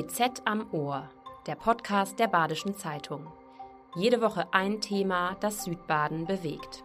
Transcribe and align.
BZ 0.00 0.42
am 0.44 0.64
Ohr, 0.70 1.10
der 1.48 1.56
Podcast 1.56 2.20
der 2.20 2.28
Badischen 2.28 2.76
Zeitung. 2.76 3.26
Jede 3.96 4.20
Woche 4.20 4.46
ein 4.52 4.80
Thema, 4.80 5.34
das 5.40 5.64
Südbaden 5.64 6.24
bewegt. 6.24 6.84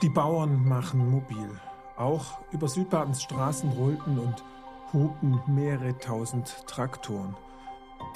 Die 0.00 0.08
Bauern 0.08 0.66
machen 0.66 1.10
mobil. 1.10 1.50
Auch 1.98 2.38
über 2.52 2.68
Südbadens 2.68 3.22
Straßen 3.22 3.70
rollten 3.72 4.18
und 4.18 4.42
hupen 4.94 5.42
mehrere 5.46 5.98
tausend 5.98 6.66
Traktoren. 6.66 7.36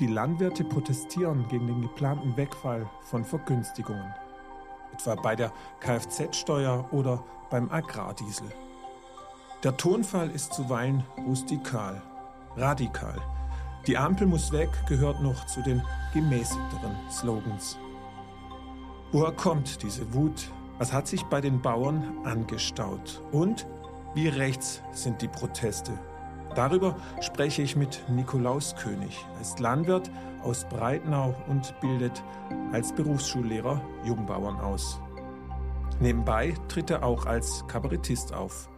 Die 0.00 0.06
Landwirte 0.06 0.64
protestieren 0.64 1.46
gegen 1.48 1.66
den 1.66 1.82
geplanten 1.82 2.34
Wegfall 2.38 2.88
von 3.02 3.22
Vergünstigungen. 3.22 4.14
Etwa 4.96 5.14
bei 5.14 5.36
der 5.36 5.52
Kfz-Steuer 5.80 6.88
oder 6.90 7.22
beim 7.50 7.70
Agrardiesel. 7.70 8.46
Der 9.62 9.76
Tonfall 9.76 10.30
ist 10.30 10.54
zuweilen 10.54 11.04
rustikal, 11.26 12.00
radikal. 12.56 13.20
Die 13.86 13.98
Ampel 13.98 14.26
muss 14.26 14.52
weg 14.52 14.70
gehört 14.88 15.20
noch 15.20 15.44
zu 15.44 15.60
den 15.60 15.82
gemäßigteren 16.14 16.96
Slogans. 17.10 17.76
Woher 19.12 19.32
kommt 19.32 19.82
diese 19.82 20.14
Wut? 20.14 20.50
Was 20.78 20.94
hat 20.94 21.06
sich 21.06 21.22
bei 21.24 21.42
den 21.42 21.60
Bauern 21.60 22.16
angestaut? 22.24 23.22
Und 23.32 23.66
wie 24.14 24.28
rechts 24.28 24.80
sind 24.92 25.20
die 25.20 25.28
Proteste? 25.28 25.92
Darüber 26.54 26.96
spreche 27.20 27.60
ich 27.60 27.76
mit 27.76 28.02
Nikolaus 28.08 28.74
König. 28.76 29.26
Er 29.34 29.42
ist 29.42 29.60
Landwirt 29.60 30.10
aus 30.46 30.64
Breitnau 30.68 31.34
und 31.48 31.74
bildet 31.80 32.22
als 32.70 32.94
Berufsschullehrer 32.94 33.82
Jungbauern 34.04 34.60
aus. 34.60 35.00
Nebenbei 36.00 36.54
tritt 36.68 36.90
er 36.90 37.02
auch 37.02 37.26
als 37.26 37.66
Kabarettist 37.66 38.32
auf. 38.32 38.68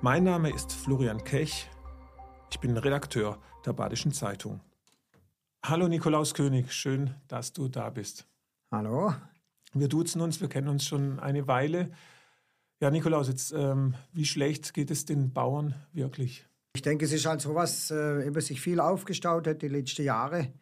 Mein 0.00 0.24
Name 0.24 0.50
ist 0.52 0.72
Florian 0.72 1.22
Kech. 1.22 1.70
Ich 2.50 2.58
bin 2.58 2.76
Redakteur 2.76 3.38
der 3.64 3.74
Badischen 3.74 4.10
Zeitung. 4.10 4.60
Hallo 5.62 5.86
Nikolaus 5.86 6.34
König, 6.34 6.72
schön, 6.72 7.14
dass 7.28 7.52
du 7.52 7.68
da 7.68 7.90
bist. 7.90 8.26
Hallo. 8.72 9.14
Wir 9.72 9.86
duzen 9.86 10.20
uns, 10.20 10.40
wir 10.40 10.48
kennen 10.48 10.68
uns 10.68 10.84
schon 10.84 11.20
eine 11.20 11.46
Weile. 11.46 11.92
Ja, 12.80 12.90
Nikolaus, 12.90 13.28
jetzt, 13.28 13.52
ähm, 13.52 13.94
wie 14.12 14.26
schlecht 14.26 14.74
geht 14.74 14.90
es 14.90 15.04
den 15.04 15.32
Bauern 15.32 15.76
wirklich? 15.92 16.44
Ich 16.74 16.82
denke, 16.82 17.04
es 17.04 17.12
ist 17.12 17.24
halt 17.24 17.40
so 17.40 17.54
was, 17.54 17.92
äh, 17.92 18.26
über 18.26 18.40
sich 18.40 18.60
viel 18.60 18.80
aufgestaut 18.80 19.46
hat 19.46 19.62
die 19.62 19.68
letzten 19.68 20.02
Jahre. 20.02 20.52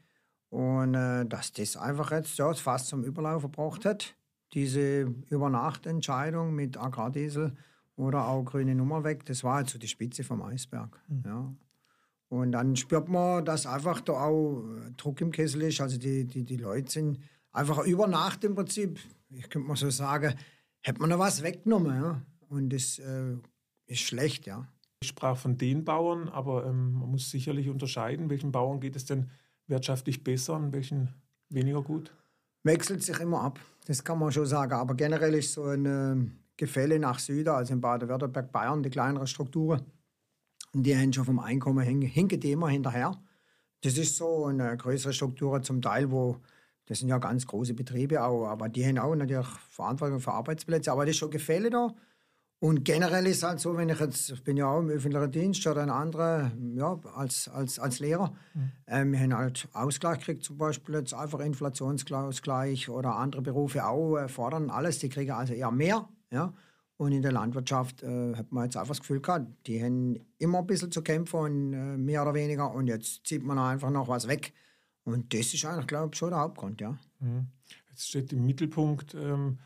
Und 0.53 0.93
äh, 0.93 1.25
dass 1.25 1.51
das 1.55 1.79
einfach 1.79 2.11
jetzt 2.11 2.37
ja, 2.37 2.53
fast 2.53 2.89
zum 2.89 3.05
Überlaufen 3.05 3.51
gebracht 3.51 3.87
hat. 3.87 4.15
Diese 4.53 5.11
Übernachtentscheidung 5.31 6.55
mit 6.55 6.77
Agrardiesel 6.77 7.55
oder 7.97 8.29
auch 8.29 8.45
grüne 8.45 8.75
Nummer 8.75 9.03
weg, 9.03 9.25
das 9.25 9.45
war 9.45 9.55
halt 9.55 9.71
so 9.71 9.79
die 9.79 9.89
Spitze 9.89 10.25
vom 10.25 10.43
Eisberg. 10.43 11.01
Mhm. 11.09 11.23
Ja. 11.25 11.55
Und 12.29 12.53
dann 12.53 12.77
spürt 12.77 13.09
man, 13.09 13.47
dass 13.47 13.65
einfach 13.65 14.03
da 14.03 14.13
auch 14.13 14.63
Druck 14.99 15.23
im 15.23 15.33
Kessel 15.33 15.63
ist. 15.63 15.81
Also 15.81 15.97
die, 15.97 16.27
die, 16.27 16.45
die 16.45 16.59
Leute 16.59 16.93
sind 16.93 17.19
einfach 17.51 17.87
über 17.87 18.07
Nacht 18.07 18.45
im 18.45 18.55
Prinzip, 18.55 19.01
ich 19.31 19.49
könnte 19.49 19.69
mal 19.69 19.77
so 19.77 19.89
sagen, 19.89 20.35
hätte 20.83 21.01
man 21.01 21.09
noch 21.09 21.19
was 21.19 21.43
weggenommen. 21.43 21.95
Ja. 21.95 22.21
Und 22.51 22.75
das 22.75 22.99
äh, 22.99 23.37
ist 23.87 24.01
schlecht, 24.01 24.45
ja. 24.45 24.69
Ich 25.01 25.09
sprach 25.09 25.39
von 25.39 25.57
den 25.57 25.87
Bauern, 25.87 26.29
aber 26.29 26.67
ähm, 26.67 26.93
man 26.93 27.09
muss 27.11 27.31
sicherlich 27.31 27.71
unterscheiden, 27.71 28.29
welchen 28.29 28.53
Bauern 28.53 28.81
geht 28.81 28.97
es 28.97 29.07
denn 29.07 29.31
wirtschaftlich 29.67 30.23
besser 30.23 30.55
und 30.55 30.73
welchen 30.73 31.09
weniger 31.49 31.83
gut? 31.83 32.15
Wechselt 32.65 33.03
sich 33.03 33.19
immer 33.21 33.43
ab, 33.43 33.59
das 33.87 34.05
kann 34.05 34.19
man 34.19 34.33
schon 34.33 34.47
sagen. 34.47 34.73
Aber 34.73 34.95
generell 34.95 35.35
ist 35.35 35.53
so 35.53 35.65
ein 35.65 35.87
äh, 35.87 36.31
Gefälle 36.57 36.99
nach 36.99 37.19
Süden, 37.19 37.49
also 37.49 37.73
in 37.73 37.81
Baden-Württemberg, 37.81 38.53
Bayern, 38.53 38.83
die 38.83 38.91
kleineren 38.91 39.27
Strukturen, 39.27 39.83
die 40.73 40.97
haben 40.97 41.13
schon 41.13 41.25
vom 41.25 41.39
Einkommen 41.39 41.85
hinken 41.85 42.41
die 42.41 42.53
immer 42.53 42.69
hinterher. 42.69 43.21
Das 43.83 43.99
ist 43.99 44.17
so 44.17 44.47
eine 44.47 44.77
größere 44.77 45.13
Struktur 45.13 45.61
zum 45.63 45.83
Teil, 45.83 46.11
wo 46.11 46.37
das 46.87 46.99
sind 46.99 47.09
ja 47.09 47.19
ganz 47.19 47.47
große 47.47 47.75
Betriebe 47.75 48.23
auch, 48.23 48.47
aber 48.47 48.69
die 48.69 48.85
haben 48.85 48.99
auch 48.99 49.15
natürlich 49.15 49.47
Verantwortung 49.71 50.21
für 50.21 50.33
Arbeitsplätze. 50.33 50.91
Aber 50.91 51.05
das 51.05 51.13
ist 51.13 51.19
schon 51.19 51.31
Gefälle 51.31 51.71
da. 51.71 51.95
Und 52.63 52.85
generell 52.85 53.27
ist 53.27 53.39
es 53.39 53.43
halt 53.43 53.59
so, 53.59 53.77
wenn 53.77 53.89
ich 53.89 53.99
jetzt, 53.99 54.31
ich 54.31 54.45
bin 54.45 54.57
ja 54.57 54.67
auch 54.67 54.79
im 54.79 54.89
öffentlichen 54.89 55.33
Dienst 55.33 55.67
oder 55.67 55.83
ein 55.83 55.91
anderer, 55.91 56.53
ja, 56.77 56.97
als, 57.17 57.49
als, 57.49 57.81
als 57.81 57.99
Lehrer, 57.99 58.33
mhm. 58.55 58.71
ähm, 58.87 59.13
wir 59.13 59.19
haben 59.19 59.37
halt 59.37 59.69
Ausgleich 59.73 60.21
gekriegt, 60.21 60.45
zum 60.45 60.59
Beispiel 60.59 60.95
jetzt 60.95 61.13
einfach 61.13 61.41
Inflationsausgleich 61.41 62.89
oder 62.89 63.17
andere 63.17 63.43
Berufe 63.43 63.85
auch 63.85 64.17
äh, 64.17 64.29
fordern 64.29 64.71
alles, 64.71 65.01
die 65.01 65.09
kriegen 65.09 65.33
also 65.33 65.55
eher 65.55 65.73
mehr, 65.73 66.09
ja. 66.31 66.55
Und 66.99 67.11
in 67.11 67.23
der 67.23 67.33
Landwirtschaft 67.33 68.05
äh, 68.05 68.37
hat 68.37 68.53
man 68.53 68.67
jetzt 68.67 68.77
einfach 68.77 68.95
das 68.95 69.01
Gefühl 69.01 69.21
gehabt, 69.21 69.49
die 69.67 69.83
haben 69.83 70.21
immer 70.39 70.59
ein 70.59 70.67
bisschen 70.69 70.93
zu 70.93 71.03
kämpfen 71.03 71.41
und 71.41 71.73
äh, 71.73 71.97
mehr 71.97 72.23
oder 72.23 72.35
weniger 72.35 72.73
und 72.73 72.87
jetzt 72.87 73.27
zieht 73.27 73.43
man 73.43 73.59
einfach 73.59 73.91
noch 73.91 74.07
was 74.07 74.29
weg. 74.29 74.53
Und 75.03 75.35
das 75.35 75.53
ist 75.53 75.65
eigentlich, 75.65 75.89
glaube 75.89 76.11
ich, 76.13 76.17
schon 76.17 76.31
der 76.31 76.39
Hauptgrund, 76.39 76.81
ja. 76.81 76.97
Mhm. 77.19 77.49
Jetzt 77.91 78.07
steht 78.07 78.33
im 78.33 78.47
Mittelpunkt 78.47 79.15
ähm, 79.15 79.59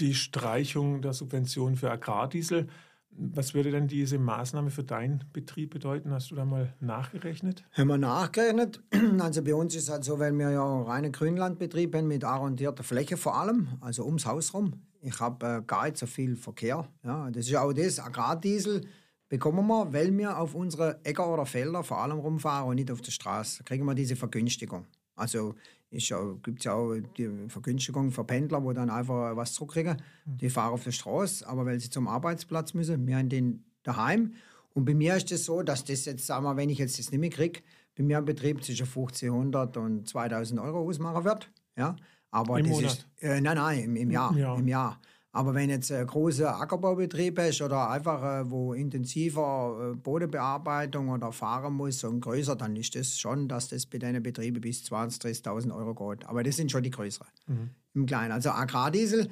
die 0.00 0.14
Streichung 0.14 1.02
der 1.02 1.12
Subvention 1.12 1.76
für 1.76 1.90
Agrardiesel. 1.90 2.68
Was 3.12 3.54
würde 3.54 3.70
denn 3.70 3.88
diese 3.88 4.18
Maßnahme 4.18 4.70
für 4.70 4.84
deinen 4.84 5.24
Betrieb 5.32 5.70
bedeuten? 5.70 6.12
Hast 6.12 6.30
du 6.30 6.36
da 6.36 6.44
mal 6.44 6.74
nachgerechnet? 6.80 7.64
Haben 7.72 7.88
wir 7.88 7.98
nachgerechnet. 7.98 8.82
Also 9.20 9.42
bei 9.42 9.54
uns 9.54 9.74
ist 9.74 9.84
es 9.84 9.90
halt 9.90 10.04
so, 10.04 10.18
weil 10.18 10.32
wir 10.32 10.50
ja 10.50 10.82
reine 10.82 11.10
Grünlandbetrieb 11.10 11.94
haben 11.94 12.08
mit 12.08 12.24
arrondierter 12.24 12.82
Fläche 12.82 13.16
vor 13.16 13.36
allem, 13.36 13.68
also 13.80 14.04
ums 14.04 14.26
Haus 14.26 14.54
rum. 14.54 14.74
Ich 15.02 15.18
habe 15.20 15.46
äh, 15.46 15.62
gar 15.66 15.84
nicht 15.84 15.98
so 15.98 16.06
viel 16.06 16.36
Verkehr. 16.36 16.86
Ja, 17.02 17.30
das 17.30 17.48
ist 17.48 17.56
auch 17.56 17.72
das. 17.72 17.98
Agrardiesel 17.98 18.82
bekommen 19.28 19.66
wir, 19.66 19.92
weil 19.92 20.16
wir 20.16 20.38
auf 20.38 20.54
unsere 20.54 21.00
Äcker 21.04 21.32
oder 21.32 21.46
Felder 21.46 21.82
vor 21.82 21.98
allem 22.02 22.18
rumfahren 22.18 22.68
und 22.68 22.76
nicht 22.76 22.90
auf 22.90 23.00
der 23.00 23.12
Straße. 23.12 23.58
Da 23.58 23.64
kriegen 23.64 23.84
wir 23.84 23.94
diese 23.94 24.16
Vergünstigung. 24.16 24.86
Also 25.16 25.54
gibt 25.90 26.58
es 26.60 26.64
ja 26.64 26.74
auch 26.74 26.94
die 27.16 27.28
Vergünstigung 27.48 28.10
für 28.12 28.24
Pendler, 28.24 28.62
wo 28.62 28.72
dann 28.72 28.90
einfach 28.90 29.36
was 29.36 29.52
zurückkriegen. 29.54 29.96
Mhm. 30.24 30.38
Die 30.38 30.50
fahren 30.50 30.72
auf 30.72 30.84
der 30.84 30.92
Straße, 30.92 31.46
aber 31.46 31.66
weil 31.66 31.80
sie 31.80 31.90
zum 31.90 32.06
Arbeitsplatz 32.06 32.74
müssen, 32.74 33.06
wir 33.06 33.16
haben 33.16 33.28
den 33.28 33.64
daheim. 33.82 34.34
Und 34.72 34.84
bei 34.84 34.94
mir 34.94 35.16
ist 35.16 35.24
es 35.32 35.40
das 35.40 35.44
so, 35.46 35.62
dass 35.62 35.84
das 35.84 36.04
jetzt, 36.04 36.26
sagen 36.26 36.44
wir, 36.44 36.56
wenn 36.56 36.70
ich 36.70 36.78
jetzt 36.78 36.98
das 36.98 37.10
nicht 37.10 37.20
mehr 37.20 37.30
kriege, 37.30 37.60
bei 37.96 38.04
mir 38.04 38.18
im 38.18 38.24
Betrieb 38.24 38.62
zwischen 38.62 38.86
1500 38.86 39.76
und 39.76 40.08
2000 40.08 40.60
Euro 40.60 40.88
ausmachen 40.88 41.24
wird. 41.24 41.50
Ja? 41.76 41.96
Aber 42.30 42.58
Im 42.58 42.66
das 42.66 42.74
Monat? 42.74 42.92
ist, 42.92 43.06
äh, 43.22 43.40
nein, 43.40 43.56
nein, 43.56 43.78
im, 43.80 43.96
im 43.96 44.10
Jahr. 44.10 44.36
Ja. 44.36 44.54
Im 44.54 44.68
Jahr. 44.68 45.00
Aber 45.32 45.54
wenn 45.54 45.70
jetzt 45.70 45.92
ein 45.92 46.06
großer 46.06 46.60
Ackerbaubetrieb 46.60 47.38
ist 47.38 47.62
oder 47.62 47.88
einfach, 47.88 48.22
äh, 48.22 48.50
wo 48.50 48.72
intensiver 48.72 49.92
äh, 49.92 49.96
Bodenbearbeitung 49.96 51.08
oder 51.08 51.30
fahren 51.30 51.74
muss 51.74 52.02
und 52.02 52.20
größer, 52.20 52.56
dann 52.56 52.74
ist 52.74 52.96
das 52.96 53.18
schon, 53.18 53.46
dass 53.46 53.68
das 53.68 53.86
bei 53.86 53.98
deinen 53.98 54.22
Betrieben 54.22 54.60
bis 54.60 54.82
20.000, 54.82 55.44
30.000 55.44 55.76
Euro 55.76 55.94
geht. 55.94 56.26
Aber 56.26 56.42
das 56.42 56.56
sind 56.56 56.72
schon 56.72 56.82
die 56.82 56.90
größeren. 56.90 57.28
Mhm. 57.46 57.70
Im 57.94 58.06
Kleinen. 58.06 58.32
Also 58.32 58.50
Agrardiesel, 58.50 59.28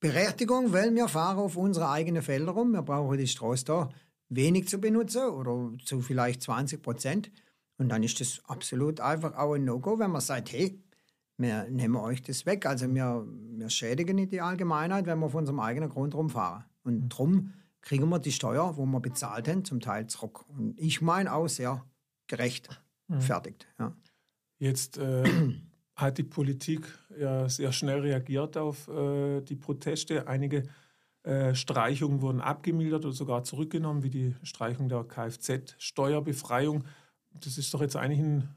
Berechtigung, 0.00 0.72
weil 0.72 0.92
wir 0.94 1.06
fahren 1.06 1.38
auf 1.38 1.56
unsere 1.56 1.88
eigenen 1.88 2.22
Felder 2.22 2.52
rum. 2.52 2.72
Wir 2.72 2.82
brauchen 2.82 3.16
die 3.16 3.26
Straße 3.28 3.64
da 3.64 3.90
wenig 4.28 4.68
zu 4.68 4.80
benutzen 4.80 5.22
oder 5.22 5.72
zu 5.84 6.00
vielleicht 6.00 6.42
20 6.42 6.82
Prozent. 6.82 7.30
Und 7.78 7.90
dann 7.90 8.02
ist 8.02 8.20
das 8.20 8.42
absolut 8.46 9.00
einfach 9.00 9.36
auch 9.36 9.54
ein 9.54 9.64
No-Go, 9.64 10.00
wenn 10.00 10.10
man 10.10 10.20
sagt, 10.20 10.52
hey, 10.52 10.82
wir 11.38 11.68
nehmen 11.70 11.96
euch 11.96 12.20
das 12.22 12.44
weg. 12.46 12.66
Also 12.66 12.92
wir, 12.92 13.24
wir 13.56 13.70
schädigen 13.70 14.16
nicht 14.16 14.32
die 14.32 14.40
Allgemeinheit, 14.40 15.06
wenn 15.06 15.20
wir 15.20 15.26
auf 15.26 15.34
unserem 15.34 15.60
eigenen 15.60 15.88
Grund 15.88 16.14
rumfahren. 16.14 16.64
Und 16.82 17.04
mhm. 17.04 17.08
darum 17.08 17.52
kriegen 17.80 18.08
wir 18.08 18.18
die 18.18 18.32
Steuer, 18.32 18.76
wo 18.76 18.84
wir 18.84 19.00
bezahlt 19.00 19.48
haben, 19.48 19.64
zum 19.64 19.80
Teil 19.80 20.08
zurück. 20.08 20.44
Und 20.48 20.78
ich 20.78 21.00
meine 21.00 21.32
auch 21.32 21.48
sehr 21.48 21.84
gerecht 22.26 22.82
mhm. 23.06 23.20
fertigt. 23.20 23.68
Ja. 23.78 23.94
Jetzt 24.58 24.98
äh, 24.98 25.24
hat 25.96 26.18
die 26.18 26.24
Politik 26.24 26.86
ja 27.16 27.48
sehr 27.48 27.72
schnell 27.72 28.00
reagiert 28.00 28.56
auf 28.56 28.88
äh, 28.88 29.40
die 29.40 29.56
Proteste. 29.56 30.26
Einige 30.26 30.64
äh, 31.22 31.54
Streichungen 31.54 32.20
wurden 32.20 32.40
abgemildert 32.40 33.04
oder 33.04 33.14
sogar 33.14 33.44
zurückgenommen, 33.44 34.02
wie 34.02 34.10
die 34.10 34.34
Streichung 34.42 34.88
der 34.88 35.04
Kfz-Steuerbefreiung. 35.04 36.84
Das 37.40 37.58
ist 37.58 37.72
doch 37.72 37.80
jetzt 37.80 37.96
eigentlich 37.96 38.20
ein 38.20 38.48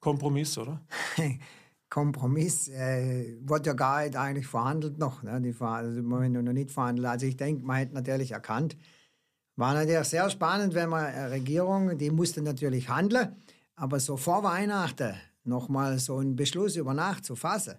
Kompromiss, 0.00 0.58
oder? 0.58 0.80
Kompromiss 1.94 2.66
äh, 2.70 3.36
wurde 3.46 3.70
ja 3.70 3.72
gar 3.72 4.02
nicht 4.02 4.16
eigentlich 4.16 4.48
verhandelt 4.48 4.98
noch. 4.98 5.22
Ne? 5.22 5.40
Die 5.40 5.54
also 5.60 6.02
wir 6.02 6.28
noch 6.28 6.52
nicht 6.52 6.72
verhandelt. 6.72 7.06
Also 7.06 7.26
ich 7.26 7.36
denke, 7.36 7.64
man 7.64 7.76
hätte 7.76 7.94
natürlich 7.94 8.32
erkannt, 8.32 8.76
war 9.54 9.74
natürlich 9.74 10.08
sehr 10.08 10.28
spannend, 10.28 10.74
wenn 10.74 10.88
man 10.88 11.04
eine 11.04 11.30
Regierung, 11.30 11.96
die 11.96 12.10
musste 12.10 12.42
natürlich 12.42 12.88
handeln, 12.88 13.36
aber 13.76 14.00
so 14.00 14.16
vor 14.16 14.42
Weihnachten 14.42 15.14
nochmal 15.44 16.00
so 16.00 16.16
einen 16.16 16.34
Beschluss 16.34 16.74
über 16.74 16.94
Nacht 16.94 17.24
zu 17.24 17.36
fassen, 17.36 17.76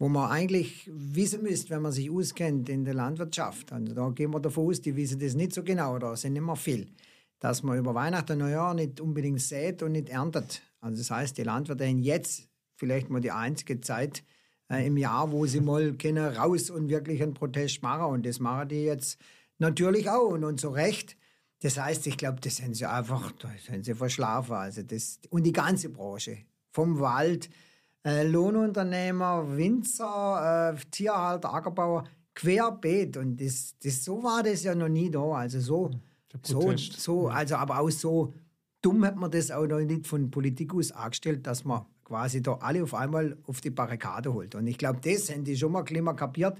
wo 0.00 0.08
man 0.08 0.28
eigentlich 0.28 0.90
wissen 0.92 1.44
müsste, 1.44 1.70
wenn 1.70 1.82
man 1.82 1.92
sich 1.92 2.10
auskennt 2.10 2.68
in 2.68 2.84
der 2.84 2.94
Landwirtschaft. 2.94 3.72
Also 3.72 3.94
da 3.94 4.08
gehen 4.08 4.32
wir 4.32 4.40
davon 4.40 4.70
aus, 4.70 4.80
die 4.80 4.96
wissen 4.96 5.20
das 5.20 5.34
nicht 5.34 5.52
so 5.52 5.62
genau, 5.62 6.00
da 6.00 6.16
sind 6.16 6.34
immer 6.34 6.56
viel, 6.56 6.88
dass 7.38 7.62
man 7.62 7.78
über 7.78 7.94
Weihnachten 7.94 8.32
und 8.32 8.38
Neujahr 8.38 8.74
nicht 8.74 9.00
unbedingt 9.00 9.40
sät 9.40 9.84
und 9.84 9.92
nicht 9.92 10.08
erntet. 10.08 10.62
Also 10.80 10.98
das 10.98 11.12
heißt, 11.12 11.38
die 11.38 11.44
Landwirte 11.44 11.86
haben 11.86 12.00
jetzt 12.00 12.48
vielleicht 12.76 13.10
mal 13.10 13.20
die 13.20 13.32
einzige 13.32 13.80
Zeit, 13.80 14.22
äh, 14.70 14.86
im 14.86 14.96
Jahr, 14.96 15.32
wo 15.32 15.46
sie 15.46 15.60
mal 15.60 15.94
können 15.94 16.36
raus 16.36 16.70
und 16.70 16.88
wirklich 16.88 17.22
einen 17.22 17.34
Protest 17.34 17.82
machen. 17.82 18.06
Und 18.06 18.26
das 18.26 18.40
machen 18.40 18.68
die 18.68 18.84
jetzt 18.84 19.18
natürlich 19.58 20.08
auch 20.08 20.28
und, 20.28 20.44
und 20.44 20.60
zu 20.60 20.68
Recht. 20.68 21.16
Das 21.60 21.78
heißt, 21.78 22.06
ich 22.06 22.16
glaube, 22.16 22.40
das 22.40 22.56
sind 22.56 22.76
sie 22.76 22.86
einfach, 22.86 23.32
das 23.32 23.64
sind 23.64 23.84
sie 23.84 23.94
verschlafen. 23.94 24.54
Also 24.54 24.82
das, 24.82 25.20
und 25.30 25.44
die 25.44 25.52
ganze 25.52 25.88
Branche, 25.88 26.38
vom 26.72 27.00
Wald, 27.00 27.48
äh, 28.04 28.26
Lohnunternehmer, 28.26 29.56
Winzer, 29.56 30.74
äh, 30.74 30.90
Tierhalter, 30.90 31.54
Ackerbauer, 31.54 32.04
querbeet. 32.34 33.16
Und 33.16 33.40
das, 33.40 33.74
das, 33.82 34.04
so 34.04 34.22
war 34.22 34.42
das 34.42 34.62
ja 34.62 34.74
noch 34.74 34.88
nie 34.88 35.10
da. 35.10 35.22
Also 35.32 35.60
so, 35.60 35.90
so, 36.42 36.76
so, 36.76 37.28
also 37.28 37.56
aber 37.56 37.80
auch 37.80 37.90
so 37.90 38.34
dumm 38.82 39.04
hat 39.04 39.16
man 39.16 39.30
das 39.30 39.50
auch 39.50 39.66
noch 39.66 39.80
nicht 39.80 40.06
von 40.06 40.30
Politik 40.30 40.74
aus 40.74 40.92
angestellt, 40.92 41.46
dass 41.46 41.64
man 41.64 41.86
quasi 42.06 42.40
da 42.40 42.54
alle 42.60 42.84
auf 42.84 42.94
einmal 42.94 43.36
auf 43.48 43.60
die 43.60 43.70
Barrikade 43.70 44.32
holt. 44.32 44.54
Und 44.54 44.68
ich 44.68 44.78
glaube, 44.78 45.00
das 45.02 45.28
haben 45.28 45.42
die 45.42 45.56
schon 45.56 45.72
mal 45.72 45.84
ein 45.84 46.16
kapiert. 46.16 46.56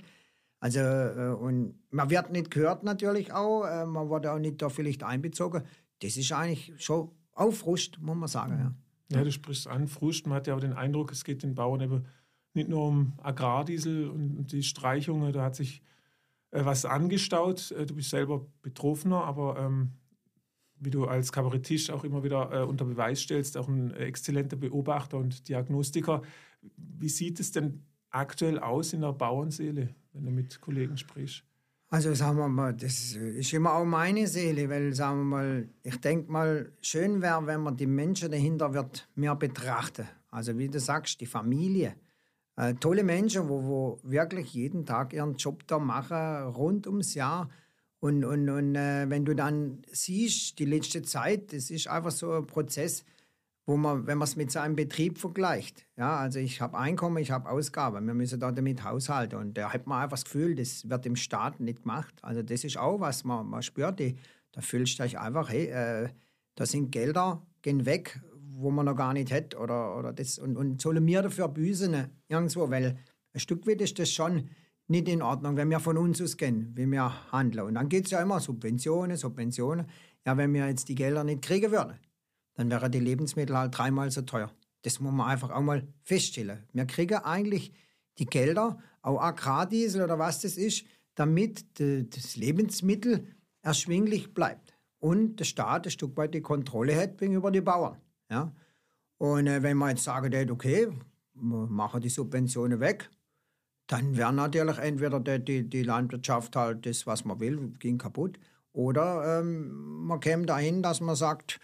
Also, 0.58 0.80
äh, 0.80 1.36
und 1.38 1.78
man 1.90 2.10
wird 2.10 2.32
nicht 2.32 2.50
gehört 2.50 2.82
natürlich 2.82 3.32
auch, 3.32 3.64
äh, 3.64 3.86
man 3.86 4.08
wurde 4.08 4.32
auch 4.32 4.40
nicht 4.40 4.60
da 4.60 4.68
vielleicht 4.68 5.04
einbezogen. 5.04 5.62
Das 6.00 6.16
ist 6.16 6.32
eigentlich 6.32 6.72
schon 6.78 7.12
auch 7.32 7.52
Frust, 7.52 8.00
muss 8.00 8.16
man 8.16 8.28
sagen. 8.28 8.74
Ja. 9.08 9.18
ja, 9.18 9.24
du 9.24 9.30
sprichst 9.30 9.68
an, 9.68 9.86
Frust. 9.86 10.26
Man 10.26 10.36
hat 10.36 10.48
ja 10.48 10.56
auch 10.56 10.60
den 10.60 10.72
Eindruck, 10.72 11.12
es 11.12 11.22
geht 11.22 11.44
den 11.44 11.54
Bauern 11.54 11.80
eben 11.80 12.06
nicht 12.54 12.68
nur 12.68 12.84
um 12.84 13.12
Agrardiesel 13.22 14.08
und 14.08 14.50
die 14.50 14.64
Streichungen, 14.64 15.32
da 15.32 15.44
hat 15.44 15.54
sich 15.54 15.80
äh, 16.50 16.64
was 16.64 16.84
angestaut. 16.84 17.70
Du 17.70 17.94
bist 17.94 18.10
selber 18.10 18.46
Betroffener, 18.62 19.22
aber 19.22 19.58
ähm, 19.60 19.92
wie 20.78 20.90
du 20.90 21.06
als 21.06 21.32
Kabarettist 21.32 21.90
auch 21.90 22.04
immer 22.04 22.22
wieder 22.22 22.50
äh, 22.52 22.64
unter 22.64 22.84
Beweis 22.84 23.20
stellst, 23.20 23.56
auch 23.56 23.68
ein 23.68 23.92
exzellenter 23.94 24.56
Beobachter 24.56 25.16
und 25.18 25.48
Diagnostiker. 25.48 26.22
Wie 26.76 27.08
sieht 27.08 27.40
es 27.40 27.52
denn 27.52 27.82
aktuell 28.10 28.58
aus 28.58 28.92
in 28.92 29.00
der 29.02 29.12
Bauernseele, 29.12 29.94
wenn 30.12 30.24
du 30.24 30.30
mit 30.30 30.60
Kollegen 30.60 30.96
sprichst? 30.96 31.44
Also 31.88 32.14
sagen 32.14 32.38
wir 32.38 32.48
mal, 32.48 32.74
das 32.74 33.14
ist 33.14 33.52
immer 33.52 33.74
auch 33.74 33.84
meine 33.84 34.26
Seele, 34.26 34.68
weil 34.68 34.92
sagen 34.92 35.18
wir 35.20 35.24
mal, 35.24 35.68
ich 35.84 36.00
denke 36.00 36.30
mal, 36.30 36.72
schön 36.80 37.22
wäre, 37.22 37.46
wenn 37.46 37.62
man 37.62 37.76
die 37.76 37.86
Menschen 37.86 38.30
dahinter 38.30 38.74
wird 38.74 39.08
mehr 39.14 39.36
betrachten. 39.36 40.08
Also 40.30 40.58
wie 40.58 40.68
du 40.68 40.80
sagst, 40.80 41.20
die 41.20 41.26
Familie. 41.26 41.94
Äh, 42.56 42.74
tolle 42.74 43.04
Menschen, 43.04 43.48
wo, 43.48 43.64
wo 43.64 44.00
wirklich 44.02 44.52
jeden 44.54 44.84
Tag 44.84 45.12
ihren 45.12 45.36
Job 45.36 45.66
da 45.68 45.78
machen, 45.78 46.48
rund 46.48 46.86
ums 46.86 47.14
Jahr. 47.14 47.48
Und, 48.06 48.24
und, 48.24 48.48
und 48.48 48.76
äh, 48.76 49.10
wenn 49.10 49.24
du 49.24 49.34
dann 49.34 49.82
siehst, 49.90 50.60
die 50.60 50.64
letzte 50.64 51.02
Zeit, 51.02 51.52
das 51.52 51.70
ist 51.70 51.88
einfach 51.88 52.12
so 52.12 52.30
ein 52.34 52.46
Prozess, 52.46 53.04
wo 53.66 53.76
man, 53.76 54.06
wenn 54.06 54.16
man 54.16 54.28
es 54.28 54.36
mit 54.36 54.52
seinem 54.52 54.76
Betrieb 54.76 55.18
vergleicht, 55.18 55.84
ja, 55.96 56.16
also 56.18 56.38
ich 56.38 56.60
habe 56.60 56.78
Einkommen, 56.78 57.16
ich 57.16 57.32
habe 57.32 57.50
Ausgaben, 57.50 58.06
wir 58.06 58.14
müssen 58.14 58.38
da 58.38 58.52
damit 58.52 58.84
haushalten. 58.84 59.40
Und 59.40 59.58
da 59.58 59.72
hat 59.72 59.88
man 59.88 60.02
einfach 60.02 60.18
das 60.18 60.24
Gefühl, 60.24 60.54
das 60.54 60.88
wird 60.88 61.04
im 61.04 61.16
Staat 61.16 61.58
nicht 61.58 61.82
gemacht. 61.82 62.14
Also 62.22 62.44
das 62.44 62.62
ist 62.62 62.78
auch 62.78 63.00
was 63.00 63.24
man, 63.24 63.48
man 63.48 63.62
spürt, 63.62 63.98
die, 63.98 64.14
da 64.52 64.60
fühlst 64.60 65.00
du 65.00 65.02
dich 65.02 65.18
einfach, 65.18 65.50
hey, 65.50 65.66
äh, 65.66 66.08
da 66.54 66.64
sind 66.64 66.92
Gelder, 66.92 67.44
gehen 67.62 67.86
weg, 67.86 68.20
wo 68.52 68.70
man 68.70 68.86
noch 68.86 68.94
gar 68.94 69.14
nicht 69.14 69.32
hat. 69.32 69.56
Oder, 69.56 69.98
oder 69.98 70.14
und, 70.42 70.56
und 70.56 70.80
sollen 70.80 71.04
wir 71.04 71.22
dafür 71.22 71.48
büßen 71.48 72.06
irgendwo, 72.28 72.70
weil 72.70 72.98
ein 73.32 73.40
Stück 73.40 73.66
weit 73.66 73.80
ist 73.80 73.98
das 73.98 74.12
schon 74.12 74.48
nicht 74.88 75.08
in 75.08 75.22
Ordnung, 75.22 75.56
wenn 75.56 75.70
wir 75.70 75.80
von 75.80 75.98
uns 75.98 76.20
ausgehen, 76.20 76.72
wie 76.74 76.86
wir 76.86 77.32
handeln. 77.32 77.66
Und 77.66 77.74
dann 77.74 77.88
geht 77.88 78.06
es 78.06 78.12
ja 78.12 78.20
immer 78.20 78.40
Subventionen, 78.40 79.16
Subventionen. 79.16 79.86
Ja, 80.24 80.36
wenn 80.36 80.52
wir 80.54 80.68
jetzt 80.68 80.88
die 80.88 80.94
Gelder 80.94 81.24
nicht 81.24 81.42
kriegen 81.42 81.70
würden, 81.72 81.98
dann 82.54 82.70
wären 82.70 82.90
die 82.90 83.00
Lebensmittel 83.00 83.56
halt 83.56 83.76
dreimal 83.76 84.10
so 84.10 84.22
teuer. 84.22 84.50
Das 84.82 85.00
muss 85.00 85.12
man 85.12 85.28
einfach 85.28 85.50
auch 85.50 85.62
mal 85.62 85.86
feststellen. 86.02 86.64
Wir 86.72 86.86
kriegen 86.86 87.18
eigentlich 87.18 87.72
die 88.18 88.26
Gelder, 88.26 88.78
auch 89.02 89.20
Agrardiesel 89.20 90.02
oder 90.02 90.18
was 90.18 90.40
das 90.40 90.56
ist, 90.56 90.84
damit 91.14 91.64
das 91.78 92.36
Lebensmittel 92.36 93.26
erschwinglich 93.62 94.32
bleibt 94.32 94.76
und 94.98 95.36
der 95.36 95.44
Staat 95.44 95.86
ein 95.86 95.90
Stück 95.90 96.16
weit 96.16 96.34
die 96.34 96.40
Kontrolle 96.40 96.96
hat 96.96 97.18
gegenüber 97.18 97.50
den 97.50 97.64
Bauern. 97.64 97.96
Ja? 98.30 98.52
Und 99.18 99.46
äh, 99.46 99.62
wenn 99.62 99.76
man 99.76 99.90
jetzt 99.90 100.04
sagen 100.04 100.50
okay, 100.50 100.88
wir 101.34 101.66
machen 101.66 102.00
die 102.00 102.08
Subventionen 102.08 102.80
weg, 102.80 103.10
dann 103.86 104.16
wäre 104.16 104.32
natürlich 104.32 104.78
entweder 104.78 105.20
die, 105.20 105.44
die, 105.44 105.68
die, 105.68 105.82
Landwirtschaft 105.82 106.56
halt 106.56 106.86
das, 106.86 107.06
was 107.06 107.24
man 107.24 107.40
will, 107.40 107.72
ging 107.78 107.98
kaputt. 107.98 108.38
Oder 108.72 109.40
ähm, 109.40 110.06
man 110.06 110.20
käme 110.20 110.44
dahin, 110.44 110.82
dass 110.82 111.00
man 111.00 111.16
sagt, 111.16 111.60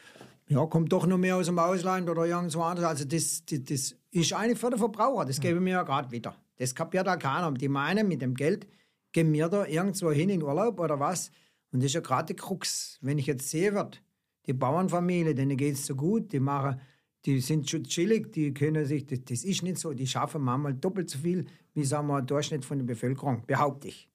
ja, 0.46 0.64
kommt 0.66 0.92
doch 0.92 1.06
noch 1.06 1.18
mehr 1.18 1.36
aus 1.36 1.46
dem 1.46 1.58
Ausland 1.58 2.08
oder 2.08 2.24
irgendwo 2.26 2.62
anders. 2.62 2.84
Also 2.84 3.04
das, 3.04 3.44
das, 3.44 3.64
das 3.64 3.96
ist 4.10 4.32
eigentlich 4.32 4.58
für 4.58 4.70
den 4.70 4.78
Verbraucher, 4.78 5.24
das 5.24 5.40
gebe 5.40 5.56
ich 5.56 5.62
mir 5.62 5.72
ja 5.72 5.82
gerade 5.82 6.10
wieder. 6.10 6.34
Das 6.56 6.74
kapiert 6.74 7.06
ja 7.06 7.16
keiner. 7.16 7.52
Die 7.52 7.68
meinen, 7.68 8.06
mit 8.06 8.22
dem 8.22 8.34
Geld 8.34 8.66
gehen 9.12 9.32
wir 9.32 9.48
da 9.48 9.66
irgendwo 9.66 10.10
hin 10.12 10.30
in 10.30 10.42
Urlaub 10.42 10.78
oder 10.78 11.00
was. 11.00 11.30
Und 11.72 11.80
das 11.80 11.86
ist 11.86 11.94
ja 11.94 12.00
gerade 12.00 12.32
die 12.32 12.36
Krux. 12.36 12.98
Wenn 13.00 13.18
ich 13.18 13.26
jetzt 13.26 13.50
sehe 13.50 13.74
wird, 13.74 14.02
die 14.46 14.52
Bauernfamilie, 14.52 15.34
denen 15.34 15.56
geht 15.56 15.74
es 15.74 15.86
so 15.86 15.94
gut, 15.96 16.32
die 16.32 16.40
machen 16.40 16.80
die 17.24 17.40
sind 17.40 17.70
schon 17.70 17.84
chillig, 17.84 18.32
die 18.32 18.52
können 18.52 18.84
sich, 18.84 19.06
das, 19.06 19.20
das 19.24 19.44
ist 19.44 19.62
nicht 19.62 19.78
so, 19.78 19.92
die 19.92 20.06
schaffen 20.06 20.42
manchmal 20.42 20.74
doppelt 20.74 21.08
so 21.10 21.18
viel 21.18 21.46
wie 21.74 21.84
sagen 21.84 22.08
wir, 22.08 22.22
Durchschnitt 22.22 22.64
von 22.64 22.78
der 22.78 22.86
Bevölkerung, 22.86 23.44
behaupte 23.46 23.88
ich. 23.88 24.08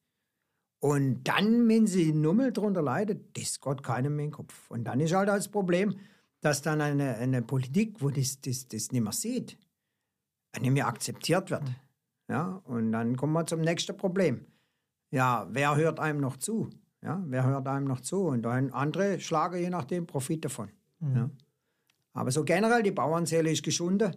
Und 0.79 1.23
dann, 1.23 1.67
wenn 1.67 1.87
sie 1.87 2.13
Nummel 2.13 2.51
darunter 2.51 2.81
leidet, 2.81 3.37
das 3.37 3.59
geht 3.59 3.83
keinem 3.83 4.15
mehr 4.15 4.25
in 4.25 4.31
den 4.31 4.35
Kopf. 4.35 4.69
Und 4.69 4.83
dann 4.83 4.99
ist 4.99 5.13
halt 5.13 5.27
das 5.27 5.47
Problem, 5.47 5.95
dass 6.41 6.61
dann 6.61 6.81
eine, 6.81 7.15
eine 7.15 7.41
Politik, 7.41 7.95
wo 7.99 8.09
das, 8.09 8.41
das, 8.41 8.67
das 8.67 8.91
nicht 8.91 9.01
mehr 9.01 9.11
sieht, 9.11 9.57
nicht 10.59 10.71
mehr 10.71 10.87
akzeptiert 10.87 11.49
wird. 11.49 11.63
Ja, 12.29 12.61
und 12.65 12.91
dann 12.91 13.15
kommen 13.15 13.33
wir 13.33 13.45
zum 13.45 13.61
nächsten 13.61 13.97
Problem. 13.97 14.45
Ja, 15.11 15.47
wer 15.49 15.75
hört 15.75 15.99
einem 15.99 16.19
noch 16.19 16.37
zu? 16.37 16.69
Ja, 17.01 17.23
wer 17.25 17.45
hört 17.45 17.67
einem 17.67 17.87
noch 17.87 18.01
zu? 18.01 18.23
Und 18.23 18.43
dann 18.43 18.71
andere 18.71 19.19
schlagen 19.19 19.59
je 19.59 19.69
nachdem 19.69 20.05
Profit 20.05 20.45
davon. 20.45 20.69
Mhm. 20.99 21.15
Ja. 21.15 21.29
Aber 22.13 22.31
so 22.31 22.43
generell, 22.43 22.83
die 22.83 22.91
Bauernseele 22.91 23.51
ist 23.51 23.63
geschunden. 23.63 24.15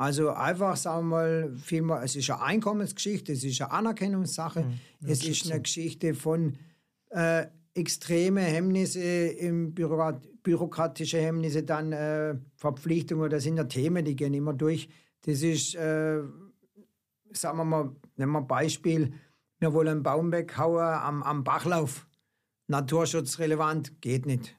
Also 0.00 0.30
einfach, 0.30 0.76
sagen 0.78 1.10
wir 1.10 1.16
mal, 1.16 1.56
vielmal, 1.56 2.02
es 2.02 2.16
ist 2.16 2.30
eine 2.30 2.40
Einkommensgeschichte, 2.40 3.32
es 3.32 3.44
ist 3.44 3.60
eine 3.60 3.70
Anerkennungssache, 3.70 4.62
mhm. 4.62 4.80
es 5.06 5.22
ist 5.22 5.44
eine 5.44 5.60
Geschichte 5.60 6.14
von 6.14 6.56
äh, 7.10 7.48
extreme 7.74 8.40
Hemmnisse, 8.40 9.02
im 9.02 9.74
Bürokrat 9.74 10.26
bürokratische 10.42 11.20
Hemmnisse, 11.20 11.64
dann 11.64 11.92
äh, 11.92 12.34
Verpflichtungen, 12.54 13.28
das 13.28 13.42
sind 13.42 13.58
ja 13.58 13.64
Themen, 13.64 14.02
die 14.02 14.16
gehen 14.16 14.32
immer 14.32 14.54
durch. 14.54 14.88
Das 15.26 15.42
ist, 15.42 15.74
äh, 15.74 16.22
sagen 17.32 17.58
wir 17.58 17.64
mal, 17.66 17.94
nehmen 18.16 18.32
wir 18.32 18.38
ein 18.38 18.46
Beispiel, 18.46 19.12
wir 19.58 19.74
wollen 19.74 19.88
einen 19.88 20.02
Baum 20.02 20.32
weghauen 20.32 20.82
am, 20.82 21.22
am 21.22 21.44
Bachlauf. 21.44 22.06
Naturschutzrelevant, 22.68 24.00
geht 24.00 24.24
nicht. 24.24 24.56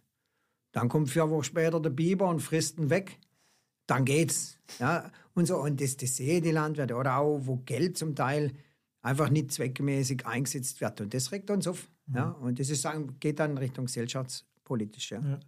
Dann 0.71 0.87
kommt 0.87 1.09
vier 1.09 1.31
Wochen 1.31 1.45
später 1.45 1.79
der 1.79 1.89
Biber 1.89 2.29
und 2.29 2.41
frisst 2.41 2.77
ihn 2.77 2.91
weg. 2.91 3.17
Dann 3.87 4.05
geht's. 4.05 4.57
Ja, 4.79 5.11
und 5.33 5.45
so. 5.45 5.57
Und 5.57 5.81
das, 5.81 5.97
das 5.97 6.15
sehen 6.15 6.43
die 6.43 6.51
Landwirte. 6.51 6.95
Oder 6.95 7.17
auch, 7.17 7.39
wo 7.43 7.57
Geld 7.57 7.97
zum 7.97 8.15
Teil 8.15 8.53
einfach 9.01 9.29
nicht 9.29 9.51
zweckmäßig 9.51 10.25
eingesetzt 10.25 10.81
wird. 10.81 11.01
Und 11.01 11.13
das 11.13 11.31
regt 11.31 11.49
uns 11.49 11.67
auf. 11.67 11.89
Mhm. 12.07 12.15
Ja, 12.15 12.29
und 12.29 12.59
das 12.59 12.69
ist, 12.69 12.87
geht 13.19 13.39
dann 13.39 13.57
Richtung 13.57 13.85
gesellschaftspolitisch. 13.85 15.11
Ja. 15.11 15.19
ja. 15.19 15.39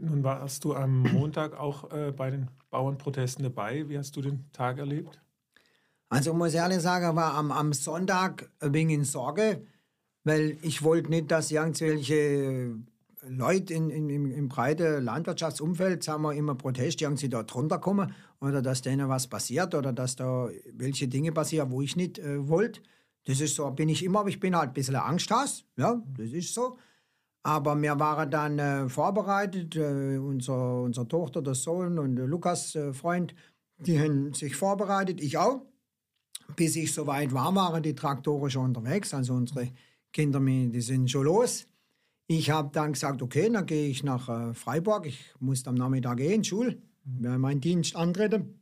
Nun 0.00 0.24
warst 0.24 0.64
du 0.64 0.74
am 0.74 1.02
Montag 1.02 1.58
auch 1.58 1.90
äh, 1.92 2.12
bei 2.12 2.30
den 2.30 2.48
Bauernprotesten 2.70 3.42
dabei. 3.44 3.88
Wie 3.88 3.98
hast 3.98 4.16
du 4.16 4.22
den 4.22 4.50
Tag 4.52 4.78
erlebt? 4.78 5.20
Also 6.08 6.32
ich 6.32 6.36
muss 6.36 6.54
ehrlich 6.54 6.80
sagen, 6.80 7.16
war 7.16 7.34
am, 7.34 7.50
am 7.50 7.72
Sonntag 7.72 8.50
ein 8.60 8.72
wenig 8.74 8.94
in 8.96 9.04
Sorge, 9.04 9.66
weil 10.24 10.58
ich 10.62 10.82
wollte 10.82 11.10
nicht, 11.10 11.30
dass 11.30 11.50
irgendwelche 11.50 12.76
Leute 13.28 13.74
in, 13.74 13.90
in, 13.90 14.10
im, 14.10 14.30
im 14.30 14.48
breiten 14.48 15.04
Landwirtschaftsumfeld, 15.04 16.02
sagen 16.02 16.22
wir 16.22 16.34
immer 16.34 16.54
Protest, 16.54 17.00
irgendwie 17.00 17.28
da 17.28 17.42
drunter 17.42 17.78
kommen 17.78 18.14
oder 18.40 18.62
dass 18.62 18.82
denen 18.82 19.08
was 19.08 19.28
passiert 19.28 19.74
oder 19.74 19.92
dass 19.92 20.16
da 20.16 20.48
welche 20.72 21.08
Dinge 21.08 21.32
passieren, 21.32 21.70
wo 21.70 21.82
ich 21.82 21.96
nicht 21.96 22.18
äh, 22.18 22.48
wollte. 22.48 22.80
Das 23.24 23.40
ist 23.40 23.54
so, 23.54 23.70
bin 23.70 23.88
ich 23.88 24.04
immer, 24.04 24.20
aber 24.20 24.28
ich 24.28 24.40
bin 24.40 24.56
halt 24.56 24.70
ein 24.70 24.74
bisschen 24.74 24.96
Angsthas, 24.96 25.64
ja, 25.76 26.02
das 26.16 26.32
ist 26.32 26.52
so. 26.52 26.78
Aber 27.44 27.80
wir 27.80 27.98
waren 27.98 28.30
dann 28.30 28.58
äh, 28.58 28.88
vorbereitet, 28.88 29.76
äh, 29.76 30.18
unser, 30.18 30.82
unsere 30.82 31.06
Tochter, 31.06 31.42
der 31.42 31.54
Sohn 31.54 31.98
und 31.98 32.16
der 32.16 32.26
Lukas, 32.26 32.74
äh, 32.74 32.92
Freund, 32.92 33.34
die 33.78 33.98
haben 33.98 34.32
sich 34.32 34.56
vorbereitet, 34.56 35.20
ich 35.20 35.38
auch. 35.38 35.62
Bis 36.56 36.76
ich 36.76 36.92
soweit 36.92 37.32
war, 37.32 37.54
waren 37.54 37.82
die 37.82 37.94
Traktoren 37.94 38.50
schon 38.50 38.66
unterwegs, 38.66 39.14
also 39.14 39.34
unsere 39.34 39.68
Kinder, 40.12 40.40
die 40.40 40.80
sind 40.80 41.10
schon 41.10 41.24
los. 41.24 41.66
Ich 42.26 42.50
habe 42.50 42.70
dann 42.72 42.92
gesagt, 42.92 43.22
okay, 43.22 43.50
dann 43.50 43.66
gehe 43.66 43.88
ich 43.88 44.04
nach 44.04 44.28
äh, 44.28 44.54
Freiburg. 44.54 45.06
Ich 45.06 45.34
musste 45.40 45.70
am 45.70 45.76
Nachmittag 45.76 46.18
gehen, 46.18 46.44
Schule, 46.44 46.78
mhm. 47.04 47.40
meinen 47.40 47.60
Dienst 47.60 47.96
antreten. 47.96 48.60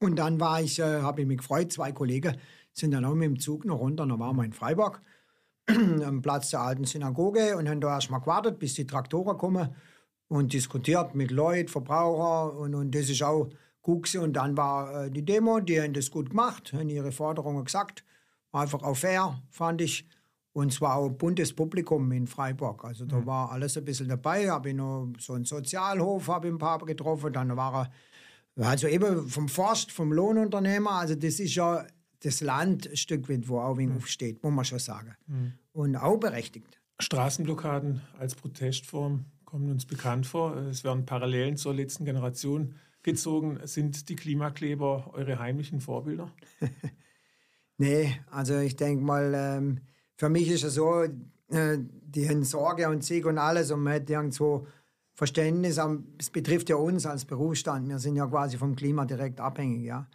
Und 0.00 0.16
dann 0.16 0.40
war 0.40 0.60
ich, 0.60 0.78
äh, 0.78 1.00
habe 1.02 1.22
ich 1.22 1.26
mich 1.26 1.38
gefreut, 1.38 1.72
zwei 1.72 1.92
Kollegen 1.92 2.36
sind 2.72 2.90
dann 2.90 3.04
auch 3.04 3.14
mit 3.14 3.26
dem 3.26 3.38
Zug 3.38 3.64
noch 3.64 3.78
runter. 3.78 4.06
Dann 4.06 4.18
waren 4.18 4.36
wir 4.36 4.44
in 4.44 4.52
Freiburg 4.52 5.00
am 5.68 6.22
Platz 6.22 6.50
der 6.50 6.60
alten 6.60 6.84
Synagoge 6.84 7.56
und 7.56 7.68
haben 7.68 7.80
da 7.80 7.94
erstmal 7.94 8.20
gewartet, 8.20 8.58
bis 8.58 8.74
die 8.74 8.86
Traktoren 8.86 9.38
kommen 9.38 9.74
und 10.28 10.52
diskutiert 10.52 11.14
mit 11.14 11.30
Leuten, 11.30 11.68
Verbrauchern. 11.68 12.56
Und, 12.56 12.74
und 12.74 12.94
das 12.94 13.08
ist 13.08 13.22
auch 13.22 13.48
guckst 13.82 14.16
und 14.16 14.34
dann 14.34 14.56
war 14.56 15.04
äh, 15.04 15.10
die 15.10 15.24
Demo, 15.24 15.60
die 15.60 15.80
haben 15.80 15.92
das 15.92 16.10
gut 16.10 16.30
gemacht, 16.30 16.72
haben 16.72 16.88
ihre 16.88 17.12
Forderungen 17.12 17.64
gesagt, 17.64 18.02
einfach 18.50 18.82
auch 18.82 18.96
fair, 18.96 19.40
fand 19.50 19.80
ich. 19.80 20.08
Und 20.54 20.72
zwar 20.72 20.96
auch 20.96 21.10
buntes 21.10 21.52
Publikum 21.52 22.10
in 22.12 22.28
Freiburg. 22.28 22.84
Also 22.84 23.04
da 23.04 23.18
mhm. 23.18 23.26
war 23.26 23.50
alles 23.50 23.76
ein 23.76 23.84
bisschen 23.84 24.08
dabei. 24.08 24.48
Habe 24.48 24.70
ich 24.70 24.76
noch 24.76 25.12
so 25.18 25.32
einen 25.32 25.44
Sozialhof 25.44 26.28
habe 26.28 26.46
ein 26.46 26.58
paar 26.58 26.78
getroffen. 26.78 27.32
Dann 27.32 27.56
war 27.56 27.90
er 28.54 28.66
also 28.68 28.86
eben 28.86 29.28
vom 29.28 29.48
Forst, 29.48 29.90
vom 29.90 30.12
Lohnunternehmer. 30.12 30.92
Also 30.92 31.16
das 31.16 31.40
ist 31.40 31.56
ja 31.56 31.84
das 32.20 32.40
Land 32.40 32.88
ein 32.88 32.96
Stück 32.96 33.28
weit, 33.28 33.48
wo 33.48 33.58
auch 33.58 33.74
mhm. 33.74 33.96
aufsteht, 33.96 34.44
muss 34.44 34.52
man 34.52 34.64
schon 34.64 34.78
sagen. 34.78 35.16
Mhm. 35.26 35.52
Und 35.72 35.96
auch 35.96 36.18
berechtigt. 36.18 36.80
Straßenblockaden 37.00 38.02
als 38.20 38.36
Protestform 38.36 39.24
kommen 39.44 39.68
uns 39.72 39.84
bekannt 39.86 40.24
vor. 40.24 40.56
Es 40.56 40.84
werden 40.84 41.04
Parallelen 41.04 41.56
zur 41.56 41.74
letzten 41.74 42.04
Generation 42.04 42.76
gezogen. 43.02 43.58
Sind 43.64 44.08
die 44.08 44.14
Klimakleber 44.14 45.10
eure 45.14 45.40
heimlichen 45.40 45.80
Vorbilder? 45.80 46.30
nee, 47.76 48.16
also 48.30 48.56
ich 48.58 48.76
denke 48.76 49.04
mal, 49.04 49.32
ähm, 49.34 49.80
für 50.16 50.28
mich 50.28 50.48
ist 50.48 50.64
es 50.64 50.74
so, 50.74 51.02
äh, 51.02 51.78
die 51.78 52.28
haben 52.28 52.44
Sorge 52.44 52.88
und 52.88 53.04
Sieg 53.04 53.26
und 53.26 53.38
alles 53.38 53.70
und 53.70 53.82
man 53.82 53.94
hat 53.94 54.10
irgendwo 54.10 54.66
Verständnis. 55.14 55.80
Es 56.18 56.30
betrifft 56.30 56.68
ja 56.68 56.76
uns 56.76 57.06
als 57.06 57.24
Berufsstand. 57.24 57.88
Wir 57.88 57.98
sind 57.98 58.16
ja 58.16 58.26
quasi 58.26 58.56
vom 58.56 58.74
Klima 58.76 59.04
direkt 59.04 59.40
abhängig, 59.40 59.84
ja. 59.84 60.08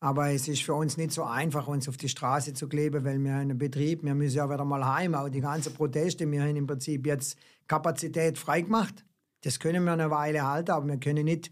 Aber 0.00 0.30
es 0.30 0.48
ist 0.48 0.62
für 0.62 0.74
uns 0.74 0.98
nicht 0.98 1.12
so 1.12 1.24
einfach, 1.24 1.66
uns 1.66 1.88
auf 1.88 1.96
die 1.96 2.10
Straße 2.10 2.52
zu 2.52 2.68
kleben, 2.68 3.04
weil 3.04 3.18
wir 3.24 3.36
einen 3.36 3.56
Betrieb, 3.56 4.02
wir 4.02 4.14
müssen 4.14 4.36
ja 4.36 4.50
wieder 4.50 4.64
mal 4.64 4.84
heim, 4.84 5.14
auch 5.14 5.30
die 5.30 5.40
ganzen 5.40 5.72
Proteste, 5.72 6.30
wir 6.30 6.42
haben 6.42 6.56
im 6.56 6.66
Prinzip 6.66 7.06
jetzt 7.06 7.38
Kapazität 7.68 8.36
freigemacht. 8.36 9.04
Das 9.42 9.58
können 9.58 9.84
wir 9.84 9.92
eine 9.92 10.10
Weile 10.10 10.46
halten, 10.46 10.72
aber 10.72 10.86
wir 10.88 10.98
können 10.98 11.24
nicht 11.24 11.50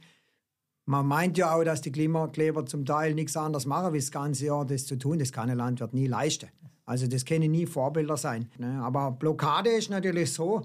man 0.84 1.06
meint 1.06 1.38
ja 1.38 1.54
auch, 1.54 1.62
dass 1.62 1.80
die 1.80 1.92
Klimakleber 1.92 2.66
zum 2.66 2.84
Teil 2.84 3.14
nichts 3.14 3.36
anderes 3.36 3.66
machen, 3.66 3.92
wie 3.92 3.98
das 3.98 4.10
ganze 4.10 4.46
Jahr 4.46 4.66
das 4.66 4.86
zu 4.86 4.96
tun. 4.96 5.18
Das 5.18 5.32
kann 5.32 5.48
ein 5.48 5.56
Landwirt 5.56 5.94
nie 5.94 6.08
leisten. 6.08 6.48
Also 6.92 7.06
das 7.06 7.24
können 7.24 7.50
nie 7.50 7.64
Vorbilder 7.64 8.18
sein. 8.18 8.50
Ne? 8.58 8.78
Aber 8.82 9.12
Blockade 9.12 9.70
ist 9.70 9.88
natürlich 9.88 10.30
so, 10.30 10.60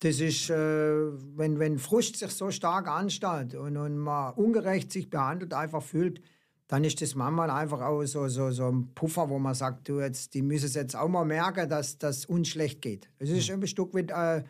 das 0.00 0.20
ist, 0.20 0.50
äh, 0.50 0.54
wenn, 0.54 1.58
wenn 1.58 1.78
Frust 1.78 2.16
sich 2.18 2.30
so 2.30 2.50
stark 2.50 2.88
anstellt 2.88 3.54
und, 3.54 3.78
und 3.78 3.96
man 3.96 4.34
ungerecht 4.34 4.92
sich 4.92 5.08
behandelt 5.08 5.54
einfach 5.54 5.82
fühlt, 5.82 6.20
dann 6.68 6.84
ist 6.84 7.00
das 7.00 7.14
manchmal 7.14 7.48
einfach 7.48 7.80
auch 7.80 8.04
so, 8.04 8.28
so, 8.28 8.50
so 8.50 8.68
ein 8.68 8.92
Puffer, 8.94 9.30
wo 9.30 9.38
man 9.38 9.54
sagt, 9.54 9.88
du 9.88 10.00
jetzt, 10.00 10.34
die 10.34 10.42
müssen 10.42 10.66
es 10.66 10.74
jetzt 10.74 10.94
auch 10.94 11.08
mal 11.08 11.24
merken, 11.24 11.66
dass 11.70 11.96
das 11.96 12.26
uns 12.26 12.48
schlecht 12.48 12.82
geht. 12.82 13.08
Es 13.18 13.30
ist 13.30 13.48
mhm. 13.48 13.62
ein 13.62 13.66
Stück 13.66 13.94
weit 13.94 14.10
äh, 14.10 14.44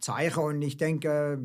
Zeichen 0.00 0.42
und 0.42 0.62
ich 0.62 0.78
denke, 0.78 1.38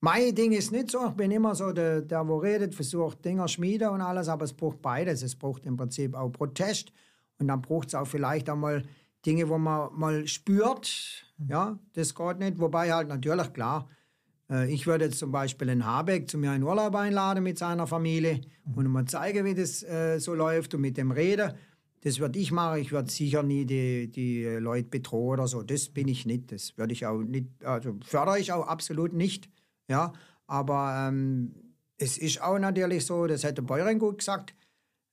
mein 0.00 0.34
Ding 0.34 0.50
ist 0.50 0.72
nicht 0.72 0.90
so, 0.90 1.06
ich 1.06 1.14
bin 1.14 1.30
immer 1.30 1.54
so 1.54 1.70
der, 1.70 2.02
der 2.02 2.26
wo 2.26 2.38
redet, 2.38 2.74
versucht 2.74 3.24
Dinger 3.24 3.46
schmieden 3.46 3.90
und 3.90 4.00
alles, 4.00 4.28
aber 4.28 4.44
es 4.44 4.52
braucht 4.52 4.82
beides. 4.82 5.22
Es 5.22 5.36
braucht 5.36 5.64
im 5.64 5.76
Prinzip 5.76 6.16
auch 6.16 6.30
Protest 6.30 6.92
und 7.38 7.48
dann 7.48 7.62
braucht 7.62 7.88
es 7.88 7.94
auch 7.94 8.06
vielleicht 8.06 8.48
auch 8.50 8.56
mal 8.56 8.82
Dinge, 9.24 9.48
wo 9.48 9.58
man 9.58 9.90
mal 9.94 10.26
spürt, 10.26 11.24
mhm. 11.38 11.50
ja, 11.50 11.78
das 11.94 12.14
geht 12.14 12.38
nicht. 12.38 12.58
Wobei 12.58 12.92
halt 12.92 13.08
natürlich, 13.08 13.52
klar, 13.52 13.88
äh, 14.50 14.72
ich 14.72 14.86
würde 14.86 15.06
jetzt 15.06 15.18
zum 15.18 15.32
Beispiel 15.32 15.68
in 15.68 15.84
Habeck 15.84 16.30
zu 16.30 16.38
mir 16.38 16.54
in 16.54 16.62
Urlaub 16.62 16.94
einladen 16.94 17.42
mit 17.42 17.58
seiner 17.58 17.86
Familie 17.86 18.40
mhm. 18.64 18.74
und 18.74 18.88
mal 18.88 19.04
zeigen, 19.04 19.44
wie 19.44 19.54
das 19.54 19.82
äh, 19.82 20.18
so 20.18 20.34
läuft 20.34 20.74
und 20.74 20.80
mit 20.80 20.96
dem 20.96 21.10
reden. 21.10 21.52
Das 22.02 22.20
würde 22.20 22.38
ich 22.38 22.52
machen. 22.52 22.78
Ich 22.78 22.92
würde 22.92 23.10
sicher 23.10 23.42
nie 23.42 23.64
die, 23.64 24.08
die 24.08 24.44
Leute 24.44 24.88
bedrohen 24.88 25.40
oder 25.40 25.48
so. 25.48 25.62
Das 25.64 25.88
bin 25.88 26.06
ich 26.06 26.24
nicht. 26.24 26.52
Das 26.52 26.78
würde 26.78 26.92
ich 26.92 27.04
auch 27.04 27.18
nicht, 27.18 27.48
also 27.64 27.96
fördere 28.04 28.38
ich 28.38 28.52
auch 28.52 28.68
absolut 28.68 29.12
nicht. 29.12 29.48
Ja, 29.88 30.12
aber 30.46 31.08
ähm, 31.08 31.54
es 31.98 32.18
ist 32.18 32.40
auch 32.42 32.58
natürlich 32.58 33.06
so, 33.06 33.26
das 33.26 33.42
hätte 33.42 33.62
Beuren 33.62 33.98
gut 33.98 34.18
gesagt, 34.18 34.54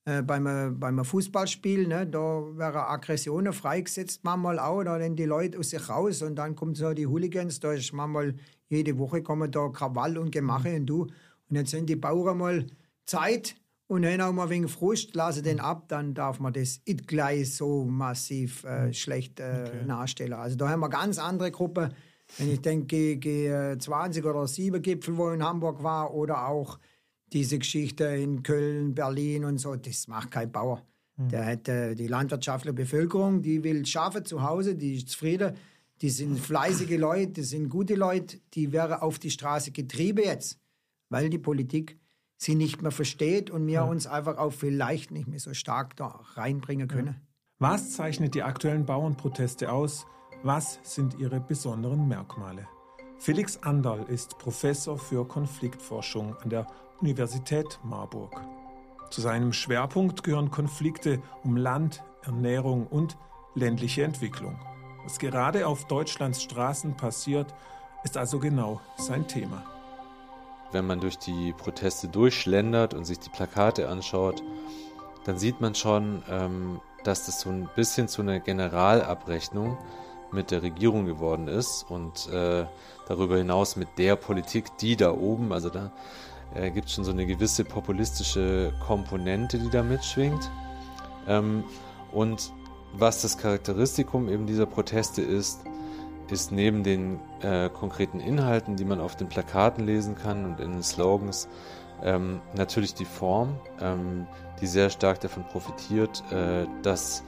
äh, 0.05 0.21
beim, 0.21 0.79
beim 0.79 1.05
Fußballspiel, 1.05 1.87
ne, 1.87 2.05
da 2.05 2.19
wäre 2.19 2.87
Aggressionen 2.87 3.53
freigesetzt, 3.53 4.23
manchmal 4.23 4.59
auch, 4.59 4.83
da 4.83 4.95
rennen 4.95 5.15
die 5.15 5.25
Leute 5.25 5.59
aus 5.59 5.69
sich 5.69 5.89
raus 5.89 6.21
und 6.21 6.35
dann 6.35 6.55
kommen 6.55 6.75
so 6.75 6.93
die 6.93 7.07
Hooligans, 7.07 7.59
da 7.59 7.71
ist 7.73 7.93
manchmal 7.93 8.35
jede 8.67 8.97
Woche 8.97 9.21
kommen 9.21 9.51
da 9.51 9.69
Krawall 9.69 10.17
und 10.17 10.31
Gemache 10.31 10.69
mhm. 10.69 10.75
und 10.75 10.85
du. 10.87 11.01
Und 11.49 11.55
jetzt 11.55 11.71
sind 11.71 11.87
die 11.87 11.95
Bauern 11.95 12.37
mal 12.37 12.65
Zeit 13.05 13.55
und 13.87 14.05
haben 14.05 14.21
auch 14.21 14.33
mal 14.33 14.49
wegen 14.49 14.67
Frust, 14.67 15.15
lassen 15.15 15.43
den 15.43 15.59
ab, 15.59 15.85
dann 15.87 16.13
darf 16.13 16.39
man 16.39 16.53
das 16.53 16.81
nicht 16.87 17.07
gleich 17.07 17.55
so 17.55 17.85
massiv 17.85 18.63
äh, 18.63 18.87
mhm. 18.87 18.93
schlecht 18.93 19.39
äh, 19.39 19.65
okay. 19.67 19.85
nachstellen. 19.85 20.33
Also 20.33 20.55
da 20.57 20.69
haben 20.69 20.79
wir 20.79 20.89
ganz 20.89 21.19
andere 21.19 21.51
Gruppen. 21.51 21.93
Wenn 22.37 22.51
ich 22.51 22.61
denke, 22.61 22.95
G20 22.95 24.23
oder 24.25 24.47
7 24.47 24.81
Gipfel, 24.81 25.15
wo 25.17 25.29
in 25.29 25.43
Hamburg 25.43 25.83
war, 25.83 26.13
oder 26.13 26.47
auch 26.47 26.79
diese 27.33 27.57
Geschichte 27.59 28.05
in 28.05 28.43
Köln, 28.43 28.93
Berlin 28.93 29.45
und 29.45 29.57
so, 29.57 29.75
das 29.75 30.07
macht 30.07 30.31
kein 30.31 30.51
Bauer. 30.51 30.83
Mhm. 31.17 31.29
Der 31.29 31.45
hat 31.45 31.67
äh, 31.67 31.95
die 31.95 32.07
landwirtschaftliche 32.07 32.73
Bevölkerung, 32.73 33.41
die 33.41 33.63
will 33.63 33.85
schaffen 33.85 34.23
zu 34.25 34.43
Hause, 34.43 34.75
die 34.75 34.95
ist 34.95 35.09
zufrieden, 35.09 35.55
die 36.01 36.09
sind 36.09 36.39
fleißige 36.39 36.97
Leute, 36.97 37.31
die 37.33 37.43
sind 37.43 37.69
gute 37.69 37.95
Leute, 37.95 38.37
die 38.53 38.71
wären 38.71 38.99
auf 38.99 39.19
die 39.19 39.31
Straße 39.31 39.71
getrieben 39.71 40.23
jetzt, 40.23 40.59
weil 41.09 41.29
die 41.29 41.37
Politik 41.39 41.97
sie 42.37 42.55
nicht 42.55 42.81
mehr 42.81 42.91
versteht 42.91 43.49
und 43.49 43.65
wir 43.67 43.73
ja. 43.73 43.83
uns 43.83 44.05
einfach 44.05 44.37
auch 44.37 44.51
vielleicht 44.51 45.11
nicht 45.11 45.27
mehr 45.27 45.39
so 45.39 45.53
stark 45.53 45.95
da 45.95 46.19
reinbringen 46.33 46.87
können. 46.87 47.07
Ja. 47.07 47.21
Was 47.59 47.91
zeichnet 47.91 48.35
die 48.35 48.43
aktuellen 48.43 48.85
Bauernproteste 48.85 49.71
aus? 49.71 50.05
Was 50.43 50.79
sind 50.83 51.17
ihre 51.19 51.39
besonderen 51.39 52.07
Merkmale? 52.07 52.67
Felix 53.17 53.55
Anderl 53.63 54.03
ist 54.09 54.37
Professor 54.37 54.97
für 54.97 55.25
Konfliktforschung 55.25 56.35
an 56.35 56.49
der 56.49 56.67
Universität 57.01 57.79
Marburg. 57.83 58.41
Zu 59.09 59.21
seinem 59.21 59.53
Schwerpunkt 59.53 60.23
gehören 60.23 60.51
Konflikte 60.51 61.21
um 61.43 61.57
Land, 61.57 62.03
Ernährung 62.23 62.87
und 62.87 63.17
ländliche 63.55 64.03
Entwicklung. 64.03 64.59
Was 65.03 65.19
gerade 65.19 65.67
auf 65.67 65.85
Deutschlands 65.85 66.41
Straßen 66.41 66.95
passiert, 66.95 67.53
ist 68.03 68.17
also 68.17 68.39
genau 68.39 68.81
sein 68.97 69.27
Thema. 69.27 69.63
Wenn 70.71 70.87
man 70.87 70.99
durch 70.99 71.17
die 71.17 71.53
Proteste 71.53 72.07
durchschlendert 72.07 72.93
und 72.93 73.05
sich 73.05 73.19
die 73.19 73.29
Plakate 73.29 73.89
anschaut, 73.89 74.41
dann 75.25 75.37
sieht 75.37 75.61
man 75.61 75.75
schon, 75.75 76.23
ähm, 76.29 76.81
dass 77.03 77.25
das 77.25 77.41
so 77.41 77.49
ein 77.49 77.69
bisschen 77.75 78.07
zu 78.07 78.21
einer 78.21 78.39
Generalabrechnung 78.39 79.77
mit 80.31 80.51
der 80.51 80.63
Regierung 80.63 81.05
geworden 81.05 81.47
ist 81.47 81.85
und 81.89 82.27
äh, 82.29 82.65
darüber 83.07 83.37
hinaus 83.37 83.75
mit 83.75 83.87
der 83.97 84.15
Politik, 84.15 84.77
die 84.77 84.95
da 84.95 85.11
oben, 85.11 85.53
also 85.53 85.69
da 85.69 85.91
äh, 86.55 86.71
gibt 86.71 86.87
es 86.87 86.93
schon 86.93 87.03
so 87.03 87.11
eine 87.11 87.25
gewisse 87.25 87.63
populistische 87.63 88.73
Komponente, 88.85 89.59
die 89.59 89.69
da 89.69 89.83
mitschwingt. 89.83 90.51
Ähm, 91.27 91.63
und 92.11 92.51
was 92.93 93.21
das 93.21 93.37
Charakteristikum 93.37 94.29
eben 94.29 94.45
dieser 94.45 94.65
Proteste 94.65 95.21
ist, 95.21 95.61
ist 96.29 96.51
neben 96.51 96.83
den 96.83 97.19
äh, 97.41 97.69
konkreten 97.69 98.19
Inhalten, 98.19 98.75
die 98.75 98.85
man 98.85 98.99
auf 98.99 99.15
den 99.15 99.27
Plakaten 99.27 99.85
lesen 99.85 100.15
kann 100.15 100.45
und 100.45 100.59
in 100.59 100.73
den 100.73 100.83
Slogans, 100.83 101.47
ähm, 102.01 102.41
natürlich 102.55 102.93
die 102.93 103.05
Form, 103.05 103.59
ähm, 103.79 104.27
die 104.61 104.67
sehr 104.67 104.89
stark 104.89 105.19
davon 105.21 105.43
profitiert, 105.45 106.23
äh, 106.31 106.65
dass 106.81 107.23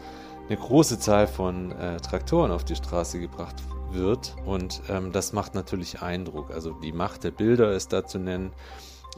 eine 0.47 0.57
große 0.57 0.99
Zahl 0.99 1.27
von 1.27 1.71
äh, 1.71 1.97
Traktoren 1.97 2.51
auf 2.51 2.63
die 2.63 2.75
Straße 2.75 3.19
gebracht 3.19 3.55
wird. 3.91 4.35
Und 4.45 4.81
ähm, 4.89 5.11
das 5.11 5.33
macht 5.33 5.55
natürlich 5.55 6.01
Eindruck. 6.01 6.51
Also 6.51 6.71
die 6.71 6.91
Macht 6.91 7.23
der 7.23 7.31
Bilder 7.31 7.71
ist 7.73 7.93
da 7.93 8.05
zu 8.05 8.19
nennen. 8.19 8.51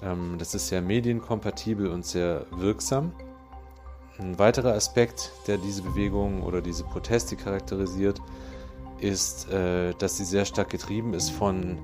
Ähm, 0.01 0.35
das 0.37 0.55
ist 0.55 0.67
sehr 0.67 0.81
medienkompatibel 0.81 1.87
und 1.87 2.05
sehr 2.05 2.45
wirksam. 2.51 3.11
Ein 4.19 4.39
weiterer 4.39 4.73
Aspekt, 4.73 5.31
der 5.45 5.57
diese 5.57 5.83
Bewegung 5.83 6.43
oder 6.43 6.61
diese 6.61 6.83
Proteste 6.83 7.35
charakterisiert, 7.35 8.19
ist, 8.99 9.49
äh, 9.51 9.93
dass 9.93 10.17
sie 10.17 10.25
sehr 10.25 10.45
stark 10.45 10.69
getrieben 10.69 11.13
ist 11.13 11.29
von 11.29 11.77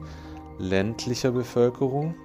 ländlicher 0.57 1.31
Bevölkerung. 1.31 2.15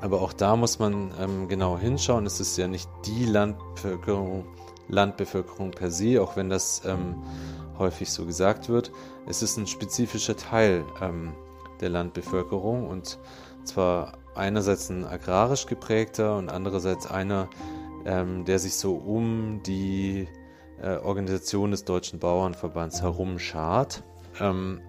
Aber 0.00 0.20
auch 0.20 0.34
da 0.34 0.56
muss 0.56 0.78
man 0.78 1.12
ähm, 1.18 1.48
genau 1.48 1.78
hinschauen. 1.78 2.26
Es 2.26 2.40
ist 2.40 2.58
ja 2.58 2.68
nicht 2.68 2.90
die 3.06 3.24
Landbevölkerung, 3.24 4.44
Landbevölkerung 4.88 5.70
per 5.70 5.90
se, 5.90 6.20
auch 6.20 6.36
wenn 6.36 6.50
das 6.50 6.82
ähm, 6.84 7.22
häufig 7.78 8.10
so 8.10 8.26
gesagt 8.26 8.68
wird. 8.68 8.92
Es 9.26 9.42
ist 9.42 9.56
ein 9.56 9.66
spezifischer 9.66 10.36
Teil 10.36 10.84
ähm, 11.00 11.32
der 11.80 11.88
Landbevölkerung 11.88 12.86
und 12.88 13.18
zwar 13.64 14.12
einerseits 14.34 14.90
ein 14.90 15.04
agrarisch 15.04 15.66
geprägter 15.66 16.36
und 16.36 16.50
andererseits 16.50 17.06
einer, 17.06 17.48
ähm, 18.04 18.44
der 18.44 18.58
sich 18.58 18.74
so 18.74 18.94
um 18.94 19.62
die 19.62 20.28
äh, 20.82 20.96
Organisation 20.96 21.70
des 21.70 21.84
Deutschen 21.84 22.18
Bauernverbands 22.18 23.02
herum 23.02 23.38
schart. 23.38 24.02
Ähm, 24.40 24.80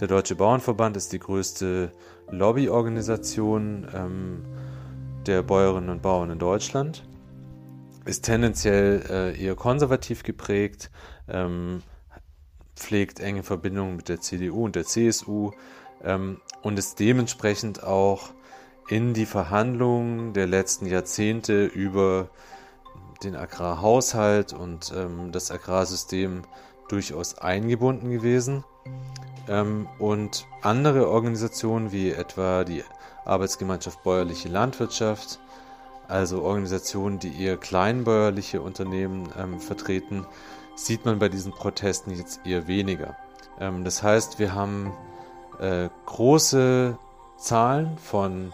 der 0.00 0.08
Deutsche 0.08 0.34
Bauernverband 0.34 0.96
ist 0.96 1.12
die 1.12 1.18
größte 1.18 1.92
Lobbyorganisation 2.30 3.88
ähm, 3.94 4.44
der 5.26 5.42
Bäuerinnen 5.42 5.90
und 5.90 6.02
Bauern 6.02 6.30
in 6.30 6.38
Deutschland, 6.38 7.04
ist 8.04 8.24
tendenziell 8.24 9.02
äh, 9.08 9.40
eher 9.40 9.54
konservativ 9.54 10.22
geprägt, 10.22 10.90
ähm, 11.28 11.82
pflegt 12.74 13.20
enge 13.20 13.42
Verbindungen 13.42 13.96
mit 13.96 14.08
der 14.08 14.20
CDU 14.20 14.64
und 14.64 14.74
der 14.74 14.84
CSU 14.84 15.52
ähm, 16.02 16.40
und 16.62 16.78
ist 16.78 16.98
dementsprechend 16.98 17.82
auch 17.84 18.30
in 18.88 19.14
die 19.14 19.26
Verhandlungen 19.26 20.32
der 20.32 20.46
letzten 20.46 20.86
Jahrzehnte 20.86 21.66
über 21.66 22.28
den 23.22 23.36
Agrarhaushalt 23.36 24.52
und 24.52 24.92
ähm, 24.94 25.32
das 25.32 25.50
Agrarsystem 25.50 26.42
durchaus 26.88 27.38
eingebunden 27.38 28.10
gewesen. 28.10 28.64
Ähm, 29.48 29.88
und 29.98 30.46
andere 30.60 31.08
Organisationen 31.08 31.92
wie 31.92 32.10
etwa 32.10 32.64
die 32.64 32.84
Arbeitsgemeinschaft 33.24 34.02
Bäuerliche 34.02 34.48
Landwirtschaft, 34.48 35.38
also 36.08 36.42
Organisationen, 36.42 37.18
die 37.18 37.42
eher 37.42 37.56
kleinbäuerliche 37.56 38.60
Unternehmen 38.60 39.28
ähm, 39.38 39.60
vertreten, 39.60 40.26
sieht 40.74 41.04
man 41.04 41.18
bei 41.18 41.28
diesen 41.28 41.52
Protesten 41.52 42.10
jetzt 42.10 42.40
eher 42.44 42.66
weniger. 42.66 43.16
Ähm, 43.60 43.84
das 43.84 44.02
heißt, 44.02 44.38
wir 44.38 44.54
haben 44.54 44.92
äh, 45.60 45.88
große 46.06 46.98
Zahlen 47.38 47.96
von 47.98 48.52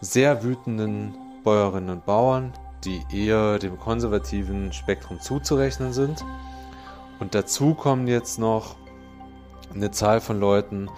sehr 0.00 0.42
wütenden 0.42 1.14
Bäuerinnen 1.44 1.90
und 1.90 2.06
Bauern, 2.06 2.52
die 2.84 3.04
eher 3.12 3.58
dem 3.58 3.78
konservativen 3.78 4.72
Spektrum 4.72 5.20
zuzurechnen 5.20 5.92
sind. 5.92 6.24
Und 7.18 7.34
dazu 7.34 7.74
kommen 7.74 8.08
jetzt 8.08 8.38
noch 8.38 8.76
eine 9.74 9.90
Zahl 9.90 10.20
von 10.20 10.40
Leuten, 10.40 10.88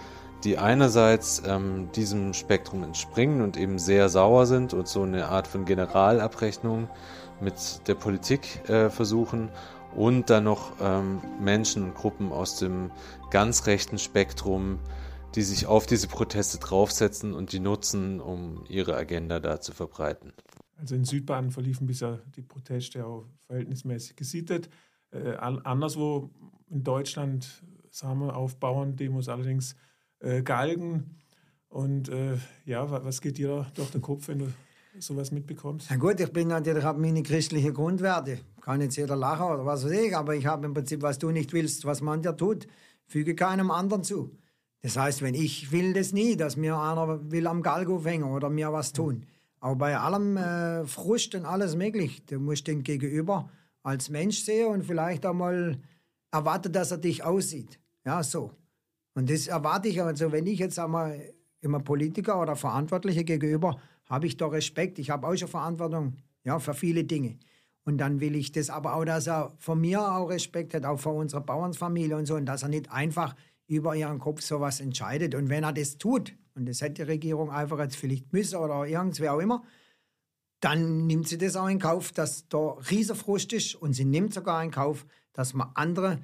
die 0.43 0.57
einerseits 0.57 1.41
ähm, 1.45 1.89
diesem 1.95 2.33
Spektrum 2.33 2.83
entspringen 2.83 3.41
und 3.41 3.57
eben 3.57 3.79
sehr 3.79 4.09
sauer 4.09 4.45
sind 4.45 4.73
und 4.73 4.87
so 4.87 5.03
eine 5.03 5.27
Art 5.27 5.47
von 5.47 5.65
Generalabrechnung 5.65 6.89
mit 7.39 7.87
der 7.87 7.95
Politik 7.95 8.67
äh, 8.69 8.89
versuchen 8.89 9.49
und 9.95 10.29
dann 10.29 10.45
noch 10.45 10.71
ähm, 10.81 11.21
Menschen 11.39 11.83
und 11.83 11.95
Gruppen 11.95 12.31
aus 12.31 12.57
dem 12.57 12.91
ganz 13.29 13.67
rechten 13.67 13.99
Spektrum, 13.99 14.79
die 15.35 15.41
sich 15.41 15.65
auf 15.65 15.85
diese 15.85 16.07
Proteste 16.07 16.59
draufsetzen 16.59 17.33
und 17.33 17.51
die 17.51 17.59
nutzen, 17.59 18.19
um 18.19 18.65
ihre 18.67 18.95
Agenda 18.95 19.39
da 19.39 19.59
zu 19.59 19.71
verbreiten. 19.71 20.33
Also 20.77 20.95
in 20.95 21.05
Südbaden 21.05 21.51
verliefen 21.51 21.87
bisher 21.87 22.19
die 22.35 22.41
Proteste 22.41 23.05
auch 23.05 23.25
verhältnismäßig 23.47 24.15
gesittet. 24.15 24.69
Äh, 25.11 25.33
anderswo 25.35 26.29
in 26.69 26.83
Deutschland 26.83 27.63
sagen 27.89 28.19
wir 28.19 28.35
auf 28.35 28.57
Bauerndemos 28.57 29.29
allerdings 29.29 29.75
äh, 30.19 30.41
Galgen. 30.41 31.19
Und 31.69 32.09
äh, 32.09 32.37
ja, 32.65 32.89
was 33.03 33.21
geht 33.21 33.37
dir 33.37 33.67
durch 33.75 33.91
den 33.91 34.01
Kopf, 34.01 34.27
wenn 34.27 34.39
du 34.39 34.53
sowas 34.99 35.31
mitbekommst? 35.31 35.87
Na 35.89 35.95
gut, 35.97 36.19
ich 36.19 36.31
bin 36.31 36.49
natürlich, 36.49 36.83
habe 36.83 36.99
meine 36.99 37.23
christliche 37.23 37.73
Grundwerte. 37.73 38.39
Kann 38.61 38.81
jetzt 38.81 38.95
jeder 38.95 39.15
lachen 39.15 39.45
oder 39.45 39.65
was 39.65 39.85
weiß 39.85 39.91
ich, 39.91 40.15
aber 40.15 40.35
ich 40.35 40.45
habe 40.45 40.65
im 40.65 40.73
Prinzip, 40.73 41.01
was 41.01 41.17
du 41.17 41.31
nicht 41.31 41.53
willst, 41.53 41.85
was 41.85 42.01
man 42.01 42.21
dir 42.21 42.35
tut, 42.35 42.67
füge 43.05 43.35
keinem 43.35 43.71
anderen 43.71 44.03
zu. 44.03 44.35
Das 44.83 44.97
heißt, 44.97 45.21
wenn 45.21 45.33
ich 45.33 45.71
will 45.71 45.93
das 45.93 46.11
nie, 46.11 46.35
dass 46.35 46.57
mir 46.57 46.77
einer 46.77 47.31
will 47.31 47.47
am 47.47 47.63
Galgo 47.63 48.03
hängen 48.03 48.25
oder 48.25 48.49
mir 48.49 48.71
was 48.73 48.91
tun. 48.91 49.25
Aber 49.61 49.77
bei 49.77 49.97
allem 49.97 50.35
äh, 50.35 50.85
Frust 50.85 51.35
und 51.35 51.45
alles 51.45 51.77
möglich, 51.77 52.21
du 52.25 52.37
musst 52.37 52.67
den 52.67 52.83
Gegenüber 52.83 53.49
als 53.81 54.09
Mensch 54.09 54.41
sehen 54.41 54.67
und 54.67 54.83
vielleicht 54.83 55.25
einmal 55.25 55.79
erwarten, 56.31 56.73
dass 56.73 56.91
er 56.91 56.97
dich 56.97 57.23
aussieht. 57.23 57.79
Ja, 58.05 58.21
so. 58.23 58.51
Und 59.15 59.29
das 59.29 59.47
erwarte 59.47 59.87
ich, 59.87 60.01
also 60.01 60.33
wenn 60.33 60.47
ich 60.47 60.59
jetzt 60.59 60.77
einmal 60.77 61.33
immer 61.61 61.79
Politiker 61.79 62.41
oder 62.41 62.57
Verantwortliche 62.57 63.23
gegenüber, 63.23 63.79
habe 64.05 64.27
ich 64.27 64.35
doch 64.35 64.51
Respekt. 64.51 64.99
Ich 64.99 65.09
habe 65.09 65.25
auch 65.25 65.35
schon 65.35 65.47
Verantwortung 65.47 66.17
ja, 66.43 66.59
für 66.59 66.73
viele 66.73 67.05
Dinge. 67.05 67.37
Und 67.85 67.99
dann 67.99 68.19
will 68.19 68.35
ich 68.35 68.51
das 68.51 68.69
aber 68.69 68.95
auch, 68.95 69.05
dass 69.05 69.27
er 69.27 69.53
von 69.59 69.79
mir 69.79 70.01
auch 70.01 70.29
Respekt 70.29 70.73
hat, 70.73 70.83
auch 70.83 70.99
vor 70.99 71.15
unserer 71.15 71.41
Bauernsfamilie 71.41 72.17
und 72.17 72.25
so, 72.25 72.35
und 72.35 72.45
dass 72.45 72.63
er 72.63 72.69
nicht 72.69 72.91
einfach 72.91 73.33
über 73.67 73.95
ihren 73.95 74.19
Kopf 74.19 74.41
sowas 74.41 74.79
entscheidet. 74.79 75.35
Und 75.35 75.49
wenn 75.49 75.63
er 75.63 75.73
das 75.73 75.97
tut, 75.97 76.35
und 76.55 76.67
das 76.67 76.81
hätte 76.81 77.05
die 77.05 77.11
Regierung 77.11 77.51
einfach 77.51 77.79
jetzt 77.79 77.95
vielleicht 77.95 78.31
müssen 78.31 78.57
oder 78.57 78.85
irgendwer 78.85 79.33
auch 79.33 79.39
immer, 79.39 79.63
dann 80.59 81.07
nimmt 81.07 81.27
sie 81.27 81.37
das 81.37 81.55
auch 81.55 81.67
in 81.67 81.79
Kauf, 81.79 82.11
dass 82.11 82.47
da 82.47 82.77
Riesenfrust 82.89 83.51
ist 83.53 83.75
und 83.75 83.93
sie 83.93 84.05
nimmt 84.05 84.33
sogar 84.33 84.63
in 84.63 84.71
Kauf, 84.71 85.05
dass 85.33 85.53
man 85.53 85.71
andere, 85.73 86.21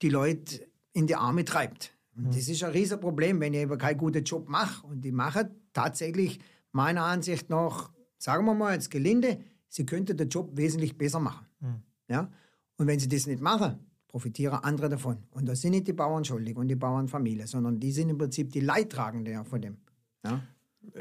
die 0.00 0.08
Leute 0.08 0.66
in 0.92 1.06
die 1.06 1.16
Arme 1.16 1.44
treibt. 1.44 1.94
Und 2.16 2.24
mhm. 2.24 2.30
das 2.30 2.48
ist 2.48 2.62
ein 2.64 2.70
Riesenproblem, 2.70 3.40
wenn 3.40 3.54
ich 3.54 3.60
eben 3.60 3.78
keinen 3.78 3.98
guten 3.98 4.24
Job 4.24 4.48
mache. 4.48 4.86
Und 4.86 5.02
die 5.02 5.12
machen 5.12 5.50
tatsächlich 5.72 6.38
meiner 6.72 7.04
Ansicht 7.04 7.50
nach, 7.50 7.90
sagen 8.18 8.44
wir 8.46 8.54
mal 8.54 8.74
jetzt 8.74 8.90
gelinde, 8.90 9.40
sie 9.68 9.84
könnte 9.84 10.14
den 10.14 10.28
Job 10.28 10.56
wesentlich 10.56 10.96
besser 10.96 11.20
machen. 11.20 11.46
Mhm. 11.60 11.82
Ja? 12.08 12.30
Und 12.76 12.86
wenn 12.86 12.98
sie 12.98 13.08
das 13.08 13.26
nicht 13.26 13.40
machen, 13.40 13.78
profitieren 14.12 14.60
andere 14.62 14.90
davon. 14.90 15.16
Und 15.30 15.46
das 15.46 15.62
sind 15.62 15.72
nicht 15.72 15.88
die 15.88 15.94
Bauern 15.94 16.24
schuldig 16.24 16.56
und 16.56 16.68
die 16.68 16.76
Bauernfamilie, 16.76 17.46
sondern 17.46 17.80
die 17.80 17.90
sind 17.90 18.10
im 18.10 18.18
Prinzip 18.18 18.52
die 18.52 18.60
Leidtragenden 18.60 19.44
von 19.44 19.60
dem. 19.60 19.78
Ja? 20.24 20.42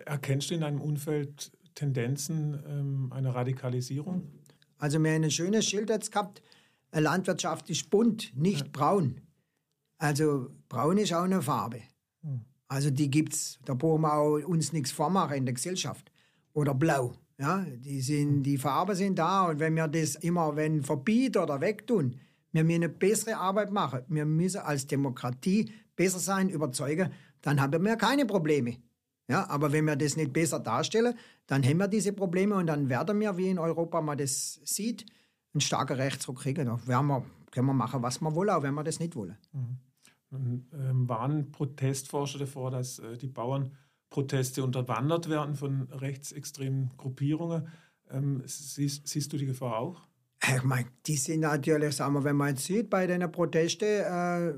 Erkennst 0.05 0.49
du 0.49 0.55
in 0.55 0.61
deinem 0.61 0.81
Umfeld 0.81 1.51
Tendenzen 1.75 2.57
ähm, 2.65 3.11
einer 3.11 3.35
Radikalisierung? 3.35 4.23
Also 4.77 4.97
wir 5.03 5.11
haben 5.11 5.23
ein 5.23 5.31
schönes 5.31 5.65
Schild 5.65 5.89
jetzt 5.89 6.11
gehabt, 6.11 6.41
Landwirtschaft 6.93 7.69
ist 7.69 7.89
bunt, 7.89 8.35
nicht 8.35 8.65
ja. 8.65 8.71
braun. 8.71 9.21
Also 9.97 10.49
braun 10.67 10.97
ist 10.97 11.13
auch 11.13 11.23
eine 11.23 11.41
Farbe. 11.41 11.81
Hm. 12.21 12.41
Also 12.67 12.89
die 12.89 13.09
gibt's, 13.09 13.59
da 13.65 13.73
brauchen 13.73 14.01
wir 14.01 14.13
auch 14.13 14.39
uns 14.45 14.73
nichts 14.73 14.91
vormachen 14.91 15.37
in 15.37 15.45
der 15.45 15.53
Gesellschaft. 15.53 16.11
Oder 16.53 16.73
blau. 16.73 17.13
Ja, 17.37 17.65
die, 17.65 18.01
sind, 18.01 18.43
die 18.43 18.57
Farben 18.57 18.95
sind 18.95 19.17
da 19.17 19.47
und 19.47 19.59
wenn 19.59 19.75
wir 19.75 19.87
das 19.87 20.15
immer 20.15 20.55
wenn 20.55 20.83
verbieten 20.83 21.39
oder 21.39 21.59
wegtun, 21.59 22.15
wir 22.51 22.63
müssen 22.63 22.83
eine 22.83 22.89
bessere 22.89 23.37
Arbeit 23.37 23.71
machen. 23.71 24.01
Wir 24.07 24.25
müssen 24.25 24.61
als 24.61 24.87
Demokratie 24.87 25.71
besser 25.95 26.19
sein, 26.19 26.49
überzeugen, 26.49 27.11
dann 27.41 27.61
haben 27.61 27.83
wir 27.83 27.95
keine 27.95 28.25
Probleme. 28.25 28.77
Ja, 29.27 29.49
aber 29.49 29.71
wenn 29.71 29.85
wir 29.85 29.95
das 29.95 30.17
nicht 30.17 30.33
besser 30.33 30.59
darstellen, 30.59 31.13
dann 31.47 31.63
haben 31.63 31.77
wir 31.77 31.87
diese 31.87 32.11
Probleme 32.11 32.55
und 32.55 32.67
dann 32.67 32.89
werden 32.89 33.19
wir, 33.19 33.37
wie 33.37 33.49
in 33.49 33.59
Europa 33.59 34.01
man 34.01 34.17
das 34.17 34.59
sieht, 34.63 35.05
einen 35.53 35.61
starken 35.61 35.97
Rechtsruck 35.97 36.39
kriegen. 36.39 36.65
Da 36.65 36.79
wir, 36.85 37.25
können 37.51 37.67
wir 37.67 37.73
machen, 37.73 38.01
was 38.01 38.19
wir 38.19 38.35
wollen, 38.35 38.49
auch 38.49 38.63
wenn 38.63 38.73
wir 38.73 38.83
das 38.83 38.99
nicht 38.99 39.15
wollen. 39.15 39.37
Mhm. 39.53 39.77
Ähm, 40.31 41.09
waren 41.09 41.51
Protestforscher 41.51 42.39
davor, 42.39 42.71
dass 42.71 42.99
äh, 42.99 43.17
die 43.17 43.27
Bauernproteste 43.27 44.63
unterwandert 44.63 45.29
werden 45.29 45.55
von 45.55 45.83
rechtsextremen 45.91 46.91
Gruppierungen. 46.97 47.67
Ähm, 48.09 48.41
siehst, 48.45 49.07
siehst, 49.07 49.33
du 49.33 49.37
die 49.37 49.45
Gefahr 49.45 49.77
auch? 49.77 50.01
Ich 50.43 50.63
meine, 50.63 50.87
die 51.05 51.17
sind 51.17 51.41
natürlich, 51.41 51.95
sagen 51.95 52.13
wir, 52.13 52.23
wenn 52.23 52.35
man 52.35 52.49
jetzt 52.49 52.65
sieht 52.65 52.89
bei 52.89 53.05
den 53.05 53.31
Protesten, 53.31 53.85
äh, 53.85 54.53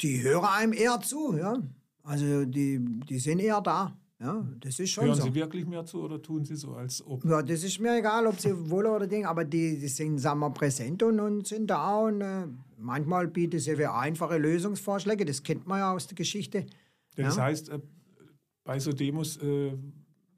die 0.00 0.22
hören 0.22 0.44
einem 0.44 0.72
eher 0.72 1.00
zu. 1.00 1.36
Ja? 1.36 1.62
Also 2.02 2.44
die, 2.44 2.80
die 3.08 3.18
sind 3.18 3.38
eher 3.38 3.60
da. 3.60 3.96
Ja, 4.22 4.46
das 4.60 4.78
ist 4.78 4.90
schon 4.90 5.04
Hören 5.06 5.16
so. 5.16 5.22
Sie 5.24 5.34
wirklich 5.34 5.66
mehr 5.66 5.84
zu 5.84 6.00
oder 6.00 6.22
tun 6.22 6.44
Sie 6.44 6.54
so, 6.54 6.74
als 6.74 7.04
ob? 7.04 7.24
Ja, 7.24 7.42
das 7.42 7.64
ist 7.64 7.80
mir 7.80 7.98
egal, 7.98 8.26
ob 8.28 8.38
Sie 8.38 8.50
wollen 8.70 8.86
oder 8.86 9.08
Ding, 9.08 9.26
aber 9.26 9.44
die, 9.44 9.78
die 9.78 9.88
sind, 9.88 10.18
sagen 10.18 10.38
wir, 10.38 10.50
präsent 10.50 11.02
und, 11.02 11.18
und 11.18 11.46
sind 11.46 11.68
da 11.68 11.98
und 11.98 12.20
äh, 12.20 12.46
manchmal 12.78 13.26
bieten 13.26 13.58
sie 13.58 13.74
für 13.74 13.92
einfache 13.92 14.38
Lösungsvorschläge, 14.38 15.24
das 15.24 15.42
kennt 15.42 15.66
man 15.66 15.80
ja 15.80 15.92
aus 15.92 16.06
der 16.06 16.14
Geschichte. 16.14 16.66
Ja, 17.16 17.24
das 17.24 17.38
heißt, 17.38 17.70
äh, 17.70 17.80
bei 18.62 18.78
so 18.78 18.92
Demos 18.92 19.38
äh, 19.38 19.72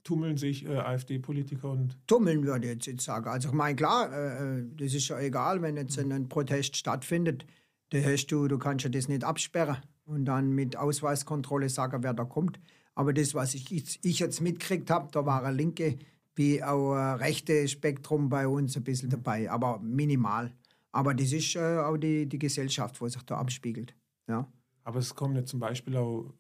tummeln 0.05 0.37
sich 0.37 0.67
äh, 0.67 0.77
AfD-Politiker 0.77 1.71
und. 1.71 1.97
Tummeln 2.07 2.45
würde 2.45 2.71
ich 2.71 2.87
jetzt, 2.87 3.05
sagen. 3.05 3.29
Also, 3.29 3.49
ich 3.49 3.55
meine, 3.55 3.75
klar, 3.75 4.13
äh, 4.13 4.59
äh, 4.61 4.65
das 4.77 4.95
ist 4.95 5.09
ja 5.09 5.19
egal, 5.19 5.63
wenn 5.63 5.77
jetzt 5.77 5.99
ein 5.99 6.29
Protest 6.29 6.77
stattfindet, 6.77 7.45
da 7.91 7.99
hast 7.99 8.27
du, 8.27 8.47
du 8.47 8.59
kannst 8.59 8.85
ja 8.85 8.91
das 8.91 9.09
nicht 9.09 9.25
absperren 9.25 9.79
und 10.05 10.27
dann 10.27 10.53
mit 10.53 10.77
Ausweiskontrolle 10.77 11.69
sagen, 11.69 12.03
wer 12.03 12.15
da 12.15 12.25
kommt. 12.25 12.61
Aber 12.95 13.13
das, 13.13 13.35
was 13.35 13.55
ich, 13.55 13.73
ich 14.05 14.19
jetzt 14.19 14.41
mitgekriegt 14.41 14.91
habe, 14.91 15.09
da 15.11 15.27
war 15.27 15.45
ein 15.45 15.57
linke 15.57 15.99
wie 16.37 16.63
auch 16.63 16.95
ein 16.95 17.19
rechte 17.19 17.69
Spektrum 17.69 18.29
bei 18.29 18.49
uns 18.49 18.77
ein 18.77 18.85
bisschen 18.85 19.11
dabei, 19.11 19.51
aber 19.51 19.79
minimal. 19.79 20.53
Aber 20.93 21.15
das 21.15 21.33
ist 21.33 21.57
äh, 21.57 21.79
auch 21.79 21.97
die, 21.97 22.27
die 22.27 22.39
Gesellschaft, 22.39 23.01
wo 23.01 23.09
sich 23.09 23.23
da 23.23 23.37
abspiegelt. 23.37 23.95
Ja. 24.29 24.49
Aber 24.85 24.99
es 24.99 25.15
kommen 25.15 25.35
ja 25.37 25.45
zum 25.45 25.61
Beispiel 25.61 25.97
auch 25.97 26.33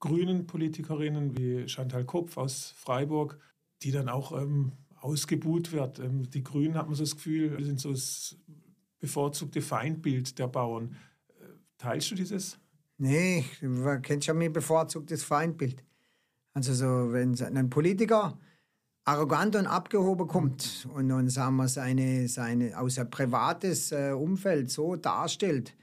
grünen 0.00 0.46
Politikerinnen 0.46 1.36
wie 1.36 1.68
Chantal 1.68 2.04
Kopf 2.04 2.36
aus 2.36 2.72
Freiburg, 2.76 3.38
die 3.82 3.90
dann 3.90 4.08
auch 4.08 4.32
ähm, 4.32 4.72
ausgebuht 5.00 5.72
wird. 5.72 5.98
Ähm, 5.98 6.28
die 6.30 6.42
Grünen, 6.42 6.74
hat 6.74 6.86
man 6.86 6.94
so 6.94 7.02
das 7.02 7.16
Gefühl, 7.16 7.62
sind 7.64 7.80
so 7.80 7.90
das 7.90 8.36
bevorzugte 9.00 9.62
Feindbild 9.62 10.38
der 10.38 10.48
Bauern. 10.48 10.96
Äh, 11.28 11.44
teilst 11.78 12.10
du 12.10 12.14
dieses? 12.14 12.58
Nee, 12.98 13.44
du 13.60 14.00
kennst 14.02 14.26
ja 14.26 14.34
mein 14.34 14.52
bevorzugtes 14.52 15.22
Feindbild. 15.22 15.84
Also 16.52 16.74
so, 16.74 17.12
wenn 17.12 17.40
ein 17.40 17.70
Politiker 17.70 18.36
arrogant 19.04 19.56
und 19.56 19.66
abgehoben 19.66 20.26
kommt 20.26 20.88
und 20.92 21.08
dann 21.08 21.30
sagen 21.30 21.56
wir 21.56 21.68
seine, 21.68 22.28
seine 22.28 22.78
aus 22.78 22.98
ein 22.98 23.08
privates 23.08 23.92
äh, 23.92 24.10
Umfeld 24.10 24.70
so 24.70 24.96
darstellt, 24.96 25.74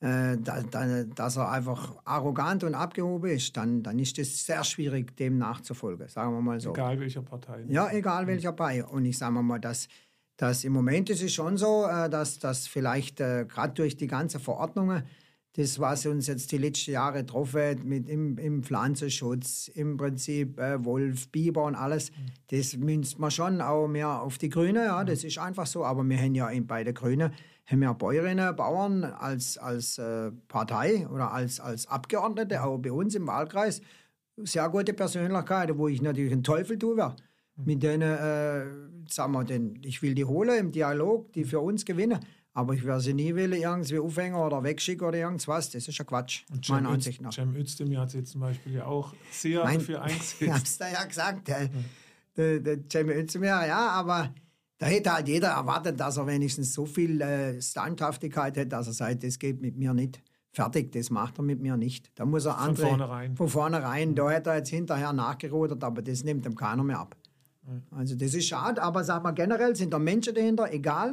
äh, 0.00 0.36
da, 0.38 0.62
da, 0.62 1.04
dass 1.04 1.36
er 1.36 1.50
einfach 1.50 1.96
arrogant 2.04 2.64
und 2.64 2.74
abgehoben 2.74 3.30
ist, 3.30 3.56
dann, 3.56 3.82
dann 3.82 3.98
ist 3.98 4.18
es 4.18 4.44
sehr 4.44 4.62
schwierig, 4.62 5.16
dem 5.16 5.38
nachzufolgen, 5.38 6.08
sagen 6.08 6.34
wir 6.34 6.42
mal 6.42 6.60
so. 6.60 6.72
Egal 6.72 7.00
welcher 7.00 7.22
Partei. 7.22 7.64
Ne? 7.64 7.72
Ja, 7.72 7.90
egal 7.90 8.24
mhm. 8.24 8.28
welcher 8.28 8.52
Partei. 8.52 8.84
Und 8.84 9.06
ich 9.06 9.16
sage 9.16 9.32
mal, 9.32 9.58
dass, 9.58 9.88
dass 10.36 10.64
im 10.64 10.74
Moment 10.74 11.08
ist 11.08 11.22
es 11.22 11.32
schon 11.32 11.56
so, 11.56 11.86
äh, 11.86 12.10
dass, 12.10 12.38
dass 12.38 12.66
vielleicht 12.66 13.20
äh, 13.20 13.46
gerade 13.48 13.72
durch 13.72 13.96
die 13.96 14.06
ganzen 14.06 14.38
Verordnungen 14.38 15.04
das, 15.56 15.78
was 15.78 16.04
uns 16.04 16.26
jetzt 16.26 16.52
die 16.52 16.58
letzten 16.58 16.90
Jahre 16.90 17.20
getroffen 17.20 17.60
hat, 17.60 17.84
mit 17.84 18.08
im, 18.08 18.36
im 18.36 18.62
Pflanzenschutz, 18.62 19.68
im 19.68 19.96
Prinzip 19.96 20.58
äh, 20.58 20.84
Wolf, 20.84 21.28
Biber 21.28 21.64
und 21.64 21.74
alles, 21.74 22.12
das 22.48 22.76
münzt 22.76 23.18
man 23.18 23.30
schon 23.30 23.62
auch 23.62 23.88
mehr 23.88 24.20
auf 24.20 24.36
die 24.36 24.50
Grünen, 24.50 24.84
ja, 24.84 25.02
das 25.02 25.24
ist 25.24 25.38
einfach 25.38 25.66
so. 25.66 25.84
Aber 25.84 26.04
wir 26.04 26.18
haben 26.18 26.34
ja 26.34 26.48
in, 26.50 26.66
bei 26.66 26.84
den 26.84 26.94
Grünen 26.94 27.32
haben 27.64 27.80
wir 27.80 27.94
Bäuerinnen, 27.94 28.54
Bauern 28.54 29.04
als, 29.04 29.56
als 29.58 29.98
äh, 29.98 30.30
Partei 30.46 31.08
oder 31.08 31.32
als, 31.32 31.58
als 31.58 31.86
Abgeordnete, 31.86 32.62
auch 32.62 32.78
bei 32.78 32.92
uns 32.92 33.14
im 33.14 33.26
Wahlkreis, 33.26 33.80
sehr 34.36 34.68
gute 34.68 34.92
Persönlichkeiten, 34.92 35.78
wo 35.78 35.88
ich 35.88 36.02
natürlich 36.02 36.32
einen 36.32 36.44
Teufel 36.44 36.78
tue. 36.78 37.16
Mit 37.56 37.82
denen, 37.82 38.02
äh, 38.02 38.66
sagen 39.08 39.32
wir, 39.32 39.44
den, 39.44 39.80
ich 39.82 40.02
will 40.02 40.14
die 40.14 40.26
holen 40.26 40.58
im 40.58 40.72
Dialog, 40.72 41.32
die 41.32 41.44
für 41.44 41.60
uns 41.60 41.86
gewinnen. 41.86 42.20
Aber 42.56 42.72
ich 42.72 42.84
werde 42.84 43.02
sie 43.02 43.12
nie 43.12 43.34
will, 43.34 43.52
irgendwie 43.52 43.98
aufhängen 43.98 44.34
oder 44.34 44.62
wegschicken 44.62 45.06
oder 45.06 45.18
irgendwas. 45.18 45.68
Das 45.70 45.86
ist 45.86 45.98
ja 45.98 46.04
Quatsch, 46.06 46.44
Und 46.50 46.66
meiner 46.70 46.86
Cem 46.88 46.94
Ansicht 46.94 47.20
nach. 47.20 47.32
Cem 47.34 47.54
Özdemir 47.54 48.00
hat 48.00 48.10
sich 48.10 48.24
zum 48.24 48.40
Beispiel 48.40 48.72
ja 48.76 48.86
auch 48.86 49.12
sehr 49.30 49.62
Mein- 49.62 49.78
dafür 49.78 49.96
Ich 50.06 50.12
eingesetzt. 50.14 50.50
hab's 50.52 50.78
da 50.78 50.88
ja 50.90 51.04
gesagt. 51.04 51.48
Der, 51.48 51.68
der, 52.36 52.60
der 52.60 52.78
Jamie 52.90 53.12
Özdemir, 53.12 53.48
ja, 53.66 53.88
aber 53.90 54.32
da 54.78 54.86
hätte 54.86 55.12
halt 55.12 55.28
jeder 55.28 55.48
erwartet, 55.48 56.00
dass 56.00 56.16
er 56.16 56.26
wenigstens 56.26 56.72
so 56.72 56.86
viel 56.86 57.20
äh, 57.20 57.60
Standhaftigkeit 57.60 58.56
hat, 58.56 58.72
dass 58.72 58.86
er 58.86 58.92
sagt, 58.94 59.22
das 59.22 59.38
geht 59.38 59.60
mit 59.60 59.76
mir 59.76 59.92
nicht. 59.92 60.22
Fertig, 60.52 60.92
das 60.92 61.10
macht 61.10 61.38
er 61.38 61.42
mit 61.42 61.60
mir 61.60 61.76
nicht. 61.76 62.10
Da 62.14 62.24
muss 62.24 62.46
er 62.46 62.56
andere. 62.58 62.86
vornherein. 62.88 63.36
Von 63.36 63.48
vornherein. 63.50 64.14
Da 64.14 64.30
hätte 64.30 64.48
er 64.50 64.56
jetzt 64.56 64.70
hinterher 64.70 65.12
nachgerudert, 65.12 65.84
aber 65.84 66.00
das 66.00 66.24
nimmt 66.24 66.46
ihm 66.46 66.54
keiner 66.54 66.82
mehr 66.84 67.00
ab. 67.00 67.16
Also 67.90 68.14
das 68.16 68.32
ist 68.32 68.46
schade, 68.46 68.82
aber 68.82 69.04
sag 69.04 69.22
mal, 69.22 69.32
generell 69.32 69.76
sind 69.76 69.92
da 69.92 69.98
Menschen 69.98 70.34
dahinter, 70.34 70.72
egal, 70.72 71.12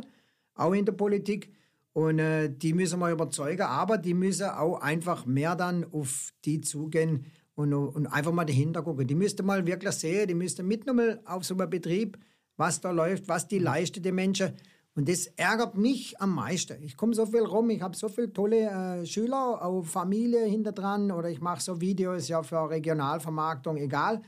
auch 0.56 0.74
in 0.74 0.86
der 0.86 0.94
Politik. 0.94 1.54
Und 1.94 2.20
äh, 2.20 2.50
die 2.50 2.74
müssen 2.74 3.00
wir 3.00 3.12
überzeugen, 3.12 3.64
aber 3.64 3.98
die 3.98 4.16
müssen 4.16 4.50
auch 4.50 4.82
einfach 4.82 5.26
mehr 5.26 5.56
dann 5.56 5.86
auf 5.92 6.34
die 6.44 6.62
zugehen 6.62 7.26
und, 7.56 7.74
und 7.74 8.08
einfach 8.08 8.32
mal 8.32 8.46
dahinter 8.46 8.82
gucken. 8.82 9.06
Die 9.06 9.16
müssten 9.16 9.46
mal 9.46 9.66
wirklich 9.66 9.94
sehen, 9.94 10.28
die 10.28 10.34
müssten 10.34 10.68
mitnehmen 10.68 11.20
auf 11.26 11.46
so 11.46 11.56
einem 11.56 11.70
Betrieb, 11.70 12.18
was 12.58 12.82
da 12.82 12.92
läuft, 12.92 13.28
was 13.28 13.48
die 13.48 13.60
leisten, 13.60 14.02
die 14.02 14.12
Menschen. 14.12 14.54
Und 14.96 15.10
das 15.10 15.28
ärgert 15.38 15.76
mich 15.76 16.20
am 16.22 16.36
meisten. 16.36 16.82
Ich 16.84 16.98
komme 16.98 17.16
so 17.16 17.26
viel 17.26 17.44
rum, 17.44 17.70
ich 17.72 17.82
habe 17.82 17.96
so 17.96 18.10
viele 18.10 18.32
tolle 18.32 19.02
äh, 19.02 19.06
Schüler, 19.06 19.64
auch 19.64 19.84
Familie 19.84 20.46
hinter 20.46 20.72
dran 20.72 21.12
oder 21.12 21.30
ich 21.30 21.42
mache 21.42 21.62
so 21.62 21.82
Videos 21.82 22.28
ja 22.28 22.44
für 22.44 22.70
Regionalvermarktung, 22.70 23.78
egal. 23.78 24.22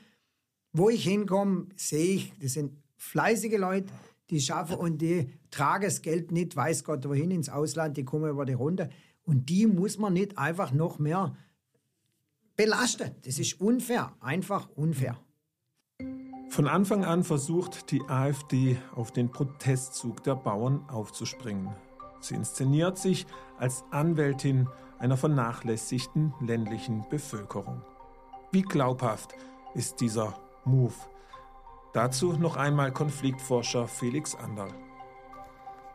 Wo 0.73 0.89
ich 0.89 1.03
hinkomme, 1.03 1.67
sehe 1.75 2.15
ich, 2.15 2.33
das 2.41 2.53
sind 2.53 2.77
fleißige 2.97 3.57
Leute, 3.57 3.93
die 4.29 4.41
schaffen 4.41 4.77
und 4.77 4.99
die 4.99 5.29
tragen 5.51 5.85
das 5.85 6.01
Geld 6.01 6.31
nicht, 6.31 6.55
weiß 6.55 6.83
Gott 6.83 7.07
wohin, 7.07 7.31
ins 7.31 7.49
Ausland, 7.49 7.97
die 7.97 8.05
kommen 8.05 8.29
über 8.29 8.45
die 8.45 8.53
Runde. 8.53 8.89
Und 9.23 9.49
die 9.49 9.67
muss 9.67 9.97
man 9.97 10.13
nicht 10.13 10.37
einfach 10.37 10.71
noch 10.71 10.99
mehr 10.99 11.35
belasten. 12.55 13.11
Das 13.23 13.39
ist 13.39 13.59
unfair, 13.59 14.13
einfach 14.19 14.69
unfair. 14.75 15.19
Von 16.49 16.67
Anfang 16.67 17.03
an 17.03 17.23
versucht 17.23 17.91
die 17.91 18.01
AfD 18.07 18.77
auf 18.95 19.11
den 19.11 19.29
Protestzug 19.29 20.23
der 20.23 20.35
Bauern 20.35 20.87
aufzuspringen. 20.87 21.69
Sie 22.21 22.35
inszeniert 22.35 22.97
sich 22.97 23.25
als 23.57 23.83
Anwältin 23.91 24.69
einer 24.99 25.17
vernachlässigten 25.17 26.33
ländlichen 26.39 27.05
Bevölkerung. 27.09 27.81
Wie 28.51 28.61
glaubhaft 28.61 29.35
ist 29.73 29.99
dieser 29.99 30.39
Move? 30.63 30.93
Dazu 31.95 32.33
noch 32.33 32.57
einmal 32.57 32.91
Konfliktforscher 32.91 33.87
Felix 33.87 34.35
Anderl. 34.35 34.67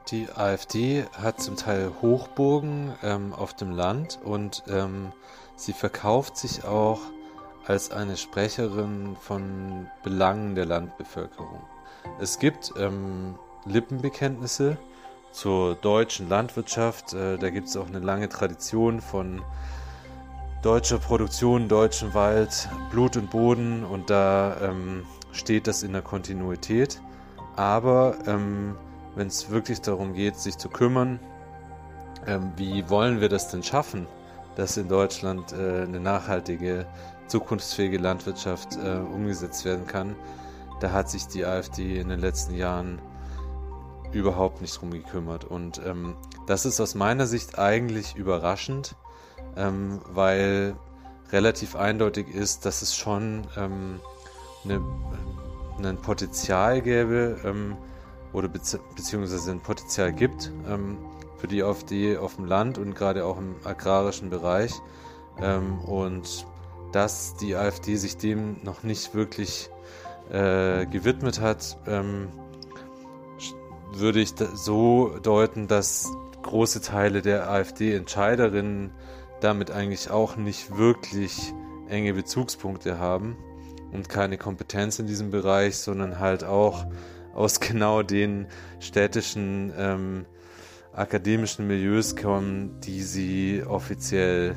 Die 0.09 0.29
AfD 0.35 1.05
hat 1.13 1.43
zum 1.43 1.57
Teil 1.57 1.93
Hochburgen 2.01 2.95
ähm, 3.03 3.35
auf 3.35 3.53
dem 3.53 3.71
Land 3.71 4.19
und 4.25 4.63
ähm, 4.67 5.13
sie 5.57 5.75
verkauft 5.75 6.39
sich 6.39 6.65
auch 6.65 7.01
als 7.67 7.91
eine 7.91 8.17
Sprecherin 8.17 9.15
von 9.21 9.89
Belangen 10.03 10.55
der 10.55 10.65
Landbevölkerung. 10.65 11.61
Es 12.19 12.39
gibt 12.39 12.73
ähm, 12.79 13.35
Lippenbekenntnisse 13.67 14.79
zur 15.33 15.75
deutschen 15.75 16.31
Landwirtschaft. 16.31 17.13
Äh, 17.13 17.37
da 17.37 17.51
gibt 17.51 17.69
es 17.69 17.77
auch 17.77 17.89
eine 17.89 17.99
lange 17.99 18.31
Tradition 18.31 19.03
von 19.03 19.43
deutscher 20.63 20.99
Produktion, 20.99 21.69
deutschem 21.69 22.15
Wald, 22.15 22.71
Blut 22.91 23.19
und 23.19 23.29
Boden 23.29 23.85
und 23.85 24.09
da 24.09 24.57
ähm, 24.63 25.05
steht 25.33 25.67
das 25.67 25.83
in 25.83 25.93
der 25.93 26.03
Kontinuität. 26.03 27.01
Aber 27.57 28.17
ähm, 28.27 28.77
wenn 29.15 29.27
es 29.27 29.51
wirklich 29.51 29.81
darum 29.81 30.15
geht, 30.15 30.37
sich 30.37 30.57
zu 30.57 30.69
kümmern, 30.69 31.21
ähm, 32.27 32.53
wie 32.57 32.89
wollen 32.89 33.21
wir 33.21 33.29
das 33.29 33.49
denn 33.49 33.63
schaffen, 33.63 34.07
dass 34.57 34.77
in 34.77 34.89
Deutschland 34.89 35.53
äh, 35.53 35.83
eine 35.83 36.01
nachhaltige, 36.01 36.87
zukunftsfähige 37.27 37.99
Landwirtschaft 37.99 38.77
äh, 38.77 38.99
umgesetzt 38.99 39.65
werden 39.65 39.87
kann, 39.87 40.17
da 40.81 40.93
hat 40.93 41.11
sich 41.11 41.27
die 41.27 41.45
AfD 41.45 41.99
in 41.99 42.09
den 42.09 42.21
letzten 42.21 42.55
Jahren 42.55 43.01
überhaupt 44.13 44.61
nicht 44.61 44.81
drum 44.81 44.91
gekümmert. 44.91 45.45
Und 45.45 45.81
ähm, 45.87 46.17
das 46.47 46.67
ist 46.67 46.81
aus 46.81 46.95
meiner 46.95 47.27
Sicht 47.27 47.59
eigentlich 47.59 48.17
überraschend, 48.17 48.97
ähm, 49.57 50.01
weil 50.07 50.75
relativ 51.31 51.77
eindeutig 51.77 52.29
ist, 52.29 52.65
dass 52.67 52.83
es 52.83 52.97
schon 52.97 53.47
ähm, 53.57 54.01
eine, 54.65 54.81
ein 55.83 55.97
Potenzial 55.97 56.83
gäbe 56.83 57.39
ähm, 57.45 57.77
oder 58.33 58.49
bezieh 58.49 58.79
beziehungsweise 58.95 59.51
ein 59.51 59.61
Potenzial 59.61 60.13
gibt 60.13 60.53
ähm, 60.69 60.99
für 61.39 61.49
die 61.49 61.63
AfD 61.63 62.17
auf 62.19 62.37
dem 62.37 62.45
Land 62.45 62.79
und 62.79 62.95
gerade 62.95 63.25
auch 63.25 63.39
im 63.39 63.57
agrarischen 63.65 64.31
Bereich. 64.31 64.73
Ähm, 65.41 65.79
und 65.81 66.47
dass 66.93 67.37
die 67.37 67.57
AfD 67.57 67.97
sich 67.97 68.17
dem 68.17 68.57
noch 68.63 68.83
nicht 68.83 69.15
wirklich 69.15 69.71
äh, 70.31 70.87
gewidmet 70.87 71.41
hat, 71.41 71.79
ähm, 71.87 72.29
würde 73.93 74.21
ich 74.21 74.35
so 74.55 75.19
deuten, 75.23 75.67
dass 75.67 76.09
große 76.43 76.81
Teile 76.81 77.23
der 77.23 77.51
AfD-Entscheiderinnen 77.51 78.93
damit 79.41 79.71
eigentlich 79.71 80.11
auch 80.11 80.37
nicht 80.37 80.77
wirklich 80.77 81.53
enge 81.89 82.15
Bezugspunkte 82.15 82.99
haben 82.99 83.37
und 83.93 84.09
keine 84.09 84.39
Kompetenz 84.39 84.99
in 84.99 85.07
diesem 85.07 85.31
Bereich, 85.31 85.77
sondern 85.77 86.19
halt 86.19 86.45
auch 86.45 86.87
aus 87.35 87.61
genau 87.61 88.03
den 88.03 88.47
städtischen 88.79 89.73
ähm, 89.77 90.27
akademischen 90.93 91.67
Milieus 91.67 92.17
kommen, 92.17 92.81
die 92.81 93.03
sie 93.03 93.63
offiziell 93.67 94.57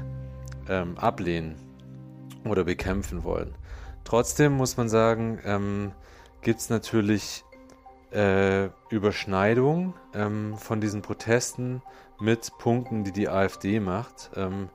ähm, 0.67 0.97
ablehnen 0.97 1.55
oder 2.45 2.63
bekämpfen 2.63 3.23
wollen. 3.23 3.53
Trotzdem 4.03 4.53
muss 4.53 4.77
man 4.77 4.89
sagen, 4.89 5.39
ähm, 5.45 5.91
gibt 6.41 6.59
es 6.59 6.69
natürlich 6.69 7.43
äh, 8.11 8.69
Überschneidung 8.89 9.93
ähm, 10.13 10.55
von 10.57 10.81
diesen 10.81 11.01
Protesten 11.01 11.81
mit 12.19 12.51
Punkten, 12.57 13.03
die 13.03 13.11
die 13.11 13.29
AfD 13.29 13.79
macht. 13.79 14.31
Ähm, 14.35 14.69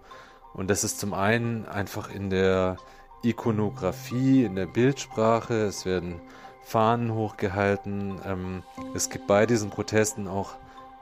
und 0.55 0.71
das 0.71 0.83
ist 0.83 0.99
zum 0.99 1.15
einen 1.15 1.67
einfach 1.67 2.13
in 2.13 2.31
der 2.31 2.79
Ikonografie, 3.23 4.45
in 4.45 4.55
der 4.57 4.67
Bildsprache. 4.67 5.55
Es 5.55 5.85
werden 5.85 6.21
Fahnen 6.63 7.15
hochgehalten. 7.15 8.21
Ähm, 8.25 8.63
es 8.95 9.11
gibt 9.11 9.27
bei 9.27 9.47
diesen 9.47 9.71
Protesten 9.71 10.29
auch 10.29 10.57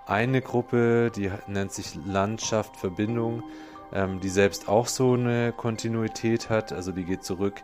eine 0.07 0.41
Gruppe, 0.41 1.11
die 1.15 1.31
nennt 1.49 1.73
sich 1.73 1.99
Landschaft 2.07 2.77
Verbindung, 2.77 3.43
ähm, 3.93 4.21
die 4.21 4.29
selbst 4.29 4.69
auch 4.69 4.87
so 4.87 5.15
eine 5.15 5.53
Kontinuität 5.53 6.49
hat. 6.49 6.73
Also 6.73 6.93
die 6.93 7.05
geht 7.05 7.25
zurück 7.25 7.63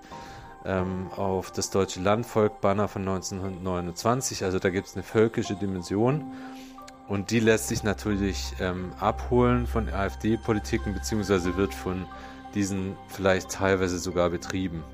ähm, 0.65 1.09
auf 1.17 1.53
das 1.53 1.71
deutsche 1.71 2.01
Landvolk-Banner 2.01 2.89
von 2.89 3.03
1929. 3.03 4.45
Also 4.45 4.59
da 4.59 4.71
gibt 4.71 4.89
es 4.89 4.95
eine 4.95 5.05
völkische 5.05 5.55
Dimension. 5.55 6.33
Und 7.09 7.31
die 7.31 7.41
lässt 7.41 7.69
sich 7.69 7.83
natürlich 7.83 8.55
ähm, 8.61 8.93
abholen 8.99 9.67
von 9.67 9.89
AfD-Politiken, 9.89 10.95
beziehungsweise 10.95 11.57
wird 11.57 11.75
von 11.75 12.07
diesen 12.55 12.97
vielleicht 13.09 13.51
teilweise 13.51 13.99
sogar 13.99 14.31
betrieben. 14.31 14.85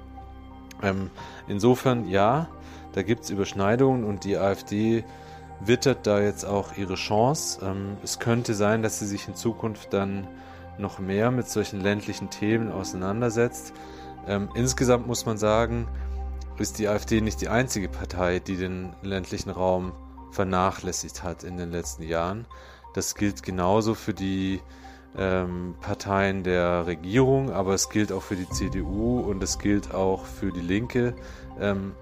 Ähm, 0.83 1.11
insofern 1.49 2.09
ja, 2.09 2.49
da 2.93 3.03
gibt 3.03 3.25
es 3.25 3.31
Überschneidungen 3.31 4.05
und 4.05 4.25
die 4.25 4.37
AfD 4.37 5.05
wittert 5.61 6.07
da 6.07 6.21
jetzt 6.21 6.45
auch 6.45 6.77
ihre 6.77 6.95
Chance. 6.95 7.61
Ähm, 7.63 7.97
es 8.03 8.19
könnte 8.19 8.55
sein, 8.55 8.83
dass 8.83 8.99
sie 8.99 9.07
sich 9.07 9.29
in 9.29 9.35
Zukunft 9.35 9.93
dann 9.93 10.27
noch 10.79 10.99
mehr 10.99 11.31
mit 11.31 11.49
solchen 11.49 11.81
ländlichen 11.81 12.31
Themen 12.31 12.71
auseinandersetzt. 12.71 13.73
Ähm, 14.27 14.49
insgesamt 14.55 15.07
muss 15.07 15.27
man 15.27 15.39
sagen, 15.39 15.89
ist 16.59 16.79
die 16.79 16.89
AfD 16.89 17.21
nicht 17.21 17.41
die 17.41 17.49
einzige 17.49 17.89
Partei, 17.89 18.41
die 18.41 18.57
den 18.57 18.93
ländlichen 19.03 19.51
Raum 19.51 19.93
vernachlässigt 20.31 21.23
hat 21.23 21.45
in 21.45 21.57
den 21.57 21.71
letzten 21.71 22.03
Jahren. 22.03 22.47
Das 22.95 23.15
gilt 23.15 23.43
genauso 23.43 23.95
für 23.95 24.15
die 24.15 24.61
ähm, 25.17 25.75
Parteien 25.81 26.43
der 26.43 26.87
Regierung, 26.87 27.51
aber 27.51 27.75
es 27.75 27.89
gilt 27.89 28.13
auch 28.13 28.23
für 28.23 28.37
die 28.37 28.49
CDU 28.49 29.21
und 29.21 29.43
es 29.43 29.59
gilt 29.59 29.95
auch 29.95 30.25
für 30.25 30.53
die 30.53 30.61
Linke. 30.61 31.15
Ähm, 31.61 31.95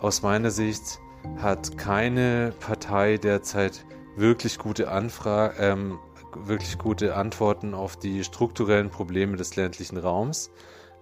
aus 0.00 0.22
meiner 0.22 0.50
Sicht 0.50 0.98
hat 1.38 1.76
keine 1.76 2.52
Partei 2.60 3.18
derzeit 3.18 3.84
wirklich 4.16 4.58
gute 4.58 4.90
Anfra 4.90 5.52
ähm, 5.58 5.98
wirklich 6.36 6.78
gute 6.78 7.14
Antworten 7.14 7.74
auf 7.74 7.96
die 7.96 8.24
strukturellen 8.24 8.90
Probleme 8.90 9.36
des 9.36 9.56
ländlichen 9.56 9.96
Raums. 9.96 10.50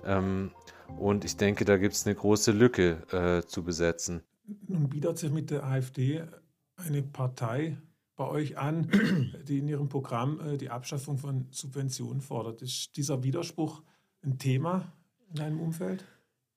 Ähm, 0.04 0.52
und 0.98 1.24
ich 1.24 1.37
denke, 1.37 1.64
da 1.64 1.76
gibt 1.76 1.94
es 1.94 2.06
eine 2.06 2.14
große 2.14 2.52
Lücke 2.52 3.02
äh, 3.12 3.46
zu 3.46 3.64
besetzen. 3.64 4.22
Nun 4.68 4.88
bietet 4.88 5.18
sich 5.18 5.32
mit 5.32 5.50
der 5.50 5.64
AfD 5.64 6.22
eine 6.76 7.02
Partei 7.02 7.78
bei 8.16 8.26
euch 8.26 8.59
an, 8.59 8.90
die 9.48 9.59
in 9.59 9.68
ihrem 9.68 9.88
Programm 9.88 10.40
äh, 10.40 10.57
die 10.57 10.70
Abschaffung 10.70 11.18
von 11.18 11.46
Subventionen 11.50 12.20
fordert. 12.20 12.62
Ist 12.62 12.96
dieser 12.96 13.22
Widerspruch 13.22 13.83
ein 14.22 14.38
Thema 14.38 14.92
in 15.29 15.37
deinem 15.37 15.61
Umfeld? 15.61 16.05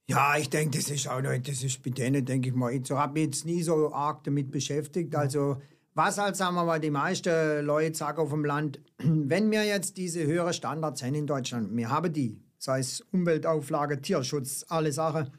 Ja, 0.07 0.37
ich 0.37 0.49
denke, 0.49 0.77
das 0.77 0.89
ist 0.89 1.07
auch 1.07 1.21
noch, 1.21 1.37
das 1.37 1.61
ist 1.61 1.83
bei 1.83 1.91
denen, 1.91 2.25
denke 2.25 2.49
ich 2.49 2.55
mal, 2.55 2.73
ich 2.73 2.89
habe 2.89 3.13
mich 3.13 3.25
jetzt 3.25 3.45
nie 3.45 3.61
so 3.61 3.93
arg 3.93 4.23
damit 4.23 4.49
beschäftigt. 4.49 5.13
Also, 5.15 5.61
was 5.93 6.17
halt, 6.17 6.35
sagen 6.35 6.55
wir 6.55 6.63
mal, 6.63 6.79
die 6.79 6.89
meisten 6.89 7.63
Leute 7.63 7.95
sagen 7.95 8.19
auf 8.19 8.31
dem 8.31 8.45
Land, 8.45 8.79
wenn 8.97 9.51
wir 9.51 9.65
jetzt 9.65 9.97
diese 9.97 10.25
höheren 10.25 10.53
Standards 10.53 11.03
haben 11.03 11.13
in 11.13 11.27
Deutschland, 11.27 11.75
wir 11.75 11.89
haben 11.89 12.11
die, 12.11 12.41
sei 12.57 12.79
es 12.79 13.01
Umweltauflage, 13.11 14.01
Tierschutz, 14.01 14.65
alle 14.69 14.91
Sachen, 14.91 15.29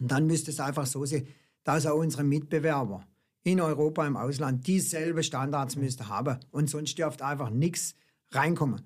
dann 0.00 0.26
müsste 0.26 0.52
es 0.52 0.60
einfach 0.60 0.86
so 0.86 1.04
sein, 1.04 1.26
dass 1.64 1.84
auch 1.86 1.98
unsere 1.98 2.24
Mitbewerber 2.24 3.06
in 3.44 3.60
Europa, 3.60 4.06
im 4.06 4.16
Ausland, 4.16 4.66
dieselbe 4.66 5.22
Standards 5.22 5.76
müsste 5.76 6.08
haben. 6.08 6.38
Und 6.50 6.70
sonst 6.70 6.98
dürfte 6.98 7.24
einfach 7.24 7.50
nichts 7.50 7.94
reinkommen. 8.30 8.82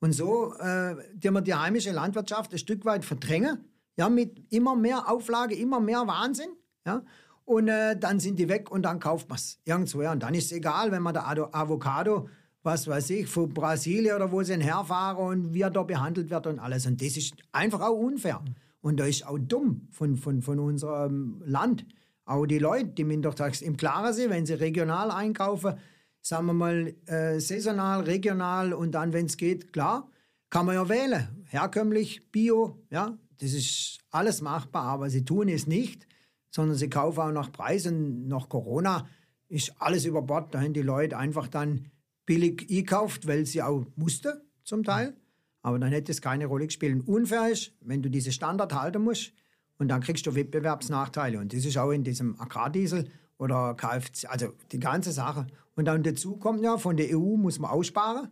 Und 0.00 0.12
so, 0.12 0.54
äh, 0.54 0.96
die 1.14 1.30
wir 1.30 1.42
die 1.42 1.54
heimische 1.54 1.92
Landwirtschaft 1.92 2.52
ein 2.52 2.58
Stück 2.58 2.84
weit 2.84 3.04
verdrängen, 3.04 3.64
ja, 3.96 4.08
mit 4.08 4.52
immer 4.52 4.74
mehr 4.74 5.10
Auflage, 5.10 5.54
immer 5.54 5.80
mehr 5.80 6.06
Wahnsinn, 6.06 6.50
ja. 6.86 7.02
Und 7.44 7.66
äh, 7.66 7.98
dann 7.98 8.20
sind 8.20 8.38
die 8.38 8.48
weg 8.48 8.70
und 8.70 8.82
dann 8.82 9.00
kauft 9.00 9.28
man 9.28 9.36
es 9.36 9.58
irgendwo. 9.64 10.02
Ja. 10.02 10.12
Und 10.12 10.22
dann 10.22 10.34
ist 10.34 10.46
es 10.46 10.52
egal, 10.52 10.92
wenn 10.92 11.02
man 11.02 11.14
der 11.14 11.26
Avocado, 11.26 12.28
was 12.62 12.86
weiß 12.86 13.10
ich, 13.10 13.26
von 13.26 13.52
Brasilien 13.52 14.14
oder 14.14 14.30
wo 14.30 14.42
sie 14.42 14.54
herfahren 14.54 15.16
und 15.16 15.52
wie 15.52 15.62
er 15.62 15.70
da 15.70 15.82
behandelt 15.82 16.30
wird 16.30 16.46
und 16.46 16.60
alles. 16.60 16.86
Und 16.86 17.02
das 17.02 17.16
ist 17.16 17.34
einfach 17.50 17.80
auch 17.80 17.98
unfair. 17.98 18.40
Und 18.82 19.00
da 19.00 19.04
ist 19.04 19.26
auch 19.26 19.38
dumm 19.38 19.88
von, 19.90 20.16
von, 20.16 20.42
von 20.42 20.60
unserem 20.60 21.42
Land. 21.44 21.84
Auch 22.30 22.46
die 22.46 22.60
Leute, 22.60 22.90
die 22.90 23.20
doch 23.20 23.34
im 23.60 23.76
Klaren 23.76 24.14
sind, 24.14 24.30
wenn 24.30 24.46
sie 24.46 24.54
regional 24.54 25.10
einkaufen, 25.10 25.74
sagen 26.20 26.46
wir 26.46 26.52
mal 26.52 26.94
äh, 27.06 27.40
saisonal, 27.40 28.02
regional 28.02 28.72
und 28.72 28.92
dann, 28.92 29.12
wenn 29.12 29.26
es 29.26 29.36
geht, 29.36 29.72
klar, 29.72 30.08
kann 30.48 30.64
man 30.64 30.76
ja 30.76 30.88
wählen. 30.88 31.44
Herkömmlich, 31.48 32.30
Bio, 32.30 32.78
ja, 32.88 33.18
das 33.38 33.52
ist 33.52 33.98
alles 34.12 34.42
machbar, 34.42 34.84
aber 34.84 35.10
sie 35.10 35.24
tun 35.24 35.48
es 35.48 35.66
nicht, 35.66 36.06
sondern 36.52 36.76
sie 36.76 36.88
kaufen 36.88 37.20
auch 37.20 37.32
nach 37.32 37.50
Preisen. 37.50 38.28
Nach 38.28 38.48
Corona 38.48 39.08
ist 39.48 39.72
alles 39.80 40.04
über 40.04 40.22
Bord. 40.22 40.54
Da 40.54 40.60
haben 40.60 40.72
die 40.72 40.82
Leute 40.82 41.18
einfach 41.18 41.48
dann 41.48 41.90
billig 42.26 42.68
gekauft, 42.68 43.26
weil 43.26 43.44
sie 43.44 43.60
auch 43.60 43.84
mussten, 43.96 44.40
zum 44.62 44.84
Teil. 44.84 45.16
Aber 45.62 45.80
dann 45.80 45.90
hätte 45.90 46.12
es 46.12 46.22
keine 46.22 46.46
Rolle 46.46 46.68
gespielt. 46.68 47.08
Unfair 47.08 47.48
ist, 47.50 47.72
wenn 47.80 48.02
du 48.02 48.08
diese 48.08 48.30
Standard 48.30 48.72
halten 48.72 49.02
musst 49.02 49.32
und 49.80 49.88
dann 49.88 50.02
kriegst 50.02 50.26
du 50.26 50.34
Wettbewerbsnachteile. 50.34 51.38
Und 51.38 51.54
das 51.54 51.64
ist 51.64 51.78
auch 51.78 51.90
in 51.90 52.04
diesem 52.04 52.38
Agrardiesel 52.38 53.08
oder 53.38 53.74
Kfz, 53.74 54.26
also 54.26 54.52
die 54.70 54.78
ganze 54.78 55.10
Sache. 55.10 55.46
Und 55.74 55.86
dann 55.86 56.02
dazu 56.02 56.36
kommt 56.36 56.62
ja, 56.62 56.76
von 56.76 56.98
der 56.98 57.16
EU 57.16 57.36
muss 57.36 57.58
man 57.58 57.70
aussparen. 57.70 58.28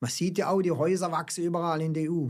Man 0.00 0.10
sieht 0.10 0.36
ja 0.36 0.50
auch, 0.50 0.60
die 0.60 0.70
Häuser 0.70 1.10
wachsen 1.10 1.44
überall 1.44 1.80
in 1.80 1.94
der 1.94 2.12
EU. 2.12 2.28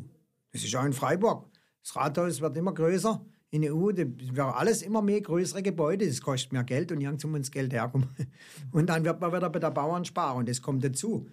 Das 0.53 0.62
ist 0.62 0.74
auch 0.77 0.85
in 0.85 0.92
Freiburg. 0.92 1.46
Das 1.83 1.96
Rathaus 1.96 2.40
wird 2.40 2.57
immer 2.57 2.72
größer. 2.72 3.20
In 3.51 3.62
der 3.62 3.74
EU 3.74 3.88
wird 3.88 4.38
alles 4.38 4.83
immer 4.83 5.03
mehr 5.03 5.20
größere 5.20 5.64
Gebäude. 5.64 6.07
Das 6.07 6.22
kostet 6.22 6.53
mehr 6.53 6.62
Geld 6.62 6.92
und 6.92 7.01
irgendwo 7.01 7.27
muss 7.27 7.51
Geld 7.51 7.72
herkommen. 7.72 8.09
Und 8.70 8.88
dann 8.88 9.05
wird 9.05 9.20
man 9.20 9.33
wieder 9.33 9.51
bei 9.51 9.59
der 9.59 9.72
Bauern 9.72 10.05
sparen. 10.05 10.38
Und 10.38 10.48
das 10.48 10.62
kommt 10.62 10.85
dazu. 10.85 11.27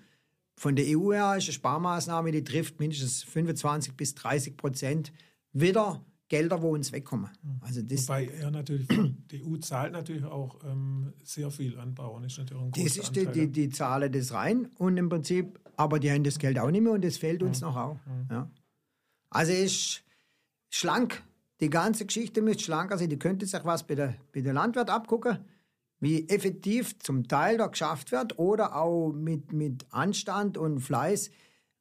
Von 0.55 0.75
der 0.75 0.85
EU 0.87 1.13
her 1.13 1.35
ist 1.37 1.43
eine 1.43 1.53
Sparmaßnahme, 1.53 2.31
die 2.31 2.43
trifft 2.43 2.79
mindestens 2.79 3.21
25 3.23 3.95
bis 3.95 4.15
30 4.15 4.57
Prozent 4.57 5.13
wieder 5.51 6.03
Gelder, 6.27 6.61
wo 6.61 6.73
uns 6.73 6.91
wegkommen. 6.91 7.29
Also 7.61 7.81
das 7.83 8.07
Wobei 8.07 8.25
er 8.27 8.49
natürlich, 8.49 8.87
die 9.31 9.43
EU 9.45 9.57
zahlt 9.57 9.93
natürlich 9.93 10.25
auch 10.25 10.59
ähm, 10.63 11.13
sehr 11.23 11.51
viel 11.51 11.77
an 11.79 11.93
Bauern. 11.93 12.23
Ist 12.23 12.39
natürlich 12.39 12.63
ein 12.63 12.71
das 12.71 12.97
ist 12.97 13.15
die, 13.15 13.27
die, 13.27 13.51
die 13.51 13.69
zahlen 13.69 14.11
das 14.11 14.33
rein 14.33 14.69
und 14.77 14.97
im 14.97 15.09
Prinzip, 15.09 15.59
aber 15.77 15.99
die 15.99 16.11
haben 16.11 16.23
das 16.23 16.39
Geld 16.39 16.57
auch 16.57 16.71
nicht 16.71 16.81
mehr 16.81 16.93
und 16.93 17.05
das 17.05 17.17
fehlt 17.17 17.43
uns 17.43 17.59
ja. 17.59 17.67
noch 17.67 17.75
auch. 17.75 17.99
Ja. 18.31 18.49
Also 19.29 19.53
ist 19.53 20.03
schlank. 20.69 21.23
Die 21.59 21.69
ganze 21.69 22.05
Geschichte 22.05 22.41
müsste 22.41 22.63
schlanker 22.63 22.97
sein. 22.97 23.09
Die 23.09 23.19
könnte 23.19 23.45
sich 23.45 23.63
was 23.63 23.85
bei 23.85 23.95
der, 23.95 24.15
bei 24.33 24.41
der 24.41 24.53
Landwirt 24.53 24.89
abgucken, 24.89 25.39
wie 25.99 26.27
effektiv 26.27 26.97
zum 26.99 27.27
Teil 27.27 27.57
da 27.57 27.67
geschafft 27.67 28.11
wird 28.11 28.39
oder 28.39 28.75
auch 28.75 29.11
mit, 29.11 29.53
mit 29.53 29.85
Anstand 29.91 30.57
und 30.57 30.79
Fleiß. 30.79 31.29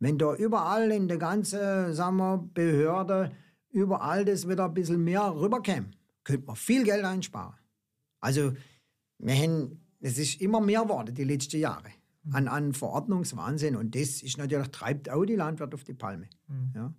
Wenn 0.00 0.18
da 0.18 0.35
überall 0.35 0.90
in 0.90 1.09
der 1.09 1.16
ganzen 1.16 1.94
sagen 1.94 2.16
wir, 2.18 2.48
Behörde 2.52 3.33
überall 3.75 4.25
das 4.25 4.49
wieder 4.49 4.65
ein 4.67 4.75
bisschen 4.75 5.03
mehr 5.03 5.35
rüberkäme, 5.35 5.91
könnte 6.23 6.47
man 6.47 6.57
viel 6.57 6.85
Geld 6.85 7.05
einsparen. 7.05 7.57
Also, 8.21 8.53
wir 9.19 9.35
haben, 9.35 9.81
es 10.01 10.17
ist 10.17 10.41
immer 10.41 10.61
mehr 10.61 10.83
geworden 10.83 11.15
die 11.15 11.25
letzten 11.25 11.59
Jahre 11.59 11.91
an, 12.31 12.49
an 12.49 12.73
Verordnungswahnsinn 12.73 13.77
und 13.77 13.95
das 13.95 14.23
ist 14.23 14.39
natürlich, 14.39 14.69
treibt 14.69 15.11
auch 15.11 15.25
die 15.25 15.37
Landwirte 15.37 15.75
auf 15.75 15.85
die 15.85 15.93
Palme. 15.93 16.29
Mhm. 16.49 16.73
Ja. 16.75 16.95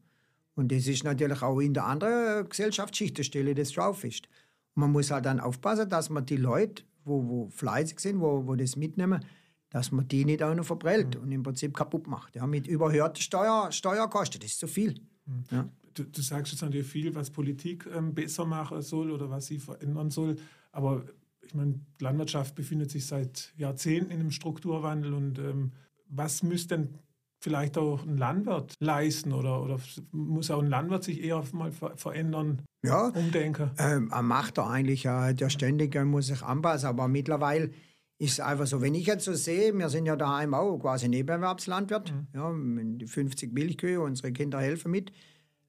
Und 0.54 0.72
das 0.72 0.86
ist 0.88 1.04
natürlich 1.04 1.42
auch 1.42 1.60
in 1.60 1.74
der 1.74 1.86
anderen 1.86 2.48
Gesellschaftsschicht, 2.48 3.18
der 3.18 3.24
Stelle 3.24 3.56
das 3.56 3.72
drauf 3.72 4.04
ist. 4.04 4.28
Und 4.76 4.82
man 4.82 4.92
muss 4.92 5.12
halt 5.12 5.26
dann 5.26 5.40
aufpassen, 5.40 5.90
dass 5.90 6.10
man 6.10 6.26
die 6.26 6.38
Leute, 6.38 6.84
wo, 7.04 7.28
wo 7.28 7.50
fleißig 7.50 8.00
sind, 8.00 8.20
wo, 8.20 8.46
wo 8.48 8.56
das 8.56 8.76
mitnehmen, 8.76 9.24
dass 9.70 9.92
man 9.92 10.08
die 10.08 10.26
nicht 10.26 10.44
auch 10.44 10.54
noch 10.54 10.66
verprellt 10.66 11.16
mhm. 11.16 11.22
und 11.22 11.32
im 11.32 11.44
Prinzip 11.44 11.76
kaputt 11.76 12.08
macht. 12.08 12.36
Ja, 12.36 12.46
mit 12.46 12.68
überhörten 12.68 13.22
Steuer, 13.22 13.72
Steuerkosten, 13.72 14.42
das 14.42 14.52
ist 14.52 14.60
zu 14.60 14.68
viel. 14.68 15.00
Mhm. 15.26 15.44
Ja 15.52 15.70
du, 15.96 16.04
du, 16.04 16.22
sagst 16.22 16.52
jetzt 16.52 16.62
natürlich 16.62 16.88
viel, 16.88 17.16
was 17.16 17.32
Politik 17.32 17.88
ähm, 17.94 18.14
besser 18.14 18.46
machen 18.46 18.82
soll 18.82 19.12
oder 19.12 19.30
was 19.30 19.48
sie 19.48 19.60
verändern 19.60 20.12
soll. 20.12 20.36
Aber 20.72 21.06
ich 21.46 21.54
meine, 21.54 21.80
Landwirtschaft 22.00 22.56
befindet 22.56 22.92
sich 22.92 23.06
seit 23.06 23.54
Jahrzehnten 23.58 24.12
in 24.12 24.20
einem 24.20 24.32
Strukturwandel 24.32 25.14
und 25.14 25.40
ähm, 25.40 25.72
was 26.08 26.44
müsste 26.44 26.78
denn 26.78 27.00
vielleicht 27.40 27.78
auch 27.78 28.04
ein 28.06 28.18
Landwirt 28.18 28.74
leisten 28.80 29.32
oder, 29.32 29.62
oder 29.62 29.80
muss 30.12 30.50
auch 30.50 30.62
ein 30.62 30.70
Landwirt 30.70 31.04
sich 31.04 31.24
eher 31.24 31.44
mal 31.52 31.72
ver 31.72 31.96
verändern, 31.98 32.62
ja, 32.84 33.08
umdenken? 33.10 33.72
Ähm, 33.78 34.10
er 34.12 34.22
macht 34.22 34.58
er 34.58 34.70
eigentlich, 34.70 35.04
ja, 35.04 35.34
der 35.34 35.50
ständig 35.50 35.96
muss 36.06 36.28
sich 36.28 36.42
anpassen, 36.42 36.90
aber 36.90 37.08
mittlerweile 37.08 37.72
ist 38.18 38.34
es 38.34 38.40
einfach 38.40 38.66
so, 38.66 38.82
wenn 38.82 38.96
ich 38.96 39.06
jetzt 39.06 39.26
so 39.26 39.34
sehe, 39.34 39.74
wir 39.78 39.90
sind 39.90 40.06
ja 40.06 40.16
daheim 40.16 40.54
auch 40.54 40.78
quasi 40.80 41.08
Nebenerwerbslandwirt, 41.10 42.14
mhm. 42.14 42.28
ja, 42.34 42.54
die 42.98 43.08
50 43.08 43.54
Milchkühe, 43.54 44.00
unsere 44.00 44.32
Kinder 44.32 44.60
helfen 44.60 44.92
mit. 44.92 45.12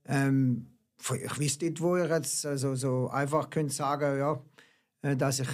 Ähm, 0.09 0.67
ich 0.99 1.39
wüsste 1.39 1.67
nicht, 1.67 1.81
wo 1.81 1.97
ich 1.97 2.09
jetzt 2.09 2.47
also 2.47 2.75
so 2.75 3.09
einfach 3.11 3.51
könnte 3.51 3.75
sagen, 3.75 4.19
ja, 4.19 4.41
äh, 5.03 5.17
dass 5.17 5.41
ich 5.41 5.49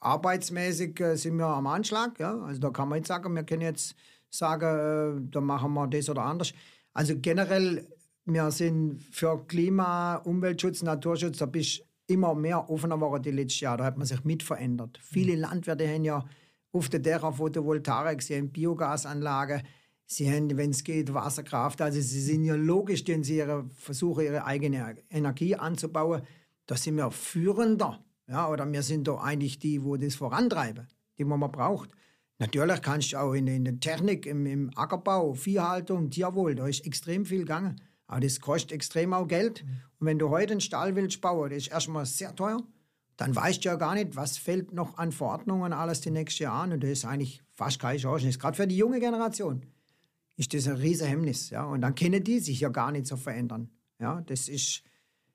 arbeitsmäßig 0.00 1.00
äh, 1.00 1.16
sind 1.16 1.36
wir 1.36 1.46
am 1.46 1.66
Anschlag. 1.66 2.18
Ja? 2.18 2.38
Also 2.42 2.60
da 2.60 2.70
kann 2.70 2.88
man 2.88 2.98
jetzt 2.98 3.08
sagen, 3.08 3.34
wir 3.34 3.44
können 3.44 3.62
jetzt 3.62 3.94
sagen, 4.30 5.20
äh, 5.26 5.30
da 5.30 5.40
machen 5.40 5.72
wir 5.74 5.86
das 5.86 6.08
oder 6.08 6.22
anders. 6.22 6.52
Also 6.92 7.14
generell, 7.18 7.86
wir 8.24 8.50
sind 8.50 9.00
für 9.10 9.44
Klima, 9.46 10.16
Umweltschutz, 10.16 10.82
Naturschutz, 10.82 11.38
da 11.38 11.46
bist 11.46 11.82
immer 12.06 12.34
mehr 12.34 12.68
offener 12.70 12.96
geworden 12.96 13.22
die 13.22 13.30
letzten 13.30 13.64
Jahre. 13.64 13.78
Da 13.78 13.84
hat 13.84 13.98
man 13.98 14.06
sich 14.06 14.24
mit 14.24 14.42
verändert. 14.42 14.98
Viele 15.02 15.34
mhm. 15.34 15.40
Landwirte 15.42 15.88
haben 15.88 16.04
ja 16.04 16.24
auf 16.72 16.88
der 16.88 17.00
Dächer 17.00 17.32
Photovoltaik, 17.32 18.22
sie 18.22 18.36
haben 18.36 18.50
Biogasanlage, 18.50 19.62
Sie 20.10 20.32
haben, 20.32 20.56
wenn 20.56 20.70
es 20.70 20.84
geht, 20.84 21.12
Wasserkraft. 21.12 21.82
Also 21.82 22.00
sie 22.00 22.22
sind 22.22 22.42
ja 22.42 22.54
logisch, 22.54 23.04
denn 23.04 23.22
sie 23.22 23.36
ihre, 23.36 23.68
versuchen, 23.74 24.24
ihre 24.24 24.46
eigene 24.46 24.96
Energie 25.10 25.54
anzubauen. 25.54 26.22
Da 26.64 26.76
sind 26.78 26.96
wir 26.96 27.10
führender. 27.10 28.02
Ja, 28.26 28.48
oder 28.48 28.70
wir 28.72 28.82
sind 28.82 29.06
doch 29.06 29.22
eigentlich 29.22 29.58
die, 29.58 29.84
wo 29.84 29.98
das 29.98 30.14
vorantreiben, 30.14 30.88
die 31.18 31.24
man 31.24 31.40
braucht. 31.52 31.90
Natürlich 32.38 32.80
kannst 32.80 33.12
du 33.12 33.18
auch 33.18 33.34
in, 33.34 33.46
in 33.48 33.66
der 33.66 33.80
Technik, 33.80 34.24
im, 34.24 34.46
im, 34.46 34.70
Ackerbau, 34.76 35.34
Viehhaltung, 35.34 36.08
Tierwohl, 36.08 36.54
da 36.54 36.66
ist 36.66 36.86
extrem 36.86 37.26
viel 37.26 37.40
gegangen. 37.40 37.78
Aber 38.06 38.20
das 38.20 38.40
kostet 38.40 38.72
extrem 38.72 39.12
auch 39.12 39.28
Geld. 39.28 39.62
Mhm. 39.62 39.70
Und 39.98 40.06
wenn 40.06 40.18
du 40.18 40.30
heute 40.30 40.52
einen 40.52 40.62
Stall 40.62 40.96
willst 40.96 41.20
bauen, 41.20 41.50
das 41.50 41.58
ist 41.58 41.68
erstmal 41.68 42.06
sehr 42.06 42.34
teuer. 42.34 42.62
Dann 43.18 43.36
weißt 43.36 43.62
du 43.62 43.68
ja 43.68 43.74
gar 43.74 43.94
nicht, 43.94 44.16
was 44.16 44.38
fällt 44.38 44.72
noch 44.72 44.96
an 44.96 45.12
Verordnungen 45.12 45.74
alles 45.74 46.00
die 46.00 46.10
nächsten 46.10 46.44
Jahre 46.44 46.62
an. 46.62 46.72
Und 46.72 46.82
das 46.82 46.90
ist 46.90 47.04
eigentlich 47.04 47.42
fast 47.52 47.78
keine 47.78 47.98
Chance. 47.98 48.24
Das 48.24 48.36
ist 48.36 48.40
gerade 48.40 48.56
für 48.56 48.66
die 48.66 48.76
junge 48.76 49.00
Generation 49.00 49.66
ist 50.38 50.54
das 50.54 50.68
ein 50.68 50.76
riesen 50.76 51.06
Hemmnis. 51.06 51.50
Ja? 51.50 51.64
Und 51.64 51.82
dann 51.82 51.94
können 51.94 52.24
die 52.24 52.38
sich 52.38 52.60
ja 52.60 52.70
gar 52.70 52.92
nicht 52.92 53.06
so 53.06 53.16
verändern. 53.16 53.68
Ja? 54.00 54.22
Das 54.22 54.48
ist, 54.48 54.82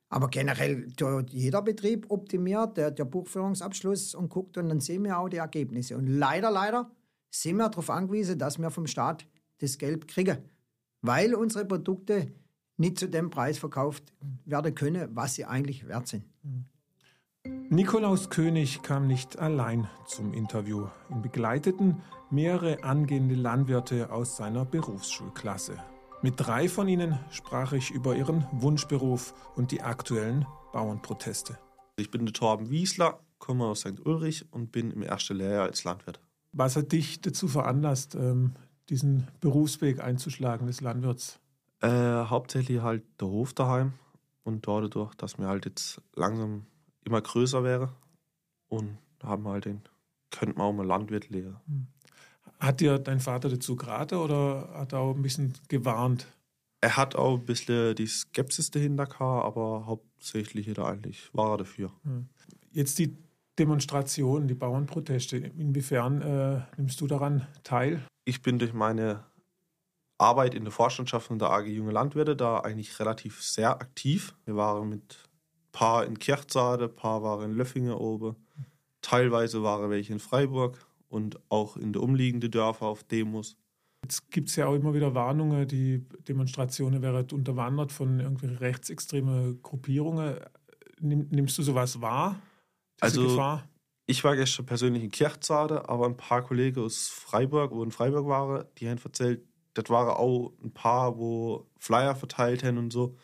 aber 0.10 0.30
generell, 0.30 0.88
jeder 1.30 1.62
Betrieb 1.62 2.10
optimiert 2.10 2.78
der, 2.78 2.90
der 2.90 3.06
Buchführungsabschluss 3.06 4.16
und 4.16 4.30
guckt 4.30 4.58
und 4.58 4.70
dann 4.70 4.80
sehen 4.80 5.04
wir 5.04 5.20
auch 5.20 5.30
die 5.30 5.38
Ergebnisse. 5.38 5.98
Und 5.98 6.08
leider, 6.08 6.50
leider 6.50 6.90
sind 7.30 7.58
wir 7.58 7.70
darauf 7.70 7.90
angewiesen, 7.90 8.40
dass 8.40 8.58
wir 8.58 8.72
vom 8.72 8.88
Staat 8.88 9.28
das 9.60 9.78
Geld 9.78 10.08
kriegen, 10.08 10.38
weil 11.02 11.36
unsere 11.36 11.66
Produkte 11.66 12.32
nicht 12.78 12.98
zu 12.98 13.08
dem 13.08 13.30
Preis 13.30 13.58
verkauft 13.58 14.14
werden 14.46 14.74
können, 14.74 15.10
was 15.16 15.36
sie 15.36 15.46
eigentlich 15.46 15.88
wert 15.88 16.08
sind. 16.08 16.24
Nikolaus 17.70 18.30
König 18.30 18.84
kam 18.84 19.08
nicht 19.08 19.40
allein 19.40 19.90
zum 20.06 20.32
Interview. 20.32 20.88
Ihn 21.10 21.24
begleiteten 21.24 22.04
mehrere 22.30 22.84
angehende 22.84 23.34
Landwirte 23.34 24.12
aus 24.12 24.38
seiner 24.38 24.64
Berufsschulklasse. 24.64 25.78
Mit 26.22 26.36
drei 26.38 26.70
von 26.70 26.88
ihnen 26.88 27.18
sprach 27.32 27.74
ich 27.74 27.90
über 27.90 28.16
ihren 28.16 28.46
Wunschberuf 28.52 29.34
und 29.56 29.72
die 29.72 29.82
aktuellen 29.82 30.46
Bauernproteste. 30.72 31.58
Ich 31.98 32.12
bin 32.12 32.26
der 32.26 32.34
Torben 32.34 32.70
Wiesler, 32.70 33.20
komme 33.40 33.66
aus 33.66 33.82
St. 33.82 34.06
Ulrich 34.06 34.46
und 34.52 34.72
bin 34.72 34.92
im 34.92 35.02
ersten 35.02 35.38
Lehrjahr 35.38 35.64
als 35.64 35.84
Landwirt. 35.84 36.20
Was 36.52 36.76
hat 36.76 36.92
dich 36.92 37.22
dazu 37.22 37.48
veranlasst, 37.48 38.14
ähm, 38.14 38.54
diesen 38.90 39.28
Berufsweg 39.42 40.00
einzuschlagen 40.00 40.68
des 40.68 40.80
Landwirts? 40.82 41.40
Äh, 41.82 41.90
hauptsächlich 41.90 42.82
halt 42.82 43.04
der 43.20 43.30
Hof 43.30 43.54
daheim 43.54 43.94
und 44.44 44.68
dadurch, 44.68 45.16
dass 45.16 45.40
mir 45.40 45.48
halt 45.48 45.66
jetzt 45.66 46.02
langsam 46.16 46.68
immer 47.06 47.22
größer 47.22 47.64
wäre 47.64 47.94
und 48.68 48.98
haben 49.22 49.48
halt 49.48 49.66
den, 49.66 49.82
könnte 50.32 50.58
man 50.58 50.68
auch 50.68 50.74
mal 50.74 50.86
Landwirt 50.86 51.30
lehren. 51.30 51.58
Hm. 51.68 51.88
Hat 52.60 52.80
dir 52.80 53.00
dein 53.00 53.20
Vater 53.20 53.50
dazu 53.50 53.76
geraten 53.76 54.16
oder 54.16 54.70
hat 54.74 54.94
er 54.94 55.00
auch 55.00 55.16
ein 55.16 55.22
bisschen 55.22 55.54
gewarnt? 55.68 56.28
Er 56.82 56.98
hat 56.98 57.16
auch 57.16 57.38
ein 57.38 57.46
bisschen 57.46 57.96
die 57.96 58.08
Skepsis 58.08 58.72
dahinter 58.72 59.06
gehabt, 59.06 59.46
aber 59.46 59.86
hauptsächlich 59.86 60.72
da 60.74 60.86
eigentlich 60.86 61.34
war 61.34 61.52
er 61.52 61.58
dafür. 61.58 61.92
Hm. 62.04 62.28
Jetzt 62.72 63.00
die 63.00 63.16
Demonstrationen, 63.60 64.48
die 64.48 64.56
Bauernproteste. 64.56 65.38
Inwiefern 65.38 66.22
äh, 66.22 66.62
nimmst 66.78 67.00
du 67.02 67.08
daran 67.08 67.48
teil? 67.64 68.02
Ich 68.26 68.42
bin 68.42 68.58
durch 68.58 68.74
meine 68.74 69.24
Arbeit 70.18 70.56
in 70.56 70.64
der 70.64 70.72
Vorstandschaft 70.72 71.28
von 71.28 71.40
der 71.40 71.52
AG 71.52 71.68
Junge 71.68 71.92
Landwirte 71.92 72.36
da 72.36 72.60
eigentlich 72.60 73.00
relativ 73.00 73.44
sehr 73.44 73.80
aktiv. 73.80 74.36
Wir 74.46 74.56
waren 74.56 74.90
mit 74.90 75.30
paar 75.74 76.06
in 76.06 76.18
Kirchzade, 76.18 76.86
ein 76.86 76.96
paar 76.96 77.22
waren 77.22 77.52
in 77.52 77.58
Löffingen 77.58 77.94
oben. 77.94 78.38
Teilweise 79.02 79.62
waren 79.64 79.90
welche 79.90 80.14
in 80.14 80.20
Freiburg 80.20 80.80
und 81.10 81.38
auch 81.50 81.76
in 81.76 81.92
der 81.92 82.02
umliegenden 82.02 82.50
Dörfer 82.50 82.86
auf 82.86 83.04
Demos. 83.04 83.58
Jetzt 84.04 84.32
gibt 84.32 84.50
es 84.50 84.56
ja 84.56 84.68
auch 84.68 84.76
immer 84.76 84.94
wieder 84.94 85.14
Warnungen, 85.14 85.68
die 85.68 86.06
Demonstrationen 86.28 87.02
wären 87.02 87.28
unterwandert 87.32 87.92
von 87.92 88.20
irgendwelchen 88.20 88.58
rechtsextremen 88.58 89.62
Gruppierungen. 89.62 90.38
Nimmst 91.02 91.58
du 91.58 91.64
sowas 91.64 92.00
wahr? 92.00 92.40
also, 93.00 93.24
Gefahr? 93.24 93.68
ich 94.06 94.24
war 94.24 94.36
gestern 94.36 94.66
persönlich 94.66 95.04
in 95.04 95.12
Kirchzade, 95.12 95.88
aber 95.90 96.06
ein 96.06 96.18
paar 96.18 96.42
Kollegen 96.42 96.82
aus 96.82 97.08
Freiburg, 97.08 97.72
wo 97.72 97.84
in 97.84 97.92
Freiburg 97.92 98.28
waren, 98.28 98.66
die 98.78 98.90
haben 98.90 99.00
erzählt, 99.04 99.42
das 99.74 99.90
waren 99.90 100.10
auch 100.10 100.54
ein 100.64 100.72
paar, 100.72 101.18
wo 101.18 101.68
Flyer 101.78 102.16
verteilt 102.16 102.64
haben 102.64 102.78
und 102.78 102.92
so. 102.92 103.16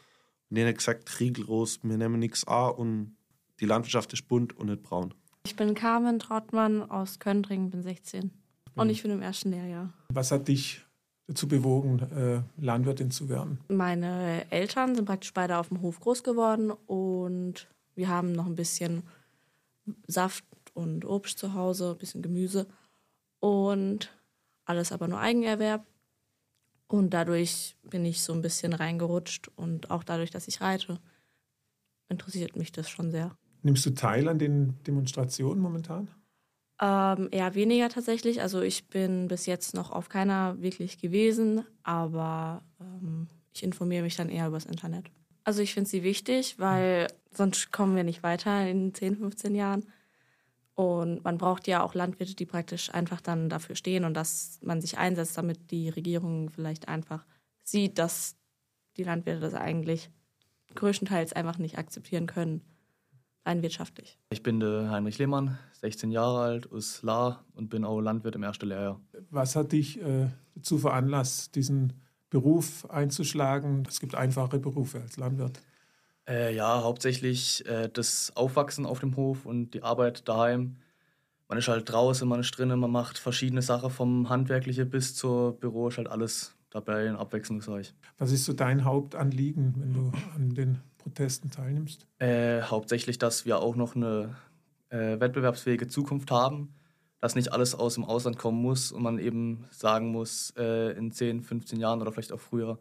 Und 0.49 0.55
die 0.57 0.63
haben 0.63 0.73
gesagt, 0.73 1.19
riegelros, 1.19 1.79
wir 1.83 1.97
nehmen 1.97 2.19
nichts 2.19 2.47
an 2.47 2.71
und 2.71 3.17
die 3.59 3.65
Landwirtschaft 3.65 4.13
ist 4.13 4.27
bunt 4.27 4.57
und 4.57 4.67
nicht 4.67 4.83
braun. 4.83 5.13
Ich 5.45 5.55
bin 5.55 5.73
Carmen 5.73 6.19
Trautmann 6.19 6.89
aus 6.89 7.19
Köndringen, 7.19 7.69
bin 7.69 7.83
16 7.83 8.31
und 8.75 8.89
ich 8.89 9.03
bin 9.03 9.11
im 9.11 9.21
ersten 9.21 9.51
Lehrjahr. 9.51 9.93
Was 10.09 10.31
hat 10.31 10.47
dich 10.47 10.85
dazu 11.27 11.47
bewogen, 11.47 11.99
äh, 12.11 12.41
Landwirtin 12.61 13.11
zu 13.11 13.29
werden? 13.29 13.59
Meine 13.67 14.49
Eltern 14.51 14.95
sind 14.95 15.05
praktisch 15.05 15.33
beide 15.33 15.57
auf 15.57 15.69
dem 15.69 15.81
Hof 15.81 15.99
groß 15.99 16.23
geworden 16.23 16.71
und 16.71 17.67
wir 17.95 18.07
haben 18.07 18.31
noch 18.31 18.45
ein 18.45 18.55
bisschen 18.55 19.03
Saft 20.07 20.45
und 20.73 21.05
Obst 21.05 21.37
zu 21.37 21.53
Hause, 21.53 21.91
ein 21.91 21.97
bisschen 21.97 22.21
Gemüse 22.21 22.67
und 23.39 24.11
alles 24.65 24.91
aber 24.91 25.07
nur 25.07 25.19
Eigenerwerb. 25.19 25.85
Und 26.91 27.11
dadurch 27.11 27.75
bin 27.83 28.03
ich 28.03 28.21
so 28.23 28.33
ein 28.33 28.41
bisschen 28.41 28.73
reingerutscht 28.73 29.49
und 29.55 29.91
auch 29.91 30.03
dadurch, 30.03 30.31
dass 30.31 30.47
ich 30.47 30.59
reite, 30.59 30.99
interessiert 32.09 32.55
mich 32.55 32.71
das 32.71 32.89
schon 32.89 33.11
sehr. 33.11 33.37
Nimmst 33.61 33.85
du 33.85 33.91
teil 33.91 34.27
an 34.27 34.39
den 34.39 34.81
Demonstrationen 34.87 35.61
momentan? 35.61 36.09
Ähm, 36.81 37.27
eher 37.31 37.53
weniger 37.53 37.89
tatsächlich. 37.89 38.41
Also 38.41 38.61
ich 38.61 38.87
bin 38.87 39.27
bis 39.27 39.45
jetzt 39.45 39.75
noch 39.75 39.91
auf 39.91 40.09
keiner 40.09 40.59
wirklich 40.61 40.97
gewesen, 40.97 41.63
aber 41.83 42.63
ähm, 42.79 43.27
ich 43.53 43.63
informiere 43.63 44.03
mich 44.03 44.15
dann 44.15 44.29
eher 44.29 44.47
übers 44.47 44.65
Internet. 44.65 45.11
Also 45.43 45.61
ich 45.61 45.75
finde 45.75 45.89
sie 45.89 46.01
wichtig, 46.01 46.57
weil 46.57 47.07
sonst 47.31 47.71
kommen 47.71 47.95
wir 47.95 48.03
nicht 48.03 48.23
weiter 48.23 48.67
in 48.67 48.95
10, 48.95 49.17
15 49.17 49.53
Jahren. 49.53 49.85
Und 50.79 51.25
man 51.25 51.37
braucht 51.37 51.67
ja 51.67 51.83
auch 51.83 51.93
Landwirte, 51.93 52.35
die 52.35 52.45
praktisch 52.45 52.93
einfach 52.93 53.19
dann 53.19 53.49
dafür 53.49 53.75
stehen 53.75 54.05
und 54.05 54.13
dass 54.13 54.59
man 54.61 54.79
sich 54.79 54.97
einsetzt, 54.97 55.37
damit 55.37 55.71
die 55.71 55.89
Regierung 55.89 56.49
vielleicht 56.51 56.87
einfach 56.87 57.25
sieht, 57.65 57.99
dass 57.99 58.37
die 58.95 59.03
Landwirte 59.03 59.41
das 59.41 59.55
eigentlich 59.55 60.09
größtenteils 60.75 61.33
einfach 61.33 61.57
nicht 61.57 61.77
akzeptieren 61.77 62.27
können, 62.27 62.61
rein 63.45 63.61
wirtschaftlich. 63.61 64.17
Ich 64.29 64.41
bin 64.41 64.61
der 64.61 64.89
Heinrich 64.89 65.17
Lehmann, 65.17 65.59
16 65.81 66.11
Jahre 66.11 66.39
alt, 66.43 66.71
aus 66.71 67.03
La 67.03 67.43
und 67.55 67.69
bin 67.69 67.83
auch 67.83 67.99
Landwirt 67.99 68.35
im 68.35 68.43
ersten 68.43 68.67
Lehrjahr. 68.67 69.01
Was 69.31 69.57
hat 69.57 69.73
dich 69.73 70.01
äh, 70.01 70.29
dazu 70.55 70.77
veranlasst, 70.77 71.55
diesen 71.55 71.91
Beruf 72.29 72.89
einzuschlagen? 72.89 73.83
Es 73.85 73.99
gibt 73.99 74.15
einfache 74.15 74.59
Berufe 74.59 75.01
als 75.01 75.17
Landwirt. 75.17 75.59
Äh, 76.29 76.55
ja, 76.55 76.83
hauptsächlich 76.83 77.65
äh, 77.65 77.89
das 77.91 78.31
Aufwachsen 78.35 78.85
auf 78.85 78.99
dem 78.99 79.15
Hof 79.15 79.45
und 79.47 79.73
die 79.73 79.81
Arbeit 79.81 80.27
daheim. 80.27 80.75
Man 81.47 81.57
ist 81.57 81.67
halt 81.67 81.91
draußen, 81.91 82.27
man 82.29 82.41
ist 82.41 82.51
drinnen, 82.51 82.79
man 82.79 82.91
macht 82.91 83.17
verschiedene 83.17 83.63
Sachen 83.63 83.89
vom 83.89 84.29
Handwerkliche 84.29 84.85
bis 84.85 85.15
zur 85.15 85.59
Büro, 85.59 85.87
ist 85.87 85.97
halt 85.97 86.07
alles 86.07 86.55
dabei 86.69 87.09
und 87.09 87.15
abwechslungsreich. 87.15 87.95
Was 88.19 88.31
ist 88.31 88.45
so 88.45 88.53
dein 88.53 88.85
Hauptanliegen, 88.85 89.73
wenn 89.79 89.93
du 89.93 90.11
an 90.35 90.53
den 90.53 90.79
Protesten 90.99 91.49
teilnimmst? 91.49 92.05
Äh, 92.19 92.61
hauptsächlich, 92.61 93.17
dass 93.17 93.45
wir 93.45 93.57
auch 93.57 93.75
noch 93.75 93.95
eine 93.95 94.35
äh, 94.89 95.19
wettbewerbsfähige 95.19 95.87
Zukunft 95.87 96.29
haben, 96.29 96.75
dass 97.19 97.33
nicht 97.33 97.51
alles 97.51 97.73
aus 97.73 97.95
dem 97.95 98.05
Ausland 98.05 98.37
kommen 98.37 98.61
muss 98.61 98.91
und 98.91 99.01
man 99.01 99.17
eben 99.17 99.65
sagen 99.71 100.11
muss, 100.11 100.53
äh, 100.57 100.95
in 100.95 101.11
10, 101.11 101.41
15 101.41 101.79
Jahren 101.79 102.01
oder 102.01 102.11
vielleicht 102.11 102.31
auch 102.31 102.39
früher, 102.39 102.77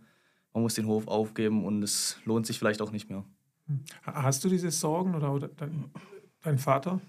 man 0.53 0.63
muss 0.63 0.75
den 0.75 0.87
Hof 0.87 1.09
aufgeben 1.09 1.65
und 1.65 1.83
es 1.83 2.19
lohnt 2.27 2.47
sich 2.47 2.59
vielleicht 2.59 2.83
auch 2.83 2.91
nicht 2.91 3.09
mehr. 3.09 3.25
Hast 4.03 4.45
du 4.45 4.49
diese 4.49 4.71
Sorgen 4.71 5.15
oder, 5.15 5.33
oder 5.33 5.49
dein, 5.49 5.91
dein 6.43 6.59
Vater? 6.59 7.01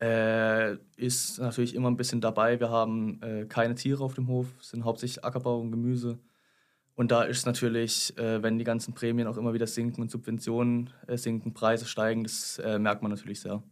Äh, 0.00 0.76
ist 0.96 1.38
natürlich 1.38 1.74
immer 1.74 1.90
ein 1.90 1.96
bisschen 1.96 2.20
dabei. 2.20 2.58
Wir 2.58 2.70
haben 2.70 3.20
äh, 3.22 3.44
keine 3.46 3.74
Tiere 3.74 4.02
auf 4.02 4.14
dem 4.14 4.28
Hof, 4.28 4.46
sind 4.60 4.84
hauptsächlich 4.84 5.24
Ackerbau 5.24 5.60
und 5.60 5.70
Gemüse. 5.70 6.18
Und 6.94 7.10
da 7.10 7.22
ist 7.22 7.46
natürlich, 7.46 8.16
äh, 8.18 8.42
wenn 8.42 8.58
die 8.58 8.64
ganzen 8.64 8.94
Prämien 8.94 9.26
auch 9.26 9.36
immer 9.36 9.52
wieder 9.52 9.66
sinken 9.66 10.02
und 10.02 10.10
Subventionen 10.10 10.90
äh, 11.06 11.16
sinken, 11.16 11.52
Preise 11.52 11.86
steigen, 11.86 12.24
das 12.24 12.58
äh, 12.58 12.78
merkt 12.78 13.02
man 13.02 13.10
natürlich 13.10 13.40
sehr. 13.40 13.62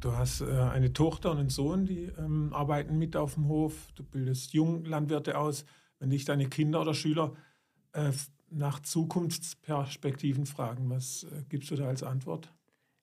Du 0.00 0.12
hast 0.12 0.40
äh, 0.40 0.46
eine 0.46 0.92
Tochter 0.92 1.32
und 1.32 1.38
einen 1.38 1.50
Sohn, 1.50 1.84
die 1.86 2.12
ähm, 2.18 2.52
arbeiten 2.52 2.98
mit 2.98 3.16
auf 3.16 3.34
dem 3.34 3.48
Hof. 3.48 3.90
Du 3.96 4.04
bildest 4.04 4.52
Junglandwirte 4.52 5.38
aus 5.38 5.64
wenn 5.98 6.10
dich 6.10 6.24
deine 6.24 6.48
Kinder 6.48 6.80
oder 6.80 6.94
Schüler 6.94 7.34
äh, 7.92 8.12
nach 8.50 8.80
Zukunftsperspektiven 8.80 10.46
fragen, 10.46 10.88
was 10.90 11.24
äh, 11.24 11.44
gibst 11.48 11.70
du 11.70 11.76
da 11.76 11.88
als 11.88 12.02
Antwort? 12.02 12.52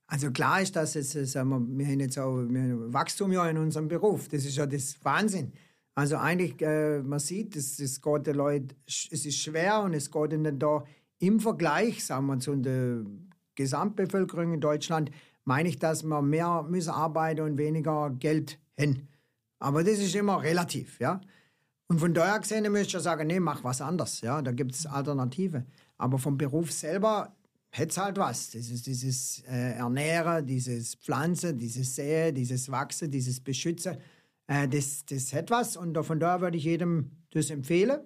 Also 0.07 0.31
klar 0.31 0.61
ist 0.61 0.75
das 0.75 0.93
jetzt, 0.93 1.15
äh, 1.15 1.25
sagen 1.25 1.49
wir, 1.49 1.77
wir 1.77 1.87
haben 1.87 1.99
jetzt 1.99 2.19
auch 2.19 2.37
haben 2.37 2.93
Wachstum 2.93 3.31
ja 3.31 3.47
in 3.49 3.57
unserem 3.57 3.87
Beruf. 3.87 4.27
Das 4.27 4.45
ist 4.45 4.57
ja 4.57 4.65
das 4.65 5.03
Wahnsinn. 5.03 5.53
Also 5.95 6.17
eigentlich, 6.17 6.61
äh, 6.61 7.01
man 7.01 7.19
sieht, 7.19 7.55
es, 7.55 7.79
es 7.79 8.01
geht 8.01 8.27
den 8.27 8.35
Leuten, 8.35 8.69
es 8.85 9.25
ist 9.25 9.37
schwer 9.37 9.81
und 9.81 9.93
es 9.93 10.09
geht 10.09 10.33
ihnen 10.33 10.59
da 10.59 10.83
im 11.19 11.39
Vergleich, 11.39 12.03
sagen 12.03 12.25
wir, 12.27 12.39
zu 12.39 12.55
der 12.55 13.05
Gesamtbevölkerung 13.55 14.53
in 14.53 14.61
Deutschland, 14.61 15.11
meine 15.45 15.69
ich, 15.69 15.77
dass 15.77 16.03
wir 16.03 16.21
mehr 16.21 16.63
müssen 16.63 16.89
arbeiten 16.89 17.41
und 17.41 17.57
weniger 17.57 18.09
Geld 18.09 18.59
haben. 18.79 19.07
Aber 19.59 19.83
das 19.83 19.99
ist 19.99 20.15
immer 20.15 20.41
relativ, 20.41 20.99
ja. 20.99 21.21
Und 21.87 21.99
von 21.99 22.13
daher 22.13 22.39
gesehen 22.39 22.71
müsste 22.71 22.97
ich 22.97 23.03
sagen, 23.03 23.27
nee, 23.27 23.39
mach 23.39 23.63
was 23.63 23.81
anderes. 23.81 24.21
Ja, 24.21 24.41
da 24.41 24.51
gibt 24.51 24.73
es 24.73 24.85
Alternative. 24.85 25.65
Aber 25.97 26.17
vom 26.17 26.37
Beruf 26.37 26.71
selber 26.71 27.35
hätte 27.69 27.89
es 27.89 27.97
halt 27.97 28.17
was. 28.17 28.49
Dieses, 28.49 28.83
dieses 28.83 29.43
äh, 29.47 29.73
Ernähren, 29.73 30.45
dieses 30.45 30.95
Pflanzen, 30.95 31.57
dieses 31.57 31.95
Säen, 31.95 32.33
dieses 32.35 32.71
Wachsen, 32.71 33.11
dieses 33.11 33.39
Beschützen, 33.39 33.97
äh, 34.47 34.67
das, 34.67 35.05
das 35.05 35.33
hätte 35.33 35.53
was. 35.53 35.77
Und 35.77 35.97
von 36.03 36.19
daher 36.19 36.41
würde 36.41 36.57
ich 36.57 36.63
jedem 36.63 37.11
das 37.31 37.49
empfehlen. 37.49 37.99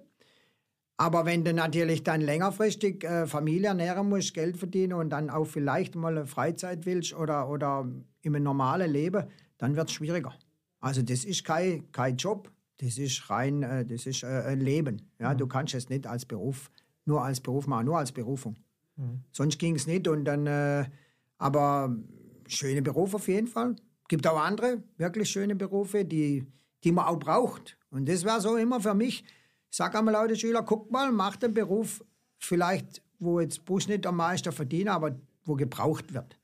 Aber 1.00 1.24
wenn 1.26 1.44
du 1.44 1.54
natürlich 1.54 2.02
dann 2.02 2.20
längerfristig 2.20 3.04
äh, 3.04 3.26
Familie 3.26 3.68
ernähren 3.68 4.08
musst, 4.08 4.34
Geld 4.34 4.56
verdienen 4.56 4.94
und 4.94 5.10
dann 5.10 5.30
auch 5.30 5.44
vielleicht 5.44 5.94
mal 5.94 6.18
eine 6.18 6.26
Freizeit 6.26 6.86
willst 6.86 7.14
oder, 7.14 7.48
oder 7.48 7.88
im 8.22 8.32
normalen 8.42 8.90
Leben, 8.90 9.24
dann 9.58 9.76
wird 9.76 9.88
es 9.88 9.94
schwieriger. 9.94 10.34
Also 10.80 11.02
das 11.02 11.24
ist 11.24 11.44
kein, 11.44 11.90
kein 11.92 12.16
Job, 12.16 12.50
das 12.78 12.98
ist 12.98 13.28
rein, 13.28 13.62
äh, 13.62 13.84
das 13.84 14.06
ist 14.06 14.22
äh, 14.22 14.26
ein 14.46 14.60
Leben. 14.60 15.02
Ja, 15.18 15.34
mhm. 15.34 15.38
Du 15.38 15.46
kannst 15.46 15.74
es 15.74 15.88
nicht 15.88 16.06
als 16.06 16.24
Beruf, 16.24 16.70
nur 17.04 17.22
als 17.22 17.40
Beruf 17.40 17.66
machen, 17.66 17.86
nur 17.86 17.98
als 17.98 18.12
Berufung. 18.12 18.56
Mhm. 18.96 19.24
Sonst 19.32 19.58
ging 19.58 19.74
es 19.74 19.86
nicht. 19.86 20.08
Und 20.08 20.24
dann, 20.24 20.46
äh, 20.46 20.84
aber 21.38 21.96
schöne 22.46 22.82
Berufe 22.82 23.16
auf 23.16 23.28
jeden 23.28 23.48
Fall. 23.48 23.76
Gibt 24.08 24.26
auch 24.26 24.40
andere 24.40 24.82
wirklich 24.96 25.28
schöne 25.28 25.54
Berufe, 25.54 26.04
die, 26.04 26.46
die 26.84 26.92
man 26.92 27.06
auch 27.06 27.18
braucht. 27.18 27.76
Und 27.90 28.08
das 28.08 28.24
wäre 28.24 28.40
so 28.40 28.56
immer 28.56 28.80
für 28.80 28.94
mich. 28.94 29.24
Ich 29.70 29.76
sage 29.76 29.98
einmal 29.98 30.14
Leute, 30.14 30.36
Schüler, 30.36 30.62
guck 30.62 30.90
mal, 30.90 31.12
mach 31.12 31.36
den 31.36 31.52
Beruf 31.52 32.02
vielleicht, 32.38 33.02
wo 33.18 33.40
jetzt 33.40 33.64
Busch 33.64 33.88
nicht 33.88 34.06
am 34.06 34.16
meisten 34.16 34.52
verdient, 34.52 34.88
aber 34.88 35.18
wo 35.44 35.54
gebraucht 35.54 36.14
wird. 36.14 36.38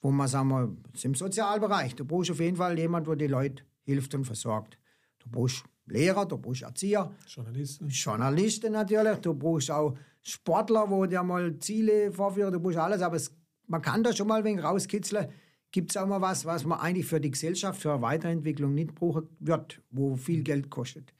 Wo 0.00 0.10
man, 0.10 0.28
sagen 0.28 0.48
wir, 0.48 0.76
im 1.02 1.14
Sozialbereich. 1.14 1.94
Du 1.94 2.04
brauchst 2.04 2.30
auf 2.30 2.40
jeden 2.40 2.56
Fall 2.56 2.78
jemand, 2.78 3.06
der 3.06 3.16
die 3.16 3.26
Leute 3.26 3.62
hilft 3.84 4.14
und 4.14 4.24
versorgt. 4.24 4.78
Du 5.20 5.30
brauchst 5.30 5.64
Lehrer, 5.86 6.26
du 6.26 6.38
brauchst 6.38 6.62
Erzieher. 6.62 7.12
Journalisten. 7.26 7.88
Journalisten 7.88 8.72
natürlich. 8.72 9.18
Du 9.18 9.34
brauchst 9.34 9.70
auch 9.70 9.96
Sportler, 10.22 10.88
wo 10.88 11.04
dir 11.06 11.22
mal 11.22 11.58
Ziele 11.58 12.10
vorführen. 12.10 12.52
Du 12.52 12.60
brauchst 12.60 12.78
alles, 12.78 13.02
aber 13.02 13.16
es, 13.16 13.34
man 13.66 13.82
kann 13.82 14.02
da 14.02 14.12
schon 14.12 14.26
mal 14.26 14.38
ein 14.38 14.44
wenig 14.44 14.64
rauskitzeln. 14.64 15.28
Gibt 15.70 15.90
es 15.90 15.96
auch 15.96 16.06
mal 16.06 16.20
was, 16.20 16.44
was 16.44 16.64
man 16.64 16.78
eigentlich 16.78 17.06
für 17.06 17.20
die 17.20 17.30
Gesellschaft, 17.30 17.82
für 17.82 17.92
eine 17.92 18.02
Weiterentwicklung 18.02 18.74
nicht 18.74 18.94
brauchen 18.94 19.28
wird, 19.40 19.82
wo 19.90 20.16
viel 20.16 20.42
Geld 20.42 20.70
kostet. 20.70 21.12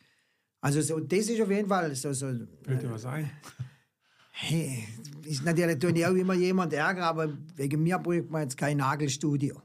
Also 0.61 0.81
so, 0.81 1.01
das 1.01 1.29
ist 1.29 1.43
auf 1.43 1.51
jeden 1.51 1.69
Fall 1.69 1.95
so. 1.95 2.13
so 2.13 2.27
Fällt 2.63 2.83
dir 2.83 2.91
was 2.91 3.05
ein? 3.05 3.31
Hey, 4.31 4.85
ist 5.25 5.45
natürlich 5.45 5.79
tue 5.79 5.93
ich 5.93 6.07
auch 6.07 6.15
immer 6.15 6.35
jemand 6.35 6.73
ärgern, 6.73 7.05
aber 7.05 7.37
wegen 7.57 7.83
mir 7.83 7.99
braucht 7.99 8.31
man 8.31 8.43
jetzt 8.43 8.57
kein 8.57 8.79
Nagelstudio. 8.79 9.61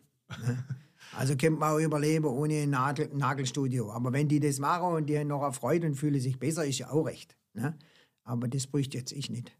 ne? 0.45 0.65
Also 1.17 1.35
könnte 1.35 1.59
man 1.59 1.73
auch 1.73 1.79
überleben 1.79 2.25
ohne 2.25 2.63
ein 2.63 2.69
Nagel, 2.69 3.09
Nagelstudio. 3.13 3.91
Aber 3.91 4.13
wenn 4.13 4.27
die 4.27 4.39
das 4.39 4.59
machen 4.59 4.93
und 4.93 5.07
die 5.07 5.17
haben 5.17 5.27
noch 5.27 5.43
eine 5.43 5.53
Freude 5.53 5.87
und 5.87 5.95
fühlen 5.95 6.19
sich 6.19 6.37
besser, 6.37 6.65
ist 6.65 6.79
ja 6.79 6.89
auch 6.91 7.03
recht. 7.03 7.35
Ne? 7.53 7.77
Aber 8.23 8.47
das 8.47 8.67
bräuchte 8.67 8.97
jetzt 8.97 9.11
ich 9.11 9.29
nicht. 9.29 9.51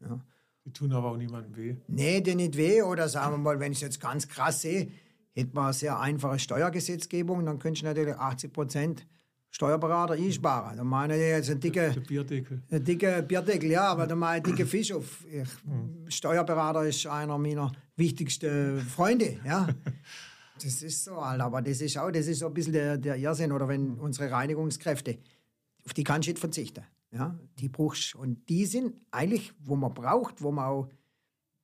Ja. 0.00 0.20
Die 0.64 0.72
tun 0.72 0.92
aber 0.92 1.10
auch 1.10 1.16
niemandem 1.16 1.56
weh. 1.56 1.76
Nee, 1.88 2.20
dir 2.20 2.36
nicht 2.36 2.56
weh. 2.56 2.82
Oder 2.82 3.08
sagen 3.08 3.34
wir 3.34 3.38
mal, 3.38 3.58
wenn 3.58 3.72
ich 3.72 3.78
es 3.78 3.82
jetzt 3.82 4.00
ganz 4.00 4.28
krass 4.28 4.62
sehe, 4.62 4.88
hätte 5.32 5.54
man 5.54 5.64
eine 5.64 5.72
sehr 5.72 5.98
einfache 5.98 6.38
Steuergesetzgebung, 6.38 7.44
dann 7.44 7.58
könntest 7.58 7.82
du 7.82 7.86
natürlich 7.86 8.14
80 8.14 8.52
Prozent 8.52 9.06
Steuerberater 9.50 10.14
einsparen. 10.14 10.78
Da 10.78 10.84
meine 10.84 11.14
ich 11.14 11.20
jetzt 11.20 11.50
einen 11.50 11.60
dicken 11.60 12.02
Bierdeckel. 12.04 12.62
ein 12.70 12.84
dicker 12.84 13.20
Bierdeckel, 13.20 13.70
ja, 13.70 13.84
aber 13.88 14.06
da 14.06 14.14
mal 14.14 14.36
ein 14.36 14.42
dicker 14.42 14.64
Fisch 14.64 14.92
auf. 14.92 15.26
Ich, 15.30 16.14
Steuerberater 16.14 16.86
ist 16.86 17.06
einer 17.06 17.36
meiner 17.36 17.70
wichtigsten 17.96 18.80
Freunde, 18.80 19.40
ja. 19.44 19.68
Das 20.64 20.82
ist 20.82 21.04
so, 21.04 21.16
Alter. 21.16 21.44
aber 21.44 21.62
das 21.62 21.80
ist 21.80 21.98
auch, 21.98 22.10
das 22.10 22.26
ist 22.26 22.38
so 22.38 22.46
ein 22.46 22.54
bisschen 22.54 22.72
der, 22.72 22.98
der 22.98 23.16
Irrsinn. 23.16 23.52
Oder 23.52 23.68
wenn 23.68 23.98
unsere 23.98 24.30
Reinigungskräfte, 24.30 25.18
auf 25.84 25.94
die 25.94 26.04
kannst 26.04 26.28
du 26.28 26.30
nicht 26.30 26.38
verzichten. 26.38 26.84
Ja, 27.10 27.38
die 27.58 27.68
brauchst 27.68 28.14
Und 28.14 28.48
die 28.48 28.64
sind 28.64 28.94
eigentlich, 29.10 29.52
wo 29.60 29.76
man 29.76 29.92
braucht, 29.92 30.40
wo 30.40 30.50
man 30.50 30.64
auch, 30.64 30.88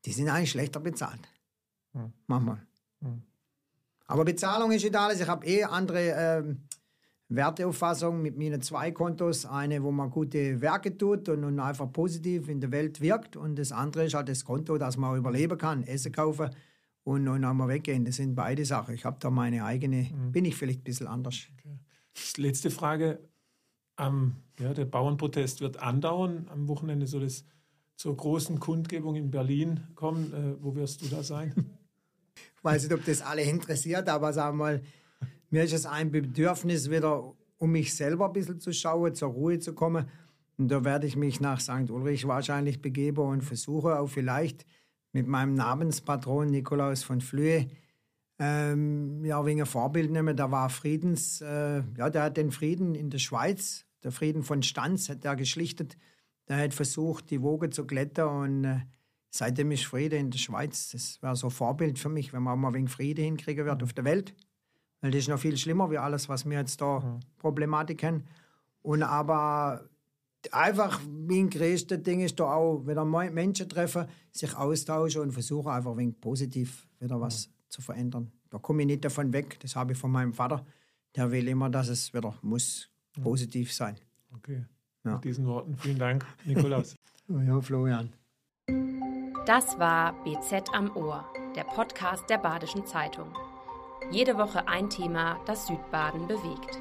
die 0.05 0.13
sind 0.13 0.29
eigentlich 0.29 0.51
schlechter 0.51 0.81
bezahlt. 0.81 1.21
Manchmal. 2.27 2.67
Aber 4.07 4.25
Bezahlung 4.25 4.73
ist 4.73 4.83
nicht 4.83 4.97
alles. 4.97 5.21
Ich 5.21 5.29
habe 5.29 5.47
eh 5.47 5.65
andere 5.65 6.01
ähm, 6.01 6.59
Werteauffassung 7.29 8.23
mit 8.23 8.39
meinen 8.39 8.61
zwei 8.63 8.91
Kontos. 8.91 9.47
Eine, 9.47 9.83
wo 9.83 9.91
man 9.91 10.11
gute 10.11 10.61
Werke 10.61 10.97
tut 10.97 11.29
und, 11.29 11.45
und 11.45 11.61
einfach 11.61 11.91
positiv 11.93 12.49
in 12.49 12.61
der 12.61 12.71
Welt 12.71 13.01
wirkt. 13.01 13.37
Und 13.37 13.57
das 13.57 13.73
andere 13.73 14.07
ist 14.07 14.15
halt 14.15 14.29
das 14.29 14.45
Konto, 14.45 14.79
dass 14.79 14.97
man 14.97 15.17
überleben 15.17 15.59
kann, 15.59 15.83
Essen 15.83 16.13
kaufen 16.13 16.51
und, 17.09 17.27
und 17.27 17.43
einmal 17.43 17.69
weggehen. 17.69 18.05
Das 18.05 18.17
sind 18.17 18.35
beide 18.35 18.67
Sachen. 18.67 18.95
Ich 18.95 19.07
habe 19.07 19.17
da 19.19 19.31
meine 19.31 19.65
eigene, 19.65 20.11
bin 20.31 20.45
ich 20.45 20.57
vielleicht 20.57 20.81
ein 20.81 20.85
bisschen 20.85 21.07
anders. 21.07 21.37
Letzte 22.37 22.71
Frage. 22.71 23.19
Ähm, 23.99 24.35
ja, 24.61 24.75
der 24.75 24.85
Bauernprotest 24.85 25.63
wird 25.63 25.79
andauern. 25.79 26.49
Am 26.51 26.69
Wochenende 26.69 27.07
soll 27.07 27.23
es 27.23 27.47
zur 27.97 28.15
großen 28.15 28.61
Kundgebung 28.61 29.17
in 29.17 29.31
Berlin 29.31 29.81
kommen. 29.95 30.35
Äh, 30.35 30.63
wo 30.63 30.75
wirst 30.75 31.01
du 31.01 31.07
da 31.07 31.23
sein? 31.23 31.55
Ich 32.57 32.63
weiß 32.63 32.83
nicht, 32.83 32.93
ob 32.93 33.03
das 33.07 33.23
alle 33.23 33.43
interessiert, 33.43 34.07
aber 34.11 34.35
sag 34.35 34.55
mal, 34.55 34.83
mir 35.49 35.65
ist 35.65 35.73
es 35.73 35.87
ein 35.87 36.11
Bedürfnis, 36.11 36.91
wieder 36.91 37.33
um 37.57 37.73
mich 37.73 37.97
selber 37.97 38.27
ein 38.27 38.35
bisschen 38.35 38.61
zu 38.61 38.73
schauen, 38.73 39.15
zur 39.15 39.31
Ruhe 39.31 39.59
zu 39.59 39.75
kommen. 39.75 40.11
Und 40.59 40.69
da 40.69 40.85
werde 40.85 41.07
ich 41.07 41.17
mich 41.17 41.41
nach 41.41 41.61
St. 41.61 41.91
Ulrich 41.91 42.29
wahrscheinlich 42.29 42.83
begeben 42.83 43.23
und 43.27 43.43
versuche 43.43 43.99
auch 43.99 44.09
vielleicht 44.09 44.67
mit 45.19 45.27
meinem 45.27 45.55
Namenspatron 45.55 46.49
Nikolaus 46.49 47.03
von 47.03 47.21
Flühe 47.21 47.67
ähm, 48.39 49.25
ja, 49.25 49.45
wegen 49.45 49.61
ein 49.61 49.67
Vorbild 49.67 50.13
nehmen. 50.13 50.37
Da 50.37 50.53
war 50.53 50.71
Friedens, 50.71 51.41
äh, 51.41 51.83
ja, 51.97 52.09
der 52.09 52.23
hat 52.23 52.37
den 52.37 52.53
Frieden 52.53 52.95
in 52.95 53.11
der 53.11 53.19
Schweiz, 53.19 53.85
der 54.05 54.13
Frieden 54.13 54.45
von 54.45 54.63
Stanz, 54.63 55.09
hat 55.09 55.25
er 55.25 55.35
geschlichtet. 55.35 55.97
Der 56.47 56.59
hat 56.59 56.73
versucht, 56.73 57.31
die 57.31 57.43
Woge 57.43 57.71
zu 57.71 57.85
klettern 57.85 58.29
und 58.29 58.65
äh, 58.65 58.81
seitdem 59.29 59.73
ist 59.73 59.87
Friede 59.87 60.17
in 60.17 60.31
der 60.31 60.39
Schweiz. 60.39 60.91
Das 60.91 61.21
wäre 61.21 61.35
so 61.35 61.49
ein 61.49 61.51
Vorbild 61.51 61.99
für 61.99 62.09
mich, 62.09 62.33
wenn 62.33 62.45
man 62.45 62.61
mal 62.61 62.75
wegen 62.75 62.87
Friede 62.87 63.23
hinkriegen 63.23 63.67
wird 63.67 63.83
auf 63.83 63.93
der 63.93 64.05
Welt. 64.05 64.35
Weil 65.01 65.11
das 65.11 65.23
ist 65.23 65.29
noch 65.29 65.41
viel 65.41 65.57
schlimmer 65.57 65.91
wie 65.91 65.99
alles, 65.99 66.29
was 66.29 66.49
wir 66.49 66.59
jetzt 66.59 66.81
da 66.81 67.19
Problematik 67.39 68.05
haben. 68.05 68.25
Und 68.83 69.03
aber 69.03 69.83
einfach 70.53 71.01
mein 71.07 71.51
größtes 71.51 72.03
Ding 72.03 72.21
ist 72.21 72.39
da 72.39 72.53
auch, 72.53 72.87
wieder 72.87 73.05
mal 73.05 73.31
Menschen 73.31 73.69
treffen, 73.69 74.07
sich 74.31 74.57
austauschen 74.57 75.23
und 75.23 75.33
versuchen 75.33 75.71
einfach 75.71 75.93
ein 75.93 75.99
wenig 75.99 76.21
positiv 76.21 76.87
wieder 77.01 77.21
was 77.21 77.51
zu 77.69 77.83
verändern. 77.83 78.31
Da 78.51 78.59
komme 78.59 78.83
ich 78.83 78.87
nicht 78.87 79.05
davon 79.05 79.33
weg. 79.33 79.59
Das 79.61 79.77
habe 79.77 79.93
ich 79.93 79.99
von 79.99 80.11
meinem 80.11 80.33
Vater. 80.33 80.65
Der 81.17 81.31
will 81.31 81.49
immer, 81.49 81.69
dass 81.69 81.89
es 81.89 82.15
wieder 82.15 82.35
muss 82.43 82.91
positiv 83.21 83.73
sein. 83.73 83.97
Okay. 84.35 84.65
Ja. 85.05 85.15
Mit 85.15 85.25
diesen 85.25 85.47
Worten 85.47 85.77
vielen 85.77 85.99
Dank, 85.99 86.27
Nikolaus. 86.45 86.95
Ja, 87.47 87.61
Florian. 87.61 88.11
Das 89.45 89.79
war 89.79 90.15
BZ 90.25 90.73
am 90.73 90.97
Ohr, 90.97 91.31
der 91.55 91.65
Podcast 91.65 92.25
der 92.31 92.39
Badischen 92.39 92.87
Zeitung. 92.87 93.37
Jede 94.11 94.39
Woche 94.39 94.67
ein 94.67 94.89
Thema, 94.89 95.39
das 95.45 95.67
Südbaden 95.67 96.27
bewegt. 96.27 96.81